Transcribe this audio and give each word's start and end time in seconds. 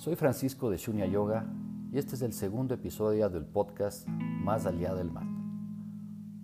Soy 0.00 0.16
Francisco 0.16 0.70
de 0.70 0.78
Shunya 0.78 1.04
Yoga 1.04 1.44
y 1.92 1.98
este 1.98 2.14
es 2.14 2.22
el 2.22 2.32
segundo 2.32 2.72
episodio 2.72 3.28
del 3.28 3.44
podcast 3.44 4.08
Más 4.08 4.64
allá 4.64 4.94
del 4.94 5.10
mat. 5.10 5.26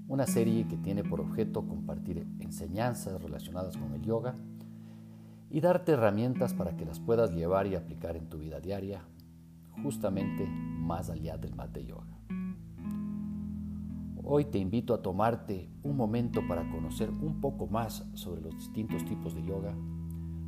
Una 0.08 0.26
serie 0.26 0.68
que 0.68 0.76
tiene 0.76 1.02
por 1.02 1.22
objeto 1.22 1.66
compartir 1.66 2.26
enseñanzas 2.40 3.22
relacionadas 3.22 3.78
con 3.78 3.94
el 3.94 4.02
yoga 4.02 4.34
y 5.48 5.62
darte 5.62 5.92
herramientas 5.92 6.52
para 6.52 6.76
que 6.76 6.84
las 6.84 7.00
puedas 7.00 7.30
llevar 7.30 7.66
y 7.66 7.76
aplicar 7.76 8.14
en 8.14 8.28
tu 8.28 8.36
vida 8.36 8.60
diaria, 8.60 9.06
justamente 9.82 10.46
más 10.46 11.08
allá 11.08 11.38
del 11.38 11.54
mat 11.54 11.70
de 11.70 11.86
yoga. 11.86 12.20
Hoy 14.22 14.44
te 14.44 14.58
invito 14.58 14.92
a 14.92 15.00
tomarte 15.00 15.70
un 15.82 15.96
momento 15.96 16.46
para 16.46 16.70
conocer 16.70 17.08
un 17.08 17.40
poco 17.40 17.66
más 17.66 18.06
sobre 18.12 18.42
los 18.42 18.54
distintos 18.54 19.02
tipos 19.06 19.34
de 19.34 19.46
yoga, 19.46 19.74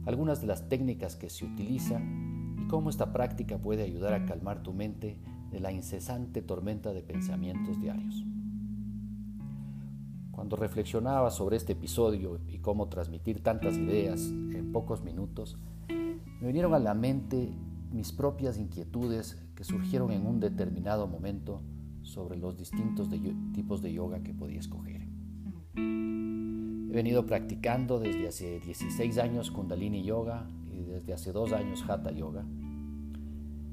algunas 0.05 0.43
de 0.43 0.47
las 0.47 0.69
técnicas 0.69 1.17
que 1.17 1.31
se 1.31 1.47
utilizan 1.47 2.28
cómo 2.67 2.91
esta 2.91 3.13
práctica 3.13 3.59
puede 3.59 3.83
ayudar 3.83 4.15
a 4.15 4.25
calmar 4.25 4.63
tu 4.63 4.73
mente 4.73 5.21
de 5.51 5.61
la 5.61 5.73
incesante 5.73 6.43
tormenta 6.43 6.93
de 6.93 7.03
pensamientos 7.03 7.81
diarios. 7.81 8.25
Cuando 10.31 10.57
reflexionaba 10.57 11.31
sobre 11.31 11.57
este 11.57 11.73
episodio 11.73 12.41
y 12.47 12.59
cómo 12.59 12.89
transmitir 12.89 13.43
tantas 13.43 13.77
ideas 13.77 14.21
en 14.31 14.71
pocos 14.73 15.03
minutos, 15.03 15.57
me 15.89 16.47
vinieron 16.47 16.75
a 16.75 16.79
la 16.79 16.95
mente 16.95 17.53
mis 17.91 18.13
propias 18.13 18.59
inquietudes 18.59 19.37
que 19.55 19.65
surgieron 19.65 20.13
en 20.13 20.27
un 20.27 20.41
determinado 20.41 21.09
momento 21.09 21.63
sobre 22.03 22.37
los 22.39 22.57
distintos 22.57 23.09
tipos 23.53 23.83
de 23.83 23.93
yoga 23.93 24.23
que 24.23 24.33
podía 24.33 24.61
escoger. 24.61 25.09
He 25.75 26.93
venido 26.93 27.27
practicando 27.27 27.99
desde 27.99 28.29
hace 28.29 28.61
16 28.61 29.19
años 29.19 29.51
Kundalini 29.51 30.03
Yoga 30.03 30.49
desde 30.85 31.13
hace 31.13 31.33
dos 31.33 31.53
años 31.53 31.85
Hatha 31.89 32.11
Yoga 32.11 32.45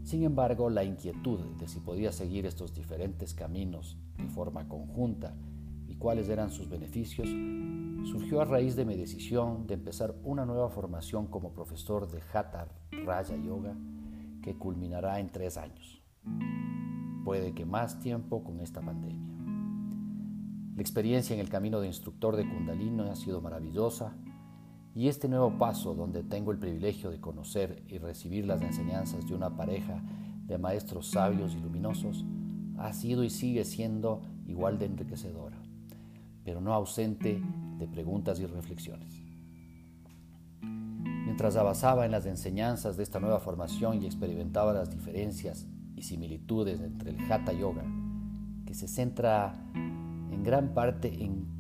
sin 0.06 0.22
embargo, 0.22 0.70
la 0.70 0.84
inquietud 0.84 1.40
de 1.58 1.68
si 1.68 1.80
podía 1.80 2.12
seguir 2.12 2.46
estos 2.46 2.76
diferentes 2.76 3.34
caminos 3.34 3.98
de 4.20 4.28
forma 4.28 4.68
conjunta 4.70 5.36
y 5.88 5.96
cuáles 5.96 6.30
eran 6.30 6.52
sus 6.52 6.70
beneficios 6.70 7.28
surgió 8.08 8.40
a 8.40 8.46
raíz 8.46 8.76
de 8.76 8.86
mi 8.86 8.96
decisión 8.96 9.66
de 9.66 9.74
empezar 9.74 10.14
una 10.24 10.46
nueva 10.46 10.70
formación 10.70 11.26
como 11.26 11.54
profesor 11.54 12.08
de 12.08 12.22
Hatha 12.32 12.68
Raya 12.92 13.36
Yoga 13.36 13.76
que 14.44 14.56
culminará 14.56 15.20
en 15.20 15.32
tres 15.32 15.58
años. 15.58 16.04
Puede 17.24 17.56
que 17.56 17.66
más 17.66 18.00
tiempo 18.00 18.44
con 18.44 18.60
esta 18.60 18.82
pandemia. 18.82 19.26
La 20.76 20.82
experiencia 20.82 21.34
en 21.34 21.40
el 21.40 21.50
camino 21.50 21.80
de 21.80 21.88
instructor 21.88 22.36
de 22.36 22.48
Kundalini 22.48 23.10
ha 23.10 23.16
sido 23.16 23.42
maravillosa 23.42 24.16
y 24.96 25.10
este 25.10 25.28
nuevo 25.28 25.58
paso, 25.58 25.94
donde 25.94 26.24
tengo 26.24 26.54
el 26.54 26.58
privilegio 26.58 27.12
de 27.12 27.20
conocer 27.20 27.84
y 27.90 27.98
recibir 27.98 28.46
las 28.46 28.62
enseñanzas 28.62 29.28
de 29.28 29.36
una 29.36 29.58
pareja 29.58 30.02
de 30.48 30.58
maestros 30.58 31.12
sabios 31.12 31.54
y 31.54 31.60
luminosos, 31.60 32.24
ha 32.78 32.94
sido 32.94 33.26
y 33.26 33.30
sigue 33.30 33.66
siendo 33.66 34.22
igual 34.48 34.80
de 34.80 34.86
enriquecedora, 34.86 35.58
pero 36.46 36.62
no 36.62 36.74
ausente 36.74 37.42
de 37.78 37.88
preguntas 37.90 38.40
y 38.40 38.46
reflexiones. 38.46 39.22
Mientras 40.62 41.58
avanzaba 41.58 42.06
en 42.06 42.12
las 42.12 42.26
enseñanzas 42.26 42.96
de 42.96 43.04
esta 43.04 43.20
nueva 43.20 43.42
formación 43.42 44.02
y 44.02 44.06
experimentaba 44.06 44.72
las 44.72 44.90
diferencias 44.90 45.68
y 45.98 46.04
similitudes 46.04 46.80
entre 46.80 47.10
el 47.10 47.20
Hatha 47.30 47.52
Yoga, 47.52 47.84
que 48.66 48.74
se 48.74 48.88
centra 48.88 49.62
en 49.74 50.42
gran 50.42 50.74
parte 50.74 51.22
en 51.22 51.55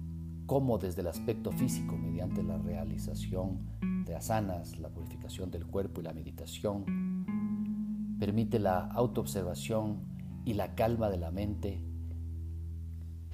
cómo 0.45 0.77
desde 0.77 1.01
el 1.01 1.07
aspecto 1.07 1.51
físico, 1.51 1.97
mediante 1.97 2.43
la 2.43 2.57
realización 2.57 3.59
de 4.05 4.15
asanas, 4.15 4.79
la 4.79 4.89
purificación 4.89 5.51
del 5.51 5.65
cuerpo 5.65 6.01
y 6.01 6.03
la 6.03 6.13
meditación, 6.13 8.15
permite 8.19 8.59
la 8.59 8.85
autoobservación 8.85 9.99
y 10.45 10.53
la 10.53 10.75
calma 10.75 11.09
de 11.09 11.17
la 11.17 11.31
mente, 11.31 11.81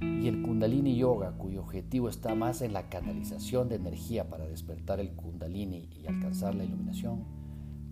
y 0.02 0.28
el 0.28 0.42
kundalini 0.42 0.96
yoga, 0.96 1.34
cuyo 1.34 1.62
objetivo 1.62 2.10
está 2.10 2.34
más 2.34 2.64
en 2.64 2.74
la 2.74 2.90
canalización 2.90 3.70
de 3.70 3.76
energía 3.76 4.30
para 4.30 4.48
despertar 4.48 5.00
el 5.00 5.12
kundalini 5.12 5.90
y 5.92 6.08
alcanzar 6.08 6.56
la 6.56 6.64
iluminación, 6.64 7.24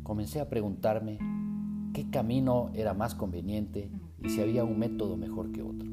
comencé 0.01 0.39
a 0.39 0.49
preguntarme 0.49 1.19
qué 1.93 2.09
camino 2.09 2.71
era 2.73 2.95
más 2.95 3.13
conveniente 3.13 3.91
y 4.23 4.29
si 4.29 4.41
había 4.41 4.63
un 4.63 4.79
método 4.79 5.17
mejor 5.17 5.51
que 5.51 5.61
otro. 5.61 5.87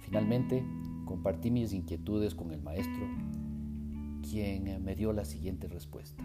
Finalmente, 0.00 0.64
Compartí 1.04 1.50
mis 1.50 1.72
inquietudes 1.72 2.34
con 2.34 2.52
el 2.52 2.62
maestro, 2.62 3.06
quien 4.28 4.84
me 4.84 4.94
dio 4.94 5.12
la 5.12 5.24
siguiente 5.24 5.68
respuesta. 5.68 6.22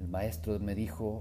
El 0.00 0.08
maestro 0.08 0.58
me 0.60 0.74
dijo, 0.74 1.20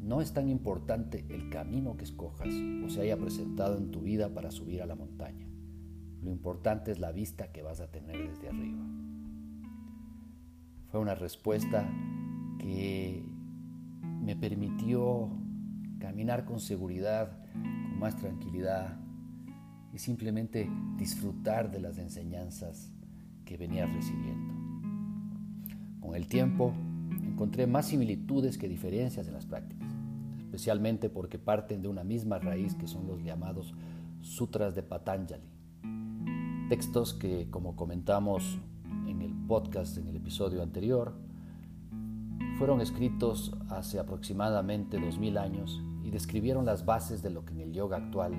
no 0.00 0.20
es 0.20 0.32
tan 0.32 0.48
importante 0.48 1.26
el 1.28 1.50
camino 1.50 1.96
que 1.96 2.04
escojas 2.04 2.48
o 2.84 2.88
se 2.88 3.02
haya 3.02 3.18
presentado 3.18 3.76
en 3.76 3.90
tu 3.90 4.00
vida 4.00 4.32
para 4.32 4.50
subir 4.50 4.82
a 4.82 4.86
la 4.86 4.94
montaña. 4.94 5.46
Lo 6.22 6.30
importante 6.30 6.90
es 6.90 6.98
la 6.98 7.12
vista 7.12 7.52
que 7.52 7.62
vas 7.62 7.80
a 7.80 7.90
tener 7.90 8.28
desde 8.28 8.48
arriba. 8.48 8.82
Fue 10.90 11.00
una 11.00 11.14
respuesta 11.14 11.88
que 12.58 13.24
me 14.22 14.36
permitió 14.36 15.30
caminar 15.98 16.44
con 16.44 16.60
seguridad, 16.60 17.44
con 17.52 17.98
más 17.98 18.16
tranquilidad, 18.16 18.98
y 19.92 19.98
simplemente 19.98 20.70
disfrutar 20.96 21.70
de 21.70 21.80
las 21.80 21.98
enseñanzas 21.98 22.92
que 23.44 23.56
venía 23.56 23.86
recibiendo. 23.86 24.54
Con 26.00 26.14
el 26.14 26.26
tiempo 26.26 26.72
encontré 27.22 27.66
más 27.66 27.88
similitudes 27.88 28.58
que 28.58 28.68
diferencias 28.68 29.26
en 29.26 29.34
las 29.34 29.46
prácticas, 29.46 29.88
especialmente 30.38 31.08
porque 31.08 31.38
parten 31.38 31.82
de 31.82 31.88
una 31.88 32.04
misma 32.04 32.38
raíz 32.38 32.74
que 32.74 32.86
son 32.86 33.06
los 33.06 33.22
llamados 33.22 33.74
Sutras 34.20 34.74
de 34.74 34.82
Patanjali, 34.82 35.48
textos 36.68 37.14
que, 37.14 37.48
como 37.50 37.74
comentamos 37.74 38.58
en 39.08 39.22
el 39.22 39.32
podcast 39.48 39.96
en 39.98 40.06
el 40.08 40.16
episodio 40.16 40.62
anterior, 40.62 41.14
fueron 42.58 42.80
escritos 42.80 43.56
hace 43.70 43.98
aproximadamente 43.98 45.00
2000 45.00 45.38
años 45.38 45.82
y 46.04 46.10
describieron 46.10 46.66
las 46.66 46.84
bases 46.84 47.22
de 47.22 47.30
lo 47.30 47.44
que 47.44 47.54
en 47.54 47.60
el 47.60 47.72
yoga 47.72 47.96
actual 47.96 48.34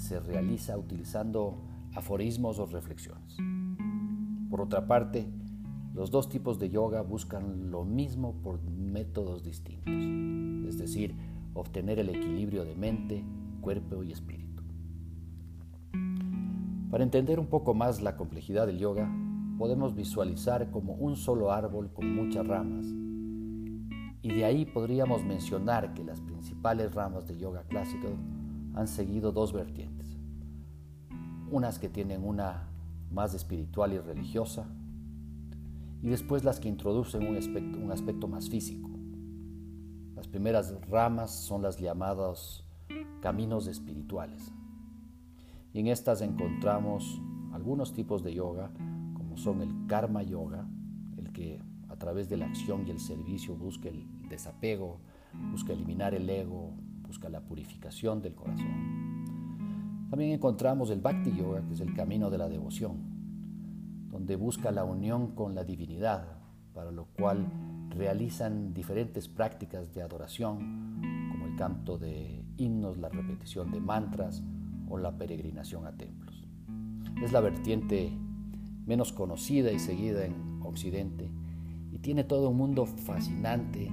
se 0.00 0.18
realiza 0.18 0.78
utilizando 0.78 1.58
aforismos 1.94 2.58
o 2.58 2.66
reflexiones. 2.66 3.36
Por 4.48 4.62
otra 4.62 4.86
parte, 4.86 5.26
los 5.94 6.10
dos 6.10 6.28
tipos 6.30 6.58
de 6.58 6.70
yoga 6.70 7.02
buscan 7.02 7.70
lo 7.70 7.84
mismo 7.84 8.34
por 8.42 8.62
métodos 8.62 9.44
distintos, 9.44 9.92
es 10.68 10.78
decir, 10.78 11.14
obtener 11.52 11.98
el 11.98 12.08
equilibrio 12.08 12.64
de 12.64 12.74
mente, 12.74 13.24
cuerpo 13.60 14.02
y 14.02 14.12
espíritu. 14.12 14.62
Para 16.90 17.04
entender 17.04 17.38
un 17.38 17.48
poco 17.48 17.74
más 17.74 18.00
la 18.00 18.16
complejidad 18.16 18.66
del 18.66 18.78
yoga, 18.78 19.08
podemos 19.58 19.94
visualizar 19.94 20.70
como 20.70 20.94
un 20.94 21.16
solo 21.16 21.52
árbol 21.52 21.92
con 21.92 22.14
muchas 22.16 22.46
ramas, 22.46 22.86
y 24.22 24.32
de 24.32 24.44
ahí 24.46 24.64
podríamos 24.64 25.24
mencionar 25.24 25.92
que 25.92 26.04
las 26.04 26.20
principales 26.22 26.94
ramas 26.94 27.26
de 27.28 27.36
yoga 27.36 27.64
clásico 27.64 28.08
han 28.74 28.88
seguido 28.88 29.32
dos 29.32 29.52
vertientes. 29.52 30.16
Unas 31.50 31.78
que 31.78 31.88
tienen 31.88 32.24
una 32.24 32.68
más 33.10 33.34
espiritual 33.34 33.92
y 33.92 33.98
religiosa 33.98 34.66
y 36.02 36.08
después 36.08 36.44
las 36.44 36.60
que 36.60 36.68
introducen 36.68 37.26
un 37.26 37.36
aspecto, 37.92 38.28
más 38.28 38.48
físico. 38.48 38.88
Las 40.14 40.28
primeras 40.28 40.74
ramas 40.88 41.30
son 41.30 41.62
las 41.62 41.78
llamadas 41.78 42.64
caminos 43.20 43.66
espirituales. 43.66 44.52
Y 45.72 45.80
en 45.80 45.88
estas 45.88 46.22
encontramos 46.22 47.20
algunos 47.52 47.92
tipos 47.92 48.22
de 48.22 48.34
yoga, 48.34 48.70
como 49.14 49.36
son 49.36 49.60
el 49.60 49.86
karma 49.86 50.22
yoga, 50.22 50.66
el 51.18 51.32
que 51.32 51.60
a 51.88 51.96
través 51.96 52.28
de 52.28 52.38
la 52.38 52.46
acción 52.46 52.86
y 52.86 52.90
el 52.90 53.00
servicio 53.00 53.54
busca 53.54 53.88
el 53.88 54.06
desapego, 54.28 55.00
busca 55.50 55.72
eliminar 55.72 56.14
el 56.14 56.28
ego, 56.30 56.72
busca 57.10 57.28
la 57.28 57.40
purificación 57.40 58.22
del 58.22 58.36
corazón. 58.36 60.06
También 60.10 60.30
encontramos 60.30 60.90
el 60.90 61.00
Bhakti 61.00 61.32
Yoga, 61.32 61.60
que 61.66 61.74
es 61.74 61.80
el 61.80 61.92
camino 61.92 62.30
de 62.30 62.38
la 62.38 62.48
devoción, 62.48 62.98
donde 64.12 64.36
busca 64.36 64.70
la 64.70 64.84
unión 64.84 65.34
con 65.34 65.56
la 65.56 65.64
divinidad, 65.64 66.38
para 66.72 66.92
lo 66.92 67.06
cual 67.06 67.48
realizan 67.90 68.72
diferentes 68.72 69.26
prácticas 69.26 69.92
de 69.92 70.02
adoración, 70.02 71.00
como 71.32 71.46
el 71.46 71.56
canto 71.56 71.98
de 71.98 72.44
himnos, 72.58 72.96
la 72.96 73.08
repetición 73.08 73.72
de 73.72 73.80
mantras 73.80 74.44
o 74.88 74.96
la 74.96 75.18
peregrinación 75.18 75.88
a 75.88 75.96
templos. 75.96 76.46
Es 77.24 77.32
la 77.32 77.40
vertiente 77.40 78.12
menos 78.86 79.12
conocida 79.12 79.72
y 79.72 79.80
seguida 79.80 80.26
en 80.26 80.60
Occidente 80.62 81.28
y 81.90 81.98
tiene 81.98 82.22
todo 82.22 82.50
un 82.50 82.56
mundo 82.56 82.86
fascinante 82.86 83.90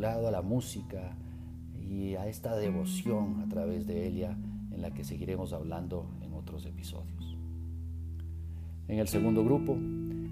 vinculado 0.00 0.28
a 0.28 0.30
la 0.30 0.40
música 0.40 1.14
y 1.78 2.14
a 2.14 2.26
esta 2.26 2.56
devoción 2.56 3.42
a 3.42 3.48
través 3.50 3.86
de 3.86 4.06
ella 4.06 4.34
en 4.70 4.80
la 4.80 4.92
que 4.94 5.04
seguiremos 5.04 5.52
hablando 5.52 6.06
en 6.22 6.32
otros 6.32 6.64
episodios. 6.64 7.36
En 8.88 8.98
el 8.98 9.08
segundo 9.08 9.44
grupo 9.44 9.76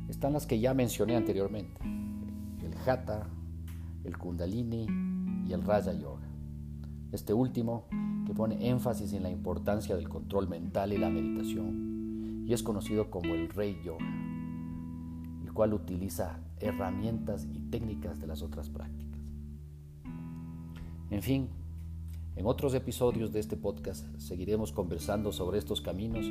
están 0.09 0.33
las 0.33 0.47
que 0.47 0.59
ya 0.59 0.73
mencioné 0.73 1.17
anteriormente, 1.17 1.83
el 1.85 2.73
Hatha, 2.87 3.27
el 4.05 4.17
Kundalini 4.17 4.87
y 5.47 5.53
el 5.53 5.63
Raja 5.63 5.93
Yoga. 5.93 6.27
Este 7.13 7.35
último 7.35 7.89
que 8.25 8.33
pone 8.33 8.71
énfasis 8.71 9.13
en 9.13 9.23
la 9.23 9.31
importancia 9.31 9.97
del 9.97 10.09
control 10.09 10.49
mental 10.49 10.95
y 10.95 10.97
la 10.97 11.11
meditación 11.11 12.47
y 12.47 12.55
es 12.55 12.63
conocido 12.63 13.11
como 13.11 13.35
el 13.35 13.51
Rey 13.51 13.79
Yoga, 13.85 14.07
el 15.45 15.53
cual 15.53 15.75
utiliza 15.75 16.41
herramientas 16.59 17.47
y 17.53 17.61
técnicas 17.69 18.19
de 18.19 18.29
las 18.29 18.41
otras 18.41 18.71
prácticas. 18.71 19.08
En 21.11 21.23
fin, 21.23 21.49
en 22.37 22.45
otros 22.45 22.75
episodios 22.75 23.33
de 23.33 23.41
este 23.41 23.57
podcast 23.57 24.07
seguiremos 24.19 24.73
conversando 24.73 25.33
sobre 25.33 25.59
estos 25.59 25.81
caminos, 25.81 26.27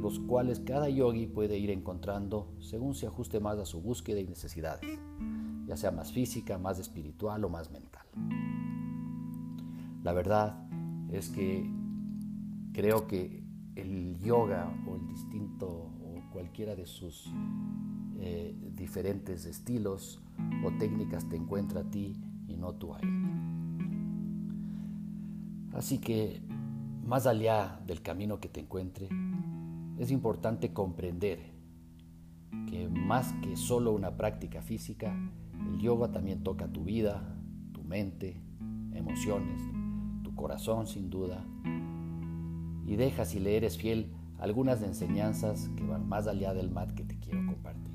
los 0.00 0.20
cuales 0.20 0.60
cada 0.60 0.88
yogi 0.88 1.26
puede 1.26 1.58
ir 1.58 1.70
encontrando 1.70 2.54
según 2.60 2.94
se 2.94 3.08
ajuste 3.08 3.40
más 3.40 3.58
a 3.58 3.66
su 3.66 3.82
búsqueda 3.82 4.20
y 4.20 4.28
necesidades, 4.28 5.00
ya 5.66 5.76
sea 5.76 5.90
más 5.90 6.12
física, 6.12 6.56
más 6.56 6.78
espiritual 6.78 7.44
o 7.44 7.48
más 7.48 7.72
mental. 7.72 8.06
La 10.04 10.12
verdad 10.12 10.68
es 11.10 11.28
que 11.30 11.68
creo 12.72 13.08
que 13.08 13.42
el 13.74 14.16
yoga 14.20 14.72
o 14.86 14.94
el 14.94 15.08
distinto 15.08 15.66
o 15.66 16.22
cualquiera 16.32 16.76
de 16.76 16.86
sus 16.86 17.28
eh, 18.20 18.54
diferentes 18.76 19.46
estilos 19.46 20.22
o 20.64 20.70
técnicas 20.78 21.28
te 21.28 21.34
encuentra 21.34 21.80
a 21.80 21.90
ti 21.90 22.14
y 22.46 22.56
no 22.56 22.72
tú 22.74 22.94
a 22.94 23.00
él. 23.00 23.55
Así 25.76 25.98
que, 25.98 26.40
más 27.04 27.26
allá 27.26 27.78
del 27.86 28.00
camino 28.00 28.40
que 28.40 28.48
te 28.48 28.60
encuentre, 28.60 29.10
es 29.98 30.10
importante 30.10 30.72
comprender 30.72 31.38
que 32.66 32.88
más 32.88 33.34
que 33.42 33.56
solo 33.56 33.92
una 33.92 34.16
práctica 34.16 34.62
física, 34.62 35.14
el 35.70 35.78
yoga 35.78 36.10
también 36.10 36.42
toca 36.42 36.66
tu 36.66 36.84
vida, 36.84 37.36
tu 37.72 37.84
mente, 37.84 38.40
emociones, 38.94 39.60
tu 40.22 40.34
corazón 40.34 40.86
sin 40.86 41.10
duda, 41.10 41.44
y 42.86 42.96
deja 42.96 43.26
si 43.26 43.38
le 43.38 43.58
eres 43.58 43.76
fiel 43.76 44.10
algunas 44.38 44.82
enseñanzas 44.82 45.68
que 45.76 45.84
van 45.84 46.08
más 46.08 46.26
allá 46.26 46.54
del 46.54 46.70
mat 46.70 46.92
que 46.92 47.04
te 47.04 47.18
quiero 47.18 47.44
compartir. 47.44 47.94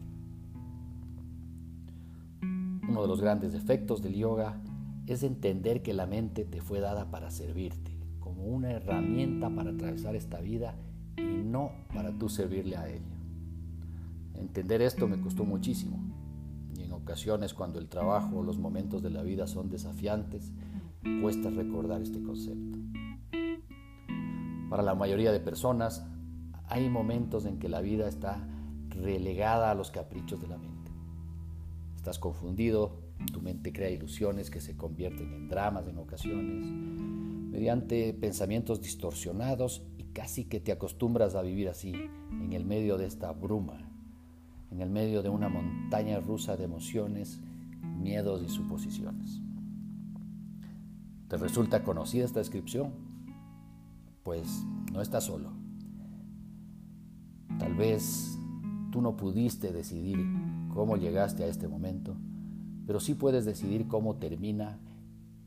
Uno 2.88 3.02
de 3.02 3.08
los 3.08 3.22
grandes 3.22 3.56
efectos 3.56 4.04
del 4.04 4.14
yoga 4.14 4.62
es 5.08 5.24
entender 5.24 5.82
que 5.82 5.94
la 5.94 6.06
mente 6.06 6.46
te 6.46 6.62
fue 6.62 6.80
dada 6.80 7.12
para 7.12 7.32
servirte, 7.32 7.98
como 8.20 8.46
una 8.46 8.72
herramienta 8.72 9.50
para 9.50 9.72
atravesar 9.72 10.16
esta 10.16 10.40
vida 10.40 10.76
y 11.18 11.44
no 11.44 11.72
para 11.94 12.12
tú 12.18 12.30
servirle 12.30 12.78
a 12.78 12.88
ella. 12.88 13.18
Entender 14.36 14.82
esto 14.82 15.08
me 15.08 15.20
costó 15.20 15.44
muchísimo 15.44 16.00
y 16.76 16.84
en 16.84 16.94
ocasiones 16.94 17.54
cuando 17.54 17.80
el 17.80 17.90
trabajo 17.90 18.38
o 18.38 18.44
los 18.44 18.58
momentos 18.58 19.02
de 19.02 19.10
la 19.10 19.24
vida 19.24 19.48
son 19.48 19.70
desafiantes, 19.70 20.52
cuesta 21.22 21.50
recordar 21.50 22.02
este 22.02 22.22
concepto. 22.22 22.80
Para 24.70 24.84
la 24.84 24.96
mayoría 24.96 25.32
de 25.32 25.40
personas 25.40 26.06
hay 26.68 26.90
momentos 26.90 27.46
en 27.46 27.60
que 27.60 27.68
la 27.68 27.82
vida 27.82 28.08
está 28.08 28.48
relegada 28.90 29.72
a 29.72 29.76
los 29.76 29.92
caprichos 29.92 30.42
de 30.42 30.48
la 30.48 30.58
mente. 30.58 30.92
Estás 31.98 32.18
confundido, 32.18 33.11
tu 33.28 33.42
mente 33.42 33.74
crea 33.74 33.90
ilusiones 33.90 34.50
que 34.50 34.62
se 34.62 34.76
convierten 34.76 35.34
en 35.34 35.48
dramas 35.48 35.88
en 35.88 35.98
ocasiones, 35.98 36.66
mediante 37.52 38.14
pensamientos 38.14 38.82
distorsionados 38.82 39.84
y 39.98 40.04
casi 40.06 40.46
que 40.46 40.60
te 40.60 40.72
acostumbras 40.72 41.36
a 41.36 41.42
vivir 41.42 41.70
así, 41.70 41.94
en 42.32 42.54
el 42.54 42.66
medio 42.66 42.98
de 42.98 43.06
esta 43.06 43.32
bruma, 43.32 43.78
en 44.72 44.82
el 44.82 44.90
medio 44.90 45.22
de 45.22 45.30
una 45.30 45.50
montaña 45.50 46.20
rusa 46.20 46.56
de 46.56 46.64
emociones, 46.64 47.42
miedos 48.00 48.42
y 48.44 48.50
suposiciones. 48.50 49.42
¿Te 51.28 51.38
resulta 51.38 51.84
conocida 51.84 52.26
esta 52.26 52.40
descripción? 52.40 52.92
Pues 54.24 54.66
no 54.92 55.02
estás 55.02 55.26
solo. 55.26 55.52
Tal 57.58 57.76
vez 57.76 58.38
tú 58.92 59.02
no 59.02 59.16
pudiste 59.16 59.72
decidir 59.72 60.18
cómo 60.74 60.98
llegaste 60.98 61.44
a 61.44 61.48
este 61.48 61.68
momento 61.68 62.16
pero 62.86 63.00
sí 63.00 63.14
puedes 63.14 63.46
decidir 63.46 63.88
cómo 63.88 64.16
termina 64.16 64.80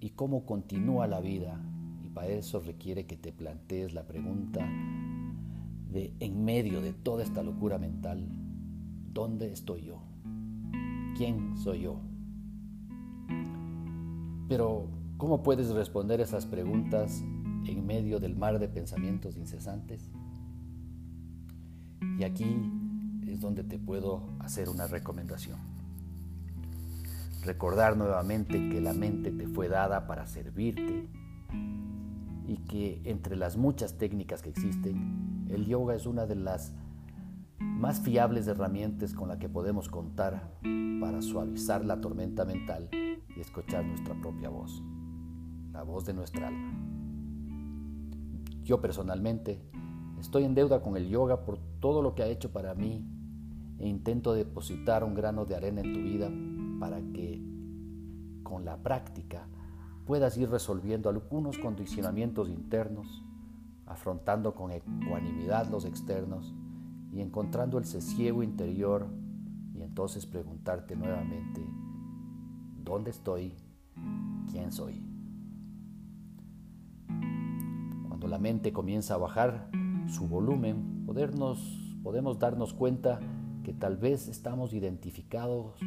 y 0.00 0.10
cómo 0.10 0.44
continúa 0.44 1.06
la 1.06 1.20
vida. 1.20 1.60
Y 2.04 2.08
para 2.08 2.28
eso 2.28 2.60
requiere 2.60 3.06
que 3.06 3.16
te 3.16 3.32
plantees 3.32 3.94
la 3.94 4.06
pregunta 4.06 4.66
de, 5.90 6.12
en 6.20 6.44
medio 6.44 6.81
de 6.81 6.92
toda 6.92 7.22
esta 7.22 7.42
locura 7.42 7.78
mental, 7.78 8.28
¿dónde 9.12 9.52
estoy 9.52 9.84
yo? 9.84 10.02
¿Quién 11.16 11.56
soy 11.56 11.82
yo? 11.82 12.00
Pero, 14.48 14.88
¿cómo 15.16 15.42
puedes 15.42 15.70
responder 15.70 16.20
esas 16.20 16.46
preguntas 16.46 17.22
en 17.66 17.86
medio 17.86 18.20
del 18.20 18.36
mar 18.36 18.58
de 18.58 18.69
pensamientos 18.69 19.36
incesantes? 19.36 20.10
Y 22.19 22.25
aquí 22.25 22.44
es 23.26 23.40
donde 23.40 23.64
te 23.64 23.78
puedo 23.78 24.22
hacer 24.40 24.69
una 24.69 24.86
recomendación. 24.86 25.73
Recordar 27.44 27.99
nuevamente 27.99 28.70
que 28.70 28.81
la 28.81 28.94
mente 28.94 29.31
te 29.31 29.46
fue 29.46 29.69
dada 29.69 30.06
para 30.06 30.26
servirte 30.26 31.11
y 32.46 32.56
que 32.67 33.02
entre 33.05 33.37
las 33.37 33.58
muchas 33.58 33.99
técnicas 33.99 34.41
que 34.41 34.49
existen, 34.49 35.46
el 35.50 35.67
yoga 35.67 35.94
es 35.94 36.06
una 36.06 36.25
de 36.25 36.37
las 36.37 36.75
más 37.58 38.00
fiables 38.00 38.46
herramientas 38.46 39.12
con 39.12 39.29
la 39.29 39.38
que 39.38 39.50
podemos 39.50 39.91
contar 39.91 40.55
para 41.00 41.20
suavizar 41.20 41.85
la 41.85 42.00
tormenta 42.00 42.46
mental 42.46 42.88
y 42.93 43.41
escuchar 43.41 43.85
nuestra 43.85 44.19
propia 44.23 44.49
voz, 44.49 44.82
la 45.70 45.82
voz 45.82 46.06
de 46.06 46.14
nuestra 46.14 46.49
alma. 46.49 46.73
Yo 48.62 48.81
personalmente 48.81 49.61
estoy 50.19 50.44
en 50.44 50.55
deuda 50.55 50.81
con 50.81 50.96
el 50.96 51.11
yoga 51.11 51.44
por 51.44 51.58
todo 51.81 52.00
lo 52.00 52.14
que 52.14 52.23
ha 52.23 52.26
hecho 52.26 52.52
para 52.52 52.75
mí 52.75 53.06
e 53.79 53.87
intento 53.87 54.32
depositar 54.32 55.05
un 55.05 55.14
grano 55.14 55.44
de 55.44 55.56
arena 55.56 55.82
en 55.82 55.93
tu 55.93 56.00
vida 56.00 56.31
para 56.78 57.00
que 57.12 57.42
con 58.42 58.64
la 58.64 58.82
práctica 58.82 59.46
puedas 60.06 60.36
ir 60.36 60.50
resolviendo 60.50 61.08
algunos 61.08 61.58
condicionamientos 61.58 62.48
internos, 62.48 63.24
afrontando 63.86 64.54
con 64.54 64.70
ecuanimidad 64.70 65.68
los 65.70 65.84
externos 65.84 66.54
y 67.12 67.20
encontrando 67.20 67.78
el 67.78 67.84
sosiego 67.84 68.43
interior 68.43 69.06
y 69.74 69.82
entonces 69.82 70.26
preguntarte 70.26 70.96
nuevamente, 70.96 71.66
¿dónde 72.82 73.10
estoy? 73.10 73.54
¿Quién 74.50 74.72
soy? 74.72 75.02
Cuando 78.08 78.28
la 78.28 78.38
mente 78.38 78.72
comienza 78.72 79.14
a 79.14 79.19
bajar 79.19 79.70
su 80.06 80.28
volumen, 80.28 81.04
podernos, 81.06 81.58
podemos 82.02 82.38
darnos 82.38 82.74
cuenta 82.74 83.20
que 83.62 83.72
tal 83.72 83.96
vez 83.96 84.28
estamos 84.28 84.74
identificados 84.74 85.81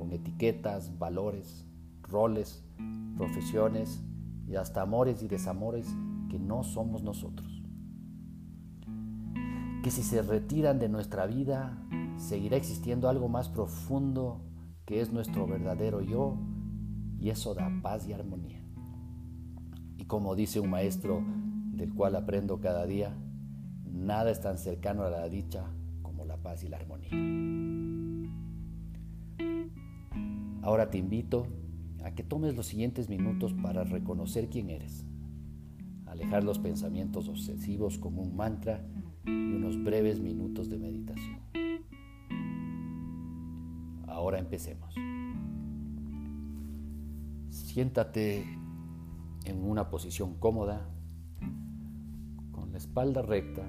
con 0.00 0.12
etiquetas, 0.12 0.98
valores, 0.98 1.68
roles, 2.00 2.64
profesiones 3.18 4.02
y 4.46 4.56
hasta 4.56 4.80
amores 4.80 5.22
y 5.22 5.28
desamores 5.28 5.86
que 6.30 6.38
no 6.38 6.62
somos 6.62 7.02
nosotros. 7.02 7.62
Que 9.82 9.90
si 9.90 10.02
se 10.02 10.22
retiran 10.22 10.78
de 10.78 10.88
nuestra 10.88 11.26
vida, 11.26 11.86
seguirá 12.16 12.56
existiendo 12.56 13.10
algo 13.10 13.28
más 13.28 13.50
profundo 13.50 14.40
que 14.86 15.02
es 15.02 15.12
nuestro 15.12 15.46
verdadero 15.46 16.00
yo 16.00 16.38
y 17.18 17.28
eso 17.28 17.52
da 17.52 17.70
paz 17.82 18.08
y 18.08 18.14
armonía. 18.14 18.64
Y 19.98 20.06
como 20.06 20.34
dice 20.34 20.60
un 20.60 20.70
maestro 20.70 21.22
del 21.72 21.92
cual 21.92 22.16
aprendo 22.16 22.58
cada 22.58 22.86
día, 22.86 23.14
nada 23.84 24.30
es 24.30 24.40
tan 24.40 24.56
cercano 24.56 25.02
a 25.02 25.10
la 25.10 25.28
dicha 25.28 25.66
como 26.00 26.24
la 26.24 26.38
paz 26.38 26.64
y 26.64 26.68
la 26.68 26.78
armonía. 26.78 27.50
Ahora 30.62 30.90
te 30.90 30.98
invito 30.98 31.46
a 32.04 32.10
que 32.14 32.22
tomes 32.22 32.54
los 32.54 32.66
siguientes 32.66 33.08
minutos 33.08 33.54
para 33.54 33.84
reconocer 33.84 34.48
quién 34.50 34.68
eres, 34.68 35.06
alejar 36.06 36.44
los 36.44 36.58
pensamientos 36.58 37.28
obsesivos 37.28 37.98
con 37.98 38.18
un 38.18 38.36
mantra 38.36 38.86
y 39.24 39.30
unos 39.30 39.82
breves 39.82 40.20
minutos 40.20 40.68
de 40.68 40.78
meditación. 40.78 41.40
Ahora 44.06 44.38
empecemos. 44.38 44.94
Siéntate 47.48 48.44
en 49.46 49.64
una 49.64 49.88
posición 49.88 50.34
cómoda, 50.34 50.90
con 52.52 52.70
la 52.72 52.78
espalda 52.78 53.22
recta. 53.22 53.66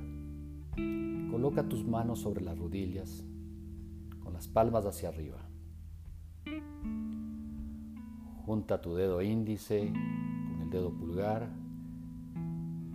Coloca 1.31 1.69
tus 1.69 1.85
manos 1.85 2.19
sobre 2.19 2.41
las 2.41 2.57
rodillas, 2.57 3.23
con 4.19 4.33
las 4.33 4.49
palmas 4.49 4.85
hacia 4.85 5.07
arriba. 5.07 5.50
Junta 8.45 8.81
tu 8.81 8.95
dedo 8.95 9.21
índice 9.21 9.91
con 9.91 10.61
el 10.61 10.69
dedo 10.71 10.91
pulgar 10.91 11.47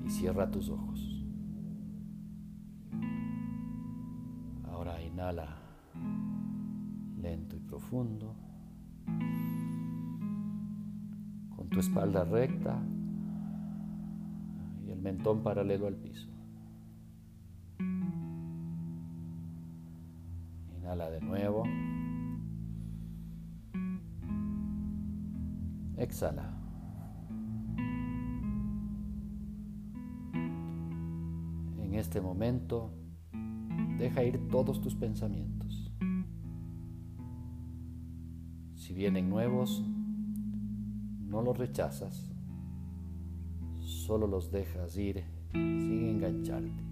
y 0.05 0.11
cierra 0.11 0.51
tus 0.51 0.69
ojos. 0.69 1.25
Ahora 4.65 5.01
inhala 5.03 5.57
lento 7.21 7.57
y 7.57 7.61
profundo. 7.61 8.35
Con 11.57 11.69
tu 11.71 11.81
espalda 11.81 12.25
recta 12.25 12.83
y 14.85 14.91
el 14.91 15.01
mentón 15.01 15.43
paralelo 15.43 15.87
al 15.87 15.95
piso. 15.95 16.29
Inhala 20.77 21.11
de 21.11 21.21
nuevo. 21.21 21.65
Exhala. 25.97 26.53
En 31.79 31.95
este 31.95 32.21
momento, 32.21 32.93
deja 33.99 34.23
ir 34.23 34.49
todos 34.49 34.81
tus 34.81 34.95
pensamientos. 34.95 35.91
Si 38.75 38.93
vienen 38.93 39.31
nuevos, 39.31 39.83
no 41.21 41.43
los 41.43 41.57
rechazas, 41.57 42.31
solo 43.81 44.27
los 44.27 44.51
dejas 44.51 44.97
ir 44.97 45.25
sin 45.53 46.09
engancharte. 46.09 46.85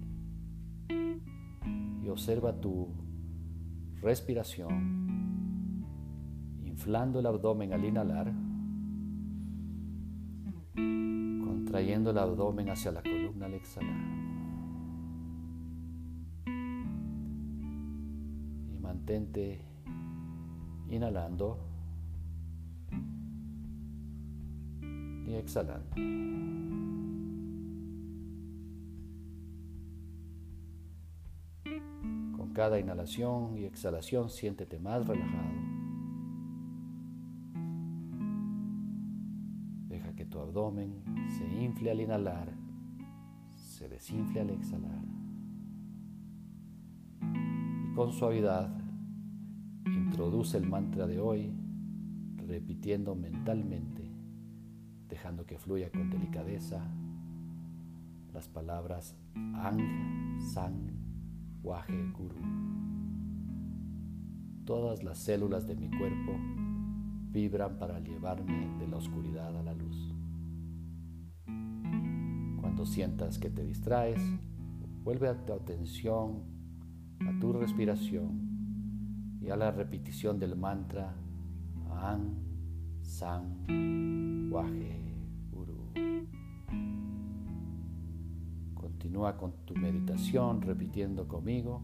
Y 2.03 2.09
observa 2.09 2.61
tu 2.61 2.89
respiración, 4.01 5.87
inflando 6.65 7.21
el 7.21 7.27
abdomen 7.27 7.73
al 7.73 7.85
inhalar, 7.85 8.44
contrayendo 10.75 12.11
el 12.11 12.19
abdomen 12.19 12.71
hacia 12.71 12.93
la 12.93 13.02
columna 13.02 13.47
al 13.47 13.54
exhalar. 13.54 13.97
Y 18.73 18.78
mantente 18.81 19.64
inhalando 20.88 21.59
y 25.26 25.35
exhalando. 25.35 25.95
cada 32.54 32.78
inhalación 32.78 33.59
y 33.59 33.64
exhalación 33.64 34.31
siéntete 34.31 34.78
más 34.78 35.07
relajado. 35.07 35.74
Se 40.55 41.45
infle 41.61 41.91
al 41.91 42.01
inhalar, 42.01 42.49
se 43.57 43.89
desinfle 43.89 44.41
al 44.41 44.51
exhalar. 44.51 45.05
Y 47.83 47.93
con 47.97 48.13
suavidad 48.13 48.73
introduce 49.85 50.57
el 50.57 50.69
mantra 50.69 51.09
de 51.09 51.19
hoy 51.19 51.53
repitiendo 52.47 53.17
mentalmente, 53.17 54.09
dejando 55.09 55.45
que 55.45 55.59
fluya 55.59 55.91
con 55.91 56.09
delicadeza 56.09 56.87
las 58.33 58.47
palabras 58.47 59.17
Ang, 59.35 60.41
Sang, 60.41 60.93
Waje 61.65 62.13
Guru. 62.13 62.37
Todas 64.65 65.03
las 65.03 65.19
células 65.19 65.67
de 65.67 65.75
mi 65.75 65.89
cuerpo 65.89 66.39
vibran 67.33 67.77
para 67.77 67.99
llevarme 67.99 68.79
de 68.79 68.87
la 68.87 68.99
oscuridad 68.99 69.57
a 69.59 69.63
la 69.65 69.75
luz. 69.75 70.13
Cuando 72.75 72.90
sientas 72.90 73.38
que 73.38 73.50
te 73.50 73.64
distraes, 73.64 74.21
vuelve 75.04 75.28
a 75.28 75.47
tu 75.47 75.52
atención 75.52 76.43
a 77.21 77.38
tu 77.38 77.52
respiración 77.52 79.38
y 79.40 79.49
a 79.50 79.57
la 79.57 79.71
repetición 79.71 80.40
del 80.40 80.57
mantra 80.57 81.14
An 81.88 82.35
San 83.00 84.50
Waje 84.50 85.04
Continúa 88.75 89.37
con 89.37 89.52
tu 89.64 89.76
meditación 89.76 90.61
repitiendo 90.61 91.28
conmigo 91.28 91.81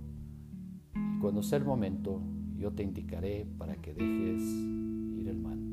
y 0.96 1.20
cuando 1.20 1.44
sea 1.44 1.58
el 1.58 1.64
momento 1.66 2.20
yo 2.56 2.72
te 2.72 2.82
indicaré 2.82 3.46
para 3.58 3.76
que 3.76 3.94
dejes 3.94 4.42
ir 4.42 5.28
el 5.28 5.38
mantra. 5.38 5.69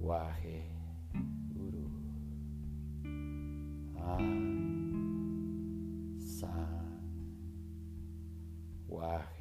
Waje 0.00 0.62
Guru. 1.52 1.84
San 6.18 7.00
Waje 8.88 9.39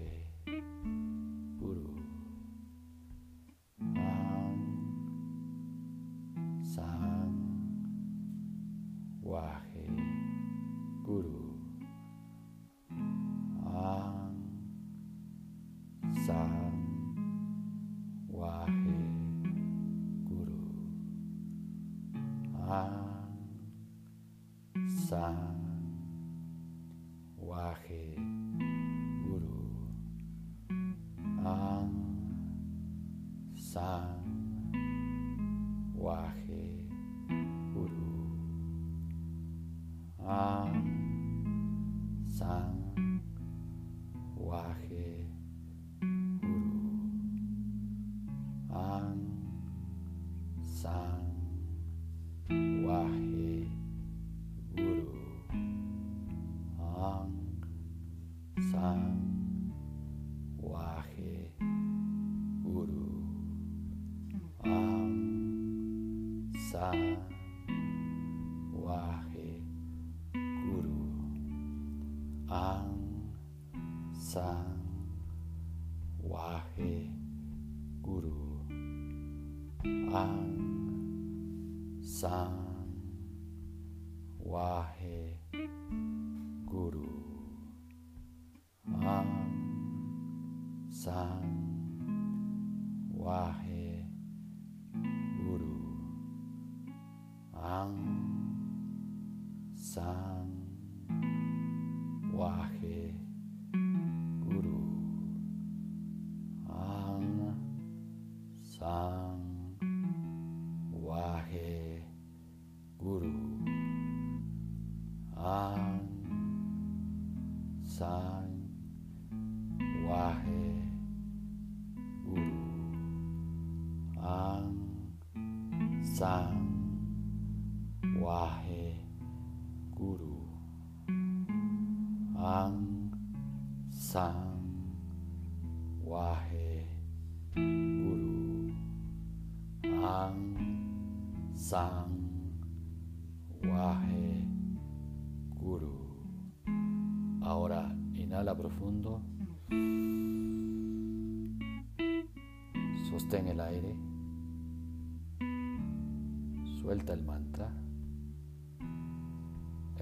Sa 66.80 66.96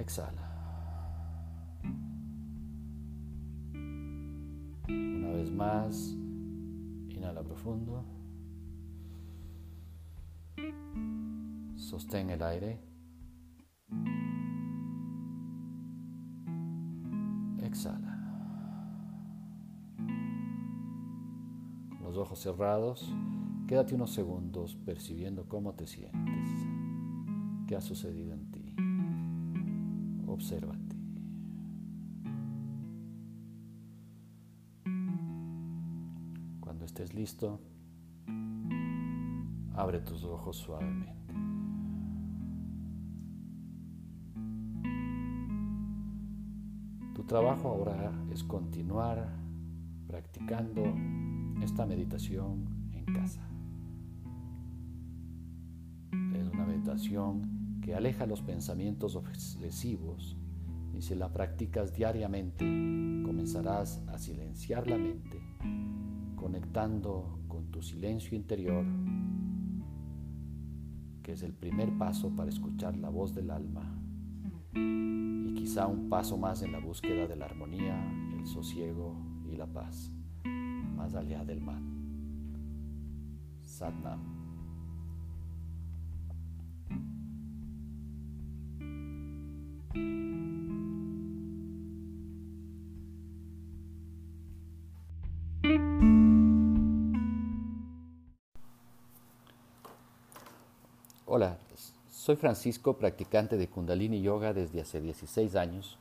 Exhala. 0.07 0.47
Una 4.87 5.31
vez 5.33 5.51
más, 5.51 6.15
inhala 7.09 7.43
profundo. 7.43 8.05
Sostén 11.75 12.29
el 12.29 12.41
aire. 12.41 12.79
Exhala. 17.61 18.13
Con 21.89 22.03
los 22.03 22.15
ojos 22.15 22.39
cerrados, 22.39 23.13
quédate 23.67 23.93
unos 23.93 24.13
segundos 24.13 24.77
percibiendo 24.85 25.49
cómo 25.49 25.73
te 25.73 25.85
sientes. 25.85 26.49
¿Qué 27.67 27.75
ha 27.75 27.81
sucedido? 27.81 28.36
Obsérvate. 30.37 30.95
Cuando 36.59 36.85
estés 36.85 37.15
listo, 37.15 37.59
abre 39.73 39.99
tus 40.01 40.23
ojos 40.23 40.57
suavemente. 40.57 41.33
Tu 47.15 47.23
trabajo 47.23 47.69
ahora 47.69 48.13
es 48.31 48.43
continuar 48.43 49.27
practicando 50.05 50.83
esta 51.63 51.87
meditación 51.87 52.91
en 52.91 53.05
casa. 53.05 53.41
Es 56.35 56.47
una 56.47 56.63
meditación 56.67 57.56
que 57.87 57.95
aleja 57.95 58.25
los 58.25 58.41
pensamientos 58.41 59.15
obsesivos 59.15 60.35
y 60.93 61.01
si 61.01 61.15
la 61.15 61.31
practicas 61.31 61.93
diariamente 61.93 62.65
comenzarás 63.25 64.03
a 64.09 64.17
silenciar 64.17 64.89
la 64.89 64.97
mente, 64.97 65.39
conectando 66.35 67.39
con 67.47 67.71
tu 67.71 67.81
silencio 67.81 68.35
interior, 68.35 68.83
que 71.23 71.31
es 71.31 71.43
el 71.43 71.53
primer 71.53 71.97
paso 71.97 72.35
para 72.35 72.49
escuchar 72.49 72.97
la 72.97 73.07
voz 73.07 73.33
del 73.33 73.51
alma 73.51 74.01
y 74.73 75.53
quizá 75.53 75.87
un 75.87 76.09
paso 76.09 76.37
más 76.37 76.63
en 76.63 76.73
la 76.73 76.79
búsqueda 76.79 77.25
de 77.25 77.37
la 77.37 77.45
armonía, 77.45 77.97
el 78.37 78.45
sosiego 78.47 79.15
y 79.49 79.55
la 79.55 79.65
paz, 79.65 80.11
más 80.43 81.15
allá 81.15 81.45
del 81.45 81.61
mal. 81.61 81.81
Satnam. 83.63 84.36
Soy 102.27 102.35
Francisco, 102.35 102.97
practicante 102.97 103.55
de 103.55 103.69
Kundalini 103.69 104.21
Yoga 104.21 104.51
desde 104.51 104.81
hace 104.81 104.99
16 104.99 105.55
años 105.55 105.97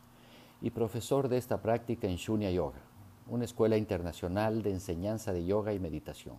y 0.61 0.71
profesor 0.71 1.29
de 1.29 1.37
esta 1.37 1.63
práctica 1.63 2.09
en 2.09 2.17
Shunya 2.17 2.51
Yoga, 2.51 2.81
una 3.29 3.45
escuela 3.45 3.77
internacional 3.77 4.65
de 4.65 4.73
enseñanza 4.73 5.33
de 5.33 5.47
yoga 5.47 5.73
y 5.73 5.79
meditación. 5.79 6.35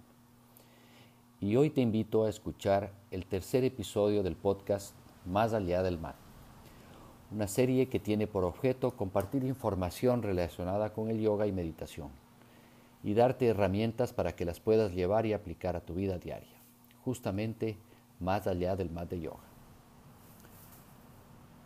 Y 1.39 1.55
hoy 1.55 1.69
te 1.69 1.79
invito 1.79 2.25
a 2.25 2.29
escuchar 2.29 2.91
el 3.11 3.25
tercer 3.27 3.63
episodio 3.63 4.23
del 4.23 4.35
podcast 4.35 4.93
Más 5.25 5.53
allá 5.53 5.81
del 5.83 5.97
mar, 5.97 6.15
una 7.31 7.47
serie 7.47 7.87
que 7.87 8.01
tiene 8.01 8.27
por 8.27 8.43
objeto 8.43 8.91
compartir 8.91 9.45
información 9.45 10.21
relacionada 10.21 10.91
con 10.91 11.09
el 11.09 11.21
yoga 11.21 11.47
y 11.47 11.53
meditación 11.53 12.09
y 13.05 13.13
darte 13.13 13.47
herramientas 13.47 14.11
para 14.11 14.35
que 14.35 14.43
las 14.43 14.59
puedas 14.59 14.91
llevar 14.91 15.25
y 15.25 15.31
aplicar 15.31 15.77
a 15.77 15.85
tu 15.85 15.93
vida 15.93 16.17
diaria, 16.17 16.57
justamente 17.05 17.77
más 18.19 18.47
allá 18.47 18.75
del 18.75 18.89
mat 18.89 19.09
de 19.09 19.21
yoga. 19.21 19.56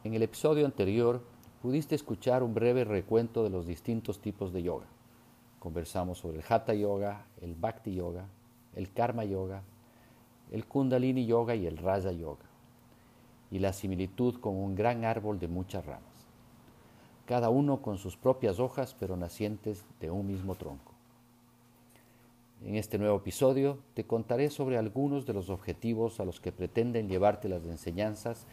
En 0.03 0.15
el 0.15 0.23
episodio 0.23 0.65
anterior 0.65 1.21
pudiste 1.61 1.93
escuchar 1.93 2.41
un 2.41 2.55
breve 2.55 2.83
recuento 2.83 3.43
de 3.43 3.51
los 3.51 3.67
distintos 3.67 4.19
tipos 4.19 4.51
de 4.51 4.63
yoga. 4.63 4.87
Conversamos 5.59 6.17
sobre 6.17 6.39
el 6.39 6.43
Hatha 6.49 6.73
Yoga, 6.73 7.27
el 7.39 7.53
Bhakti 7.53 7.93
Yoga, 7.93 8.25
el 8.75 8.91
Karma 8.91 9.25
Yoga, 9.25 9.61
el 10.49 10.65
Kundalini 10.65 11.27
Yoga 11.27 11.53
y 11.53 11.67
el 11.67 11.77
Raja 11.77 12.11
Yoga, 12.11 12.45
y 13.51 13.59
la 13.59 13.73
similitud 13.73 14.39
con 14.39 14.55
un 14.55 14.73
gran 14.73 15.05
árbol 15.05 15.37
de 15.37 15.47
muchas 15.47 15.85
ramas, 15.85 16.25
cada 17.27 17.49
uno 17.51 17.83
con 17.83 17.99
sus 17.99 18.17
propias 18.17 18.59
hojas 18.59 18.95
pero 18.99 19.17
nacientes 19.17 19.85
de 19.99 20.09
un 20.09 20.25
mismo 20.25 20.55
tronco. 20.55 20.93
En 22.65 22.75
este 22.75 22.97
nuevo 22.97 23.17
episodio 23.17 23.77
te 23.93 24.05
contaré 24.05 24.49
sobre 24.49 24.79
algunos 24.79 25.27
de 25.27 25.33
los 25.33 25.51
objetivos 25.51 26.19
a 26.19 26.25
los 26.25 26.39
que 26.39 26.51
pretenden 26.51 27.07
llevarte 27.07 27.49
las 27.49 27.65
enseñanzas 27.65 28.47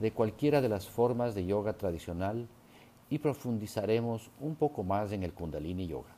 de 0.00 0.12
cualquiera 0.12 0.60
de 0.60 0.68
las 0.68 0.88
formas 0.88 1.34
de 1.34 1.44
yoga 1.44 1.74
tradicional 1.74 2.48
y 3.10 3.18
profundizaremos 3.18 4.30
un 4.40 4.54
poco 4.54 4.82
más 4.82 5.12
en 5.12 5.22
el 5.22 5.34
kundalini 5.34 5.86
yoga. 5.86 6.14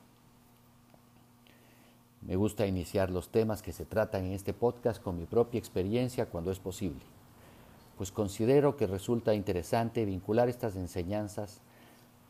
Me 2.21 2.37
gusta 2.37 2.65
iniciar 2.65 3.09
los 3.09 3.29
temas 3.29 3.61
que 3.61 3.73
se 3.73 3.85
tratan 3.85 4.25
en 4.25 4.31
este 4.31 4.53
podcast 4.53 5.01
con 5.01 5.17
mi 5.17 5.25
propia 5.25 5.59
experiencia 5.59 6.27
cuando 6.27 6.51
es 6.51 6.59
posible, 6.59 7.01
pues 7.97 8.11
considero 8.11 8.77
que 8.77 8.87
resulta 8.87 9.33
interesante 9.33 10.05
vincular 10.05 10.47
estas 10.47 10.77
enseñanzas 10.77 11.59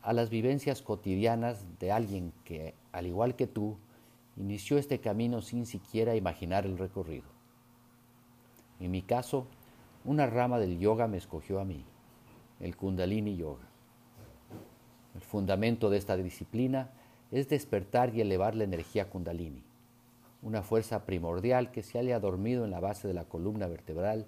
a 0.01 0.11
las 0.13 0.31
vivencias 0.31 0.81
cotidianas 0.81 1.65
de 1.79 1.91
alguien 1.91 2.33
que, 2.43 2.73
al 2.91 3.05
igual 3.05 3.35
que 3.35 3.45
tú, 3.45 3.77
inició 4.35 4.79
este 4.79 4.99
camino 4.99 5.43
sin 5.43 5.67
siquiera 5.67 6.15
imaginar 6.15 6.65
el 6.65 6.79
recorrido. 6.79 7.27
En 8.79 8.89
mi 8.89 9.03
caso, 9.03 9.45
una 10.05 10.27
rama 10.27 10.59
del 10.59 10.79
yoga 10.79 11.07
me 11.07 11.17
escogió 11.17 11.59
a 11.59 11.65
mí, 11.65 11.85
el 12.59 12.75
kundalini 12.75 13.35
yoga. 13.35 13.67
El 15.15 15.21
fundamento 15.21 15.89
de 15.89 15.97
esta 15.97 16.17
disciplina 16.17 16.89
es 17.31 17.49
despertar 17.49 18.13
y 18.15 18.21
elevar 18.21 18.55
la 18.55 18.63
energía 18.63 19.09
kundalini, 19.09 19.63
una 20.41 20.61
fuerza 20.61 21.05
primordial 21.05 21.71
que 21.71 21.83
se 21.83 21.97
halla 21.97 22.19
dormido 22.19 22.65
en 22.65 22.71
la 22.71 22.79
base 22.79 23.07
de 23.07 23.13
la 23.13 23.25
columna 23.25 23.67
vertebral 23.67 24.25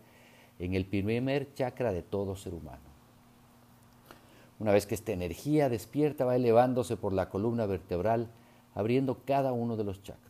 en 0.60 0.74
el 0.74 0.86
primer 0.86 1.54
chakra 1.54 1.92
de 1.92 2.02
todo 2.04 2.36
ser 2.36 2.54
humano. 2.54 2.96
Una 4.60 4.72
vez 4.72 4.86
que 4.86 4.96
esta 4.96 5.12
energía 5.12 5.68
despierta 5.68 6.24
va 6.24 6.36
elevándose 6.36 6.96
por 6.96 7.12
la 7.12 7.30
columna 7.30 7.66
vertebral, 7.66 8.30
abriendo 8.74 9.20
cada 9.26 9.52
uno 9.52 9.76
de 9.76 9.84
los 9.84 10.02
chakras. 10.02 10.25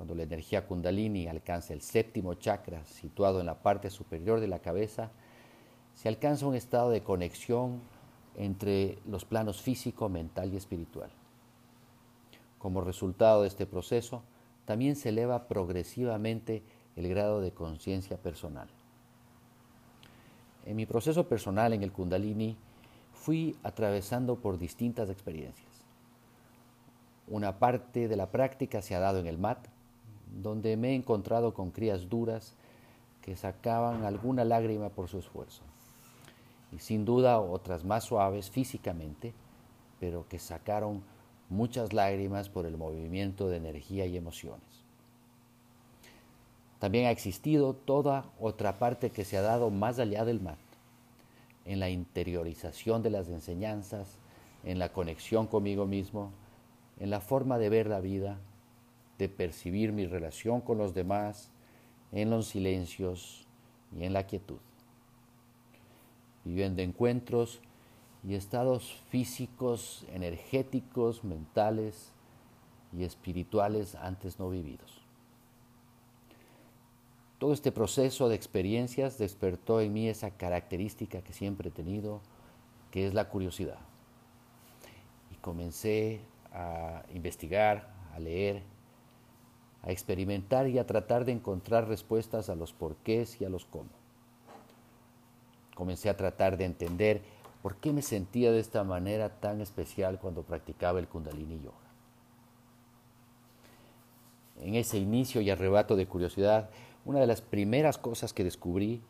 Cuando 0.00 0.14
la 0.14 0.22
energía 0.22 0.66
kundalini 0.66 1.28
alcanza 1.28 1.74
el 1.74 1.82
séptimo 1.82 2.32
chakra, 2.32 2.86
situado 2.86 3.38
en 3.38 3.44
la 3.44 3.62
parte 3.62 3.90
superior 3.90 4.40
de 4.40 4.48
la 4.48 4.60
cabeza, 4.60 5.10
se 5.92 6.08
alcanza 6.08 6.46
un 6.46 6.54
estado 6.54 6.88
de 6.88 7.02
conexión 7.02 7.82
entre 8.34 8.96
los 9.06 9.26
planos 9.26 9.60
físico, 9.60 10.08
mental 10.08 10.54
y 10.54 10.56
espiritual. 10.56 11.10
Como 12.58 12.80
resultado 12.80 13.42
de 13.42 13.48
este 13.48 13.66
proceso, 13.66 14.22
también 14.64 14.96
se 14.96 15.10
eleva 15.10 15.46
progresivamente 15.48 16.62
el 16.96 17.06
grado 17.06 17.42
de 17.42 17.52
conciencia 17.52 18.16
personal. 18.16 18.70
En 20.64 20.76
mi 20.76 20.86
proceso 20.86 21.28
personal 21.28 21.74
en 21.74 21.82
el 21.82 21.92
kundalini 21.92 22.56
fui 23.12 23.54
atravesando 23.62 24.36
por 24.36 24.56
distintas 24.56 25.10
experiencias. 25.10 25.84
Una 27.28 27.58
parte 27.58 28.08
de 28.08 28.16
la 28.16 28.30
práctica 28.30 28.80
se 28.80 28.94
ha 28.94 28.98
dado 28.98 29.18
en 29.18 29.26
el 29.26 29.36
mat, 29.36 29.68
donde 30.34 30.76
me 30.76 30.90
he 30.90 30.94
encontrado 30.94 31.54
con 31.54 31.70
crías 31.70 32.08
duras 32.08 32.54
que 33.22 33.36
sacaban 33.36 34.04
alguna 34.04 34.44
lágrima 34.44 34.88
por 34.88 35.08
su 35.08 35.18
esfuerzo. 35.18 35.62
Y 36.72 36.78
sin 36.78 37.04
duda 37.04 37.40
otras 37.40 37.84
más 37.84 38.04
suaves 38.04 38.50
físicamente, 38.50 39.34
pero 39.98 40.26
que 40.28 40.38
sacaron 40.38 41.02
muchas 41.48 41.92
lágrimas 41.92 42.48
por 42.48 42.64
el 42.64 42.76
movimiento 42.76 43.48
de 43.48 43.56
energía 43.56 44.06
y 44.06 44.16
emociones. 44.16 44.84
También 46.78 47.06
ha 47.06 47.10
existido 47.10 47.74
toda 47.74 48.24
otra 48.40 48.78
parte 48.78 49.10
que 49.10 49.24
se 49.24 49.36
ha 49.36 49.42
dado 49.42 49.70
más 49.70 49.98
allá 49.98 50.24
del 50.24 50.40
mat, 50.40 50.58
en 51.66 51.78
la 51.78 51.90
interiorización 51.90 53.02
de 53.02 53.10
las 53.10 53.28
enseñanzas, 53.28 54.16
en 54.64 54.78
la 54.78 54.90
conexión 54.90 55.46
conmigo 55.46 55.86
mismo, 55.86 56.32
en 56.98 57.10
la 57.10 57.20
forma 57.20 57.58
de 57.58 57.68
ver 57.68 57.86
la 57.86 58.00
vida, 58.00 58.38
de 59.20 59.28
percibir 59.28 59.92
mi 59.92 60.06
relación 60.06 60.60
con 60.60 60.78
los 60.78 60.94
demás, 60.94 61.50
en 62.10 62.30
los 62.30 62.48
silencios 62.48 63.46
y 63.96 64.04
en 64.04 64.14
la 64.14 64.26
quietud. 64.26 64.58
Viviendo 66.44 66.82
encuentros 66.82 67.60
y 68.26 68.34
estados 68.34 68.94
físicos, 69.10 70.06
energéticos, 70.12 71.22
mentales 71.22 72.12
y 72.96 73.04
espirituales 73.04 73.94
antes 73.94 74.38
no 74.38 74.48
vividos. 74.48 75.02
Todo 77.38 77.52
este 77.52 77.72
proceso 77.72 78.28
de 78.28 78.36
experiencias 78.36 79.18
despertó 79.18 79.80
en 79.80 79.92
mí 79.92 80.08
esa 80.08 80.30
característica 80.30 81.22
que 81.22 81.32
siempre 81.32 81.68
he 81.68 81.72
tenido, 81.72 82.20
que 82.90 83.06
es 83.06 83.14
la 83.14 83.28
curiosidad. 83.28 83.78
Y 85.30 85.36
comencé 85.36 86.20
a 86.52 87.02
investigar, 87.14 87.88
a 88.14 88.18
leer, 88.18 88.62
a 89.82 89.90
experimentar 89.90 90.68
y 90.68 90.78
a 90.78 90.86
tratar 90.86 91.24
de 91.24 91.32
encontrar 91.32 91.88
respuestas 91.88 92.48
a 92.48 92.54
los 92.54 92.72
porqués 92.72 93.40
y 93.40 93.44
a 93.44 93.48
los 93.48 93.64
cómo. 93.64 93.88
Comencé 95.74 96.10
a 96.10 96.16
tratar 96.16 96.56
de 96.56 96.66
entender 96.66 97.22
por 97.62 97.76
qué 97.76 97.92
me 97.92 98.02
sentía 98.02 98.52
de 98.52 98.60
esta 98.60 98.84
manera 98.84 99.40
tan 99.40 99.60
especial 99.60 100.18
cuando 100.18 100.42
practicaba 100.42 100.98
el 100.98 101.08
kundalini 101.08 101.60
yoga. 101.60 101.76
En 104.60 104.74
ese 104.74 104.98
inicio 104.98 105.40
y 105.40 105.48
arrebato 105.48 105.96
de 105.96 106.06
curiosidad, 106.06 106.68
una 107.06 107.20
de 107.20 107.26
las 107.26 107.40
primeras 107.40 107.96
cosas 107.96 108.34
que 108.34 108.44
descubrí 108.44 109.00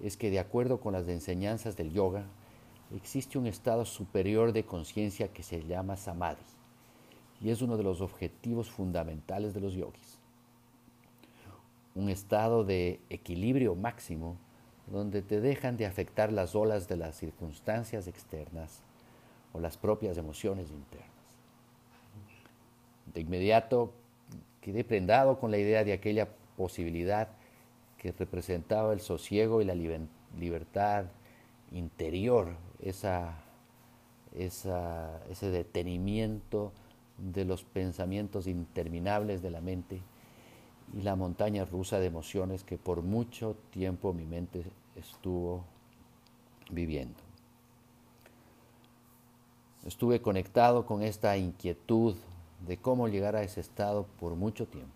es 0.00 0.16
que 0.16 0.30
de 0.30 0.38
acuerdo 0.38 0.80
con 0.80 0.92
las 0.92 1.08
enseñanzas 1.08 1.76
del 1.76 1.92
yoga, 1.92 2.24
existe 2.94 3.38
un 3.38 3.46
estado 3.46 3.84
superior 3.84 4.52
de 4.52 4.64
conciencia 4.64 5.32
que 5.32 5.42
se 5.42 5.64
llama 5.64 5.96
samadhi 5.96 6.42
y 7.42 7.50
es 7.50 7.60
uno 7.60 7.76
de 7.76 7.82
los 7.82 8.00
objetivos 8.00 8.70
fundamentales 8.70 9.52
de 9.52 9.60
los 9.60 9.74
yogis. 9.74 10.18
Un 11.94 12.08
estado 12.08 12.64
de 12.64 13.00
equilibrio 13.10 13.74
máximo 13.74 14.36
donde 14.86 15.22
te 15.22 15.40
dejan 15.40 15.76
de 15.76 15.86
afectar 15.86 16.32
las 16.32 16.54
olas 16.54 16.88
de 16.88 16.96
las 16.96 17.16
circunstancias 17.16 18.06
externas 18.06 18.82
o 19.52 19.60
las 19.60 19.76
propias 19.76 20.16
emociones 20.18 20.70
internas. 20.70 21.10
De 23.12 23.20
inmediato 23.20 23.92
quedé 24.60 24.84
prendado 24.84 25.38
con 25.38 25.50
la 25.50 25.58
idea 25.58 25.84
de 25.84 25.92
aquella 25.92 26.28
posibilidad 26.56 27.28
que 27.98 28.12
representaba 28.12 28.92
el 28.92 29.00
sosiego 29.00 29.60
y 29.60 29.64
la 29.64 29.74
libertad 30.38 31.06
interior, 31.72 32.54
esa, 32.80 33.34
ese 34.34 35.50
detenimiento 35.50 36.72
de 37.18 37.44
los 37.44 37.64
pensamientos 37.64 38.46
interminables 38.46 39.42
de 39.42 39.50
la 39.50 39.60
mente 39.60 40.02
y 40.94 41.02
la 41.02 41.16
montaña 41.16 41.64
rusa 41.64 41.98
de 41.98 42.06
emociones 42.06 42.64
que 42.64 42.78
por 42.78 43.02
mucho 43.02 43.56
tiempo 43.70 44.12
mi 44.12 44.24
mente 44.24 44.64
estuvo 44.96 45.64
viviendo. 46.70 47.18
Estuve 49.84 50.20
conectado 50.20 50.86
con 50.86 51.02
esta 51.02 51.36
inquietud 51.36 52.16
de 52.66 52.76
cómo 52.76 53.08
llegar 53.08 53.34
a 53.36 53.42
ese 53.42 53.60
estado 53.60 54.06
por 54.20 54.36
mucho 54.36 54.66
tiempo. 54.66 54.92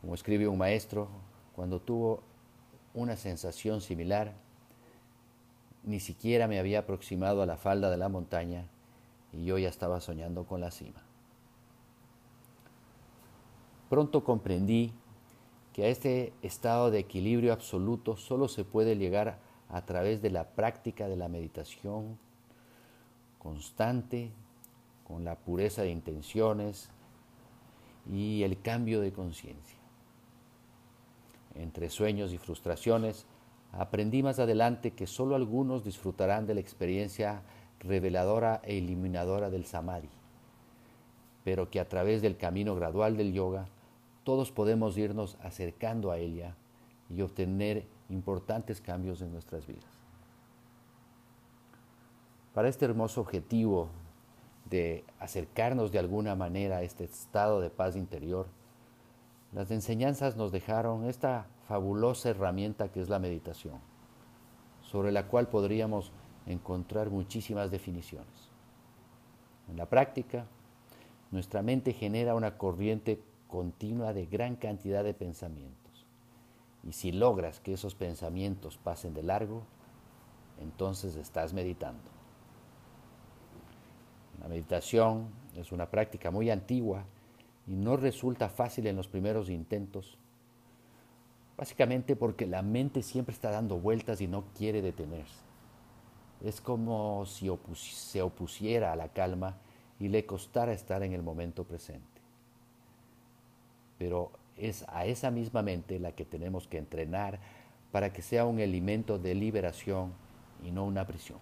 Como 0.00 0.14
escribe 0.14 0.48
un 0.48 0.58
maestro, 0.58 1.08
cuando 1.54 1.80
tuvo 1.80 2.22
una 2.92 3.16
sensación 3.16 3.80
similar, 3.80 4.34
ni 5.84 6.00
siquiera 6.00 6.48
me 6.48 6.58
había 6.58 6.80
aproximado 6.80 7.42
a 7.42 7.46
la 7.46 7.56
falda 7.56 7.90
de 7.90 7.96
la 7.96 8.08
montaña 8.08 8.66
y 9.32 9.44
yo 9.44 9.58
ya 9.58 9.68
estaba 9.68 10.00
soñando 10.00 10.44
con 10.44 10.60
la 10.60 10.70
cima. 10.70 11.02
Pronto 13.88 14.24
comprendí 14.24 14.92
que 15.72 15.84
a 15.84 15.88
este 15.88 16.32
estado 16.42 16.90
de 16.90 16.98
equilibrio 16.98 17.52
absoluto 17.52 18.16
solo 18.16 18.48
se 18.48 18.64
puede 18.64 18.96
llegar 18.96 19.38
a 19.68 19.84
través 19.86 20.20
de 20.22 20.30
la 20.30 20.50
práctica 20.50 21.08
de 21.08 21.16
la 21.16 21.28
meditación 21.28 22.18
constante, 23.38 24.30
con 25.06 25.24
la 25.24 25.36
pureza 25.36 25.82
de 25.82 25.90
intenciones 25.90 26.88
y 28.10 28.42
el 28.44 28.60
cambio 28.60 29.00
de 29.00 29.12
conciencia. 29.12 29.78
Entre 31.54 31.90
sueños 31.90 32.32
y 32.32 32.38
frustraciones, 32.38 33.26
aprendí 33.72 34.22
más 34.22 34.38
adelante 34.38 34.92
que 34.92 35.06
solo 35.06 35.34
algunos 35.34 35.84
disfrutarán 35.84 36.46
de 36.46 36.54
la 36.54 36.60
experiencia 36.60 37.42
reveladora 37.82 38.60
e 38.64 38.78
eliminadora 38.78 39.50
del 39.50 39.64
samadhi, 39.64 40.10
pero 41.44 41.70
que 41.70 41.80
a 41.80 41.88
través 41.88 42.22
del 42.22 42.36
camino 42.36 42.74
gradual 42.74 43.16
del 43.16 43.32
yoga 43.32 43.66
todos 44.24 44.52
podemos 44.52 44.96
irnos 44.96 45.36
acercando 45.42 46.10
a 46.10 46.18
ella 46.18 46.54
y 47.10 47.22
obtener 47.22 47.84
importantes 48.08 48.80
cambios 48.80 49.20
en 49.20 49.32
nuestras 49.32 49.66
vidas. 49.66 49.84
Para 52.54 52.68
este 52.68 52.84
hermoso 52.84 53.20
objetivo 53.20 53.88
de 54.68 55.04
acercarnos 55.18 55.90
de 55.90 55.98
alguna 55.98 56.36
manera 56.36 56.78
a 56.78 56.82
este 56.82 57.04
estado 57.04 57.60
de 57.60 57.70
paz 57.70 57.96
interior, 57.96 58.46
las 59.52 59.70
enseñanzas 59.70 60.36
nos 60.36 60.52
dejaron 60.52 61.04
esta 61.04 61.46
fabulosa 61.66 62.30
herramienta 62.30 62.90
que 62.90 63.00
es 63.00 63.08
la 63.08 63.18
meditación, 63.18 63.80
sobre 64.82 65.12
la 65.12 65.26
cual 65.26 65.48
podríamos 65.48 66.12
encontrar 66.46 67.10
muchísimas 67.10 67.70
definiciones. 67.70 68.50
En 69.68 69.76
la 69.76 69.86
práctica, 69.86 70.46
nuestra 71.30 71.62
mente 71.62 71.92
genera 71.92 72.34
una 72.34 72.58
corriente 72.58 73.22
continua 73.48 74.12
de 74.12 74.26
gran 74.26 74.56
cantidad 74.56 75.04
de 75.04 75.14
pensamientos. 75.14 76.06
Y 76.84 76.92
si 76.92 77.12
logras 77.12 77.60
que 77.60 77.72
esos 77.72 77.94
pensamientos 77.94 78.76
pasen 78.76 79.14
de 79.14 79.22
largo, 79.22 79.62
entonces 80.60 81.16
estás 81.16 81.52
meditando. 81.52 82.02
La 84.40 84.48
meditación 84.48 85.28
es 85.56 85.70
una 85.70 85.90
práctica 85.90 86.30
muy 86.30 86.50
antigua 86.50 87.04
y 87.66 87.76
no 87.76 87.96
resulta 87.96 88.48
fácil 88.48 88.86
en 88.88 88.96
los 88.96 89.06
primeros 89.06 89.48
intentos, 89.48 90.18
básicamente 91.56 92.16
porque 92.16 92.46
la 92.46 92.62
mente 92.62 93.02
siempre 93.02 93.34
está 93.34 93.50
dando 93.50 93.78
vueltas 93.78 94.20
y 94.20 94.26
no 94.26 94.44
quiere 94.56 94.82
detenerse. 94.82 95.51
Es 96.42 96.60
como 96.60 97.24
si 97.26 97.48
se 97.74 98.22
opusiera 98.22 98.92
a 98.92 98.96
la 98.96 99.08
calma 99.08 99.56
y 100.00 100.08
le 100.08 100.26
costara 100.26 100.72
estar 100.72 101.02
en 101.02 101.12
el 101.12 101.22
momento 101.22 101.64
presente. 101.64 102.20
Pero 103.98 104.32
es 104.56 104.84
a 104.88 105.06
esa 105.06 105.30
misma 105.30 105.62
mente 105.62 105.98
la 105.98 106.12
que 106.12 106.24
tenemos 106.24 106.66
que 106.66 106.78
entrenar 106.78 107.38
para 107.92 108.12
que 108.12 108.22
sea 108.22 108.46
un 108.46 108.58
elemento 108.58 109.18
de 109.18 109.34
liberación 109.34 110.12
y 110.64 110.70
no 110.70 110.84
una 110.84 111.06
prisión. 111.06 111.38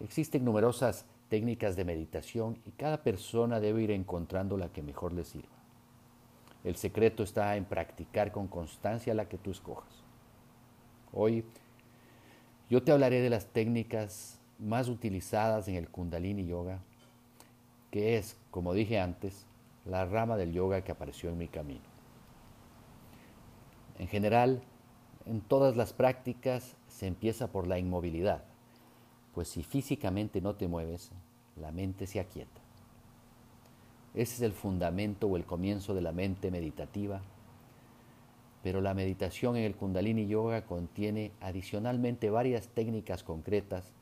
Existen 0.00 0.44
numerosas 0.44 1.04
técnicas 1.28 1.76
de 1.76 1.84
meditación 1.84 2.58
y 2.66 2.70
cada 2.72 3.02
persona 3.02 3.60
debe 3.60 3.82
ir 3.82 3.90
encontrando 3.90 4.56
la 4.56 4.70
que 4.70 4.82
mejor 4.82 5.12
le 5.12 5.24
sirva. 5.24 5.48
El 6.64 6.76
secreto 6.76 7.22
está 7.22 7.56
en 7.56 7.64
practicar 7.64 8.32
con 8.32 8.48
constancia 8.48 9.14
la 9.14 9.28
que 9.28 9.38
tú 9.38 9.50
escojas. 9.50 10.02
Hoy 11.12 11.44
yo 12.70 12.82
te 12.82 12.92
hablaré 12.92 13.20
de 13.20 13.30
las 13.30 13.46
técnicas 13.46 14.38
más 14.58 14.88
utilizadas 14.88 15.68
en 15.68 15.76
el 15.76 15.88
Kundalini 15.88 16.46
Yoga, 16.46 16.80
que 17.90 18.18
es, 18.18 18.36
como 18.50 18.74
dije 18.74 19.00
antes, 19.00 19.46
la 19.86 20.04
rama 20.04 20.36
del 20.36 20.52
yoga 20.52 20.82
que 20.82 20.92
apareció 20.92 21.30
en 21.30 21.38
mi 21.38 21.48
camino. 21.48 21.80
En 23.98 24.06
general, 24.06 24.62
en 25.26 25.40
todas 25.40 25.76
las 25.76 25.92
prácticas 25.92 26.76
se 26.88 27.06
empieza 27.06 27.48
por 27.48 27.66
la 27.66 27.78
inmovilidad, 27.78 28.44
pues 29.34 29.48
si 29.48 29.62
físicamente 29.62 30.40
no 30.40 30.54
te 30.56 30.68
mueves, 30.68 31.10
la 31.56 31.72
mente 31.72 32.06
se 32.06 32.20
aquieta. 32.20 32.60
Ese 34.14 34.34
es 34.34 34.40
el 34.42 34.52
fundamento 34.52 35.26
o 35.26 35.36
el 35.36 35.44
comienzo 35.44 35.94
de 35.94 36.00
la 36.00 36.12
mente 36.12 36.50
meditativa, 36.50 37.22
pero 38.62 38.80
la 38.80 38.94
meditación 38.94 39.56
en 39.56 39.64
el 39.64 39.76
kundalini 39.76 40.26
yoga 40.26 40.64
contiene 40.64 41.32
adicionalmente 41.40 42.30
varias 42.30 42.68
técnicas 42.68 43.22
concretas 43.22 43.92